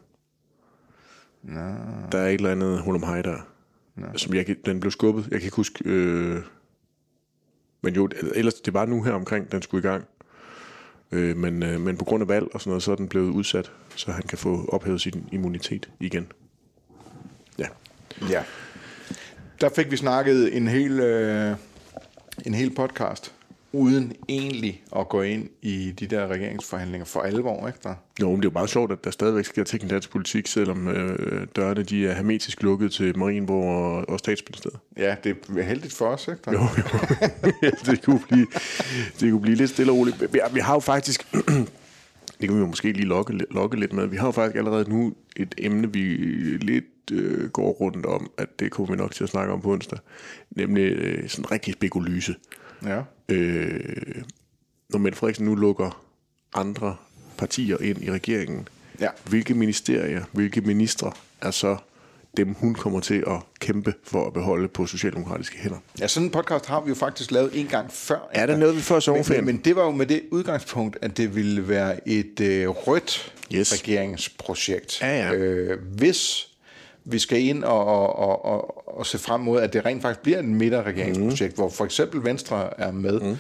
Nå. 1.43 1.61
Der 2.13 2.19
er 2.19 2.29
et 2.29 2.35
eller 2.35 2.51
andet 2.53 2.83
hulum 2.83 3.03
hej 3.03 3.23
der. 3.23 3.37
Nå. 3.97 4.07
Som 4.17 4.35
jeg, 4.35 4.57
den 4.67 4.81
blev 4.81 4.91
skubbet. 4.91 5.23
Jeg 5.31 5.41
kan 5.41 5.47
ikke 5.47 5.57
huske... 5.57 5.85
Øh, 5.85 6.43
men 7.83 7.95
jo, 7.95 8.09
ellers 8.35 8.55
det 8.55 8.75
var 8.75 8.87
nu 8.87 9.03
her 9.03 9.13
omkring, 9.13 9.53
den 9.53 9.63
skulle 9.63 9.89
i 9.89 9.91
gang. 9.91 10.05
Øh, 11.13 11.37
men, 11.37 11.63
øh, 11.63 11.81
men 11.81 11.97
på 11.97 12.05
grund 12.05 12.23
af 12.23 12.29
valg 12.29 12.47
og 12.55 12.61
sådan 12.61 12.71
noget, 12.71 12.83
så 12.83 12.93
er 12.93 12.97
den 12.97 13.09
blevet 13.09 13.31
udsat, 13.31 13.73
så 13.97 14.13
han 14.13 14.23
kan 14.23 14.39
få 14.39 14.65
ophævet 14.69 15.01
sin 15.01 15.29
immunitet 15.33 15.91
igen. 16.01 16.33
Ja. 18.31 18.43
Der 19.61 19.69
fik 19.77 19.91
vi 19.91 19.97
snakket 19.97 20.57
en 20.57 20.69
hel, 20.69 21.01
øh, 21.01 21.57
en 22.47 22.55
hel 22.55 22.71
podcast, 22.71 23.35
uden 23.75 24.13
egentlig 24.29 24.83
at 24.97 25.09
gå 25.09 25.23
ind 25.23 25.49
i 25.63 25.91
de 25.91 26.07
der 26.07 26.27
regeringsforhandlinger 26.27 27.05
for 27.05 27.21
alvor, 27.21 27.67
ikke 27.67 27.79
der? 27.83 27.95
Jo, 28.21 28.31
men 28.31 28.37
det 28.37 28.45
er 28.45 28.51
jo 28.51 28.53
meget 28.53 28.71
sjovt, 28.71 28.93
at 28.93 29.05
der 29.05 29.11
stadigvæk 29.11 29.45
sker 29.45 29.65
ting 29.65 29.85
i 29.85 29.89
dansk 29.89 30.11
politik, 30.11 30.47
selvom 30.47 30.89
øh, 30.89 31.47
dørene 31.57 31.83
de 31.83 32.07
er 32.07 32.15
hermetisk 32.15 32.63
lukket 32.63 32.93
til 32.93 33.19
Marienborg 33.19 33.65
og, 33.65 34.09
og 34.09 34.19
statsministeriet. 34.19 34.79
Ja, 34.97 35.17
det 35.25 35.37
er 35.59 35.63
heldigt 35.63 35.95
for 35.95 36.07
os, 36.07 36.29
ikke 36.29 36.41
der? 36.45 36.53
Jo, 36.53 36.59
jo. 36.59 37.71
det, 37.93 38.05
kunne 38.05 38.21
blive, 38.29 38.47
det 39.21 39.31
kunne 39.31 39.41
blive 39.41 39.57
lidt 39.57 39.71
stille 39.71 39.93
og 39.93 39.99
roligt. 39.99 40.33
Vi, 40.33 40.41
vi 40.53 40.61
har 40.61 40.75
jo 40.75 40.81
faktisk, 40.81 41.33
det 42.41 42.49
kan 42.49 42.55
vi 42.55 42.61
jo 42.61 42.67
måske 42.67 42.93
lige 42.93 43.07
lokke, 43.07 43.33
lokke 43.51 43.81
lidt 43.81 43.93
med, 43.93 44.07
vi 44.07 44.17
har 44.17 44.27
jo 44.27 44.33
faktisk 44.33 44.57
allerede 44.57 44.91
nu 44.91 45.15
et 45.37 45.55
emne, 45.59 45.93
vi 45.93 46.01
lidt 46.57 46.85
øh, 47.13 47.49
går 47.51 47.71
rundt 47.71 48.07
om, 48.07 48.31
at 48.39 48.49
det 48.59 48.71
kommer 48.71 48.95
vi 48.95 48.99
nok 49.03 49.15
til 49.15 49.25
at 49.25 49.31
snakke 49.31 49.53
om 49.53 49.61
på 49.61 49.73
onsdag, 49.73 49.99
nemlig 50.51 50.83
øh, 50.93 51.29
sådan 51.29 51.51
rigtig 51.51 51.75
spekulyse. 51.75 52.35
Ja. 52.85 53.03
Øh, 53.29 54.23
når 54.91 54.99
Mette 54.99 55.19
Frederiksen 55.19 55.45
nu 55.47 55.55
lukker 55.55 56.05
andre 56.55 56.97
partier 57.39 57.79
ind 57.81 58.03
i 58.05 58.11
regeringen, 58.11 58.69
Ja. 59.01 59.09
hvilke 59.29 59.55
ministerier, 59.55 60.25
hvilke 60.33 60.61
ministre 60.61 61.13
er 61.41 61.51
så 61.51 61.77
dem, 62.37 62.53
hun 62.55 62.75
kommer 62.75 63.01
til 63.01 63.25
at 63.27 63.37
kæmpe 63.61 63.95
for 64.05 64.27
at 64.27 64.33
beholde 64.33 64.69
på 64.69 64.87
socialdemokratiske 64.87 65.59
hænder? 65.59 65.77
ja, 66.01 66.07
sådan 66.09 66.27
en 66.27 66.31
podcast 66.31 66.67
har 66.67 66.81
vi 66.81 66.89
jo 66.89 66.95
faktisk 66.95 67.31
lavet 67.31 67.51
en 67.61 67.67
gang 67.67 67.93
før. 67.93 68.29
Er 68.33 68.47
der 68.47 68.57
noget, 68.57 68.77
vi 68.77 68.81
før 68.81 69.01
sommerferien? 69.01 69.45
men, 69.45 69.55
men 69.55 69.65
det 69.65 69.77
var 69.77 69.85
jo 69.85 69.91
med 69.91 70.07
det 70.07 70.23
udgangspunkt, 70.31 70.99
at 71.03 71.17
det 71.17 71.35
ville 71.37 71.69
være 71.69 72.09
et 72.09 72.41
øh, 72.41 72.69
rødt 72.69 73.35
Yes. 73.55 73.73
regeringsprojekt. 73.73 75.01
Ja, 75.01 75.27
ja. 75.27 75.35
Øh, 75.35 75.79
hvis 75.97 76.49
vi 77.05 77.19
skal 77.19 77.41
ind 77.41 77.65
og, 77.65 77.87
og, 77.87 78.45
og, 78.45 78.89
og, 78.99 79.07
se 79.07 79.19
frem 79.19 79.41
mod, 79.41 79.61
at 79.61 79.73
det 79.73 79.85
rent 79.85 80.03
faktisk 80.03 80.21
bliver 80.21 80.39
en 80.39 80.55
midterregeringsprojekt, 80.55 81.53
mm. 81.53 81.63
hvor 81.63 81.69
for 81.69 81.85
eksempel 81.85 82.25
Venstre 82.25 82.81
er 82.81 82.93
med, 82.93 83.21
mm. 83.21 83.37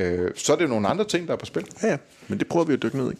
øh, 0.00 0.30
så 0.34 0.52
er 0.52 0.56
det 0.56 0.64
jo 0.64 0.68
nogle 0.68 0.88
andre 0.88 1.04
ting, 1.04 1.26
der 1.26 1.32
er 1.32 1.38
på 1.38 1.46
spil. 1.46 1.64
Ja, 1.82 1.88
ja. 1.88 1.96
Men 2.28 2.38
det 2.38 2.46
prøver 2.46 2.66
vi 2.66 2.72
at 2.72 2.82
dykke 2.82 2.96
ned 2.96 3.12
i. 3.12 3.16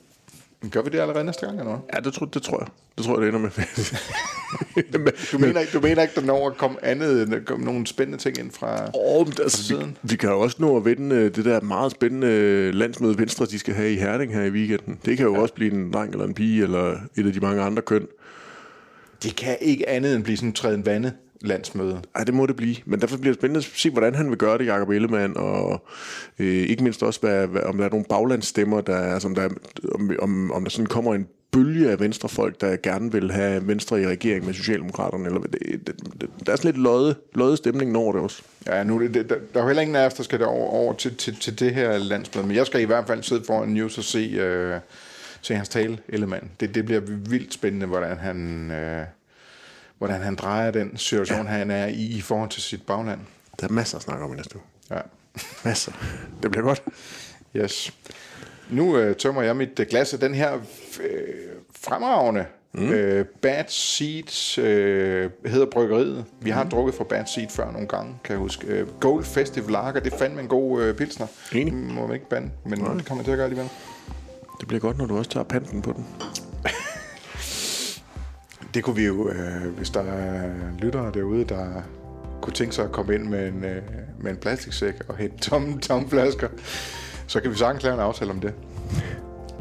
Gør 0.70 0.82
vi 0.82 0.90
det 0.90 1.00
allerede 1.00 1.24
næste 1.24 1.46
gang, 1.46 1.58
eller 1.58 1.72
hvad? 1.72 1.80
Ja, 1.94 2.00
det 2.00 2.12
tror, 2.12 2.26
det 2.26 2.42
tror 2.42 2.58
jeg. 2.58 2.68
Det 2.98 3.04
tror 3.04 3.14
jeg, 3.14 3.22
det 3.22 3.28
ender 3.28 3.40
med. 3.40 3.50
du, 5.32 5.38
mener 5.38 5.60
ikke, 5.60 5.72
du 5.72 5.80
mener 5.80 6.02
ikke, 6.02 6.14
der 6.14 6.20
når 6.20 6.46
at 6.46 6.56
komme 6.56 6.84
andet, 6.84 7.42
komme 7.46 7.64
nogle 7.64 7.86
spændende 7.86 8.18
ting 8.18 8.38
ind 8.38 8.50
fra... 8.50 8.90
Oh, 8.94 9.26
altså, 9.42 9.76
vi, 9.76 9.84
vi 10.02 10.16
kan 10.16 10.30
jo 10.30 10.40
også 10.40 10.56
nå 10.60 10.76
at 10.76 10.84
vinde 10.84 11.16
øh, 11.16 11.34
det 11.34 11.44
der 11.44 11.60
meget 11.60 11.92
spændende 11.92 12.26
øh, 12.26 12.74
landsmøde 12.74 13.18
Venstre, 13.18 13.46
de 13.46 13.58
skal 13.58 13.74
have 13.74 13.92
i 13.92 13.96
Herning 13.96 14.34
her 14.34 14.42
i 14.42 14.50
weekenden. 14.50 14.98
Det 15.04 15.16
kan 15.16 15.26
jo 15.26 15.34
ja. 15.34 15.40
også 15.40 15.54
blive 15.54 15.72
en 15.72 15.92
dreng 15.92 16.12
eller 16.12 16.24
en 16.24 16.34
pige, 16.34 16.62
eller 16.62 16.96
et 17.16 17.26
af 17.26 17.32
de 17.32 17.40
mange 17.40 17.62
andre 17.62 17.82
køn. 17.82 18.06
Det 19.26 19.36
kan 19.36 19.56
ikke 19.60 19.88
andet 19.88 20.16
end 20.16 20.24
blive 20.24 20.36
sådan 20.36 20.48
en 20.48 20.52
træden 20.52 20.86
vande 20.86 21.12
landsmøde. 21.40 22.00
Nej, 22.14 22.24
det 22.24 22.34
må 22.34 22.46
det 22.46 22.56
blive. 22.56 22.76
Men 22.84 23.00
derfor 23.00 23.16
bliver 23.16 23.32
det 23.32 23.40
spændende 23.40 23.58
at 23.58 23.70
se, 23.74 23.90
hvordan 23.90 24.14
han 24.14 24.30
vil 24.30 24.38
gøre 24.38 24.58
det, 24.58 24.66
Jacob 24.66 24.90
Ellemann, 24.90 25.36
og 25.36 25.86
øh, 26.38 26.46
ikke 26.46 26.82
mindst 26.82 27.02
også, 27.02 27.20
hvad, 27.20 27.46
hvad, 27.46 27.62
om 27.62 27.76
der 27.76 27.84
er 27.84 27.90
nogle 27.90 28.04
baglandsstemmer, 28.08 28.80
der 28.80 28.96
er, 28.96 29.14
altså, 29.14 29.28
om, 29.28 29.34
der, 29.34 29.48
om, 29.94 30.10
om, 30.18 30.52
om 30.52 30.62
der 30.62 30.70
sådan 30.70 30.86
kommer 30.86 31.14
en 31.14 31.26
bølge 31.52 31.90
af 31.90 32.00
venstrefolk, 32.00 32.60
der 32.60 32.76
gerne 32.82 33.12
vil 33.12 33.30
have 33.30 33.66
Venstre 33.66 34.02
i 34.02 34.06
regering 34.06 34.46
med 34.46 34.54
Socialdemokraterne. 34.54 35.26
Eller, 35.26 35.40
det, 35.40 35.86
det, 35.86 35.96
det, 36.20 36.30
der 36.46 36.52
er 36.52 36.56
sådan 36.56 36.72
lidt 36.72 36.82
løde, 36.82 37.14
løde 37.34 37.56
stemning 37.56 37.92
når 37.92 38.12
det 38.12 38.20
også. 38.20 38.42
Ja, 38.66 38.84
nu, 38.84 39.02
det, 39.02 39.14
det, 39.14 39.30
der, 39.30 39.36
der 39.54 39.60
er 39.60 39.62
jo 39.62 39.66
heller 39.66 39.82
ingen 39.82 39.96
af 39.96 40.06
os, 40.06 40.14
der 40.14 40.22
skal 40.22 40.44
over, 40.44 40.70
over 40.70 40.92
til, 40.92 41.16
til, 41.16 41.36
til 41.36 41.60
det 41.60 41.74
her 41.74 41.98
landsmøde, 41.98 42.46
men 42.46 42.56
jeg 42.56 42.66
skal 42.66 42.80
i 42.80 42.84
hvert 42.84 43.06
fald 43.06 43.22
sidde 43.22 43.44
foran 43.46 43.68
news 43.68 43.98
og 43.98 44.04
se, 44.04 44.18
øh, 44.18 44.80
se 45.40 45.54
hans 45.54 45.68
tale, 45.68 45.98
Ellemann. 46.08 46.50
Det, 46.60 46.74
det 46.74 46.84
bliver 46.84 47.00
vildt 47.30 47.54
spændende, 47.54 47.86
hvordan 47.86 48.16
han... 48.16 48.70
Øh, 48.70 49.06
hvordan 49.98 50.20
han 50.20 50.34
drejer 50.34 50.70
den 50.70 50.96
situation, 50.96 51.46
ja. 51.46 51.52
han 51.52 51.70
er 51.70 51.86
i 51.86 52.06
i 52.06 52.20
forhold 52.20 52.50
til 52.50 52.62
sit 52.62 52.82
bagland. 52.86 53.20
Der 53.60 53.66
er 53.68 53.72
masser 53.72 53.96
at 53.96 54.02
snakke 54.02 54.24
om 54.24 54.32
i 54.32 54.36
næste 54.36 54.56
uge. 54.56 54.64
Ja. 54.90 55.00
Masser. 55.64 55.92
Det 56.42 56.50
bliver 56.50 56.64
godt. 56.64 56.82
Yes. 57.56 57.92
Nu 58.70 58.98
øh, 58.98 59.16
tømmer 59.16 59.42
jeg 59.42 59.56
mit 59.56 59.80
øh, 59.80 59.86
glas 59.86 60.14
af 60.14 60.20
den 60.20 60.34
her 60.34 60.54
øh, 60.54 60.60
fremragende 61.80 62.46
mm. 62.74 62.88
øh, 62.88 63.24
Bad 63.24 63.64
Seed 63.68 64.58
øh, 64.58 65.30
hedder 65.46 65.66
bryggeriet. 65.66 66.24
Vi 66.40 66.50
har 66.50 66.64
mm. 66.64 66.70
drukket 66.70 66.94
fra 66.94 67.04
Bad 67.04 67.26
Seed 67.26 67.48
før 67.48 67.70
nogle 67.70 67.88
gange, 67.88 68.14
kan 68.24 68.32
jeg 68.32 68.38
huske. 68.38 68.66
Øh, 68.66 68.88
Gold 69.00 69.24
Festival 69.24 69.70
Lager, 69.70 70.00
det 70.00 70.12
fandt 70.18 70.40
en 70.40 70.48
god 70.48 70.82
øh, 70.82 70.94
pilsner. 70.94 71.26
Enig. 71.52 71.74
Må 71.74 72.06
man 72.06 72.14
ikke 72.14 72.28
bande, 72.28 72.50
men 72.64 72.78
Nej. 72.78 72.94
det 72.94 73.06
kommer 73.06 73.24
til 73.24 73.30
at 73.30 73.36
gøre 73.36 73.44
alligevel. 73.44 73.70
Det 74.60 74.68
bliver 74.68 74.80
godt, 74.80 74.98
når 74.98 75.06
du 75.06 75.18
også 75.18 75.30
tager 75.30 75.44
panten 75.44 75.82
på 75.82 75.92
den. 75.92 76.06
Det 78.76 78.84
kunne 78.84 78.96
vi 78.96 79.06
jo, 79.06 79.28
øh, 79.28 79.76
hvis 79.76 79.90
der 79.90 80.00
er 80.00 80.52
lyttere 80.78 81.12
derude, 81.12 81.44
der 81.44 81.82
kunne 82.42 82.52
tænke 82.52 82.74
sig 82.74 82.84
at 82.84 82.92
komme 82.92 83.14
ind 83.14 83.24
med 83.24 83.48
en, 83.48 83.64
øh, 83.64 83.82
med 84.20 84.30
en 84.30 84.36
plastiksæk 84.36 84.94
og 85.08 85.16
hente 85.16 85.38
tomme, 85.38 85.80
tomme 85.80 86.08
flasker, 86.08 86.48
så 87.26 87.40
kan 87.40 87.50
vi 87.50 87.56
sagtens 87.56 87.84
lave 87.84 87.94
en 87.94 88.00
aftale 88.00 88.30
om 88.30 88.40
det. 88.40 88.54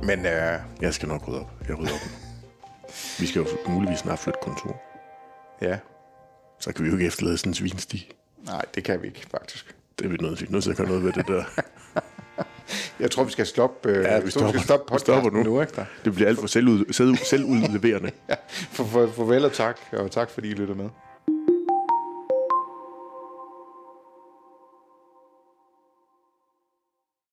Men 0.03 0.19
øh, 0.19 0.59
jeg 0.81 0.93
skal 0.93 1.07
nok 1.07 1.27
rydde 1.27 1.39
op. 1.39 1.51
Jeg 1.67 1.79
rydder 1.79 1.91
op. 1.91 2.09
vi 3.19 3.25
skal 3.25 3.39
jo 3.39 3.47
muligvis 3.67 3.99
snart 3.99 4.19
flytte 4.19 4.39
kontor. 4.43 4.81
Ja. 5.61 5.77
Så 6.59 6.73
kan 6.73 6.85
vi 6.85 6.89
jo 6.89 6.95
ikke 6.95 7.07
efterlade 7.07 7.37
sådan 7.37 7.49
en 7.49 7.55
svinsti. 7.55 8.11
Nej, 8.45 8.61
det 8.75 8.83
kan 8.83 9.01
vi 9.01 9.07
ikke, 9.07 9.27
faktisk. 9.31 9.75
Det 9.99 10.05
er 10.05 10.09
vi 10.09 10.17
nødt 10.17 10.37
til, 10.37 10.51
nødt 10.51 10.63
til 10.63 10.71
at 10.71 10.77
gøre 10.77 10.87
noget 10.87 11.03
ved 11.03 11.13
det 11.13 11.27
der. 11.27 11.43
Jeg 12.99 13.11
tror, 13.11 13.23
vi 13.23 13.31
skal 13.31 13.45
stoppe, 13.45 13.89
øh, 13.89 14.03
ja, 14.03 14.19
vi 14.19 14.31
stopper, 14.31 14.49
skal 14.49 14.61
stoppe 14.61 14.93
vi 14.93 14.99
stopper 14.99 15.29
nu. 15.29 15.43
nu 15.43 15.61
ikke? 15.61 15.85
Det 16.05 16.13
bliver 16.13 16.27
alt 16.27 16.39
for 16.39 16.47
selvud, 16.47 16.93
selv, 16.93 17.17
selvudleverende. 17.17 18.11
ja, 18.29 18.35
for, 18.49 18.83
for, 18.83 19.07
farvel 19.07 19.45
og 19.45 19.53
tak, 19.53 19.77
og 19.91 20.11
tak 20.11 20.29
fordi 20.29 20.49
I 20.49 20.53
lytter 20.53 20.75
med. 20.75 20.89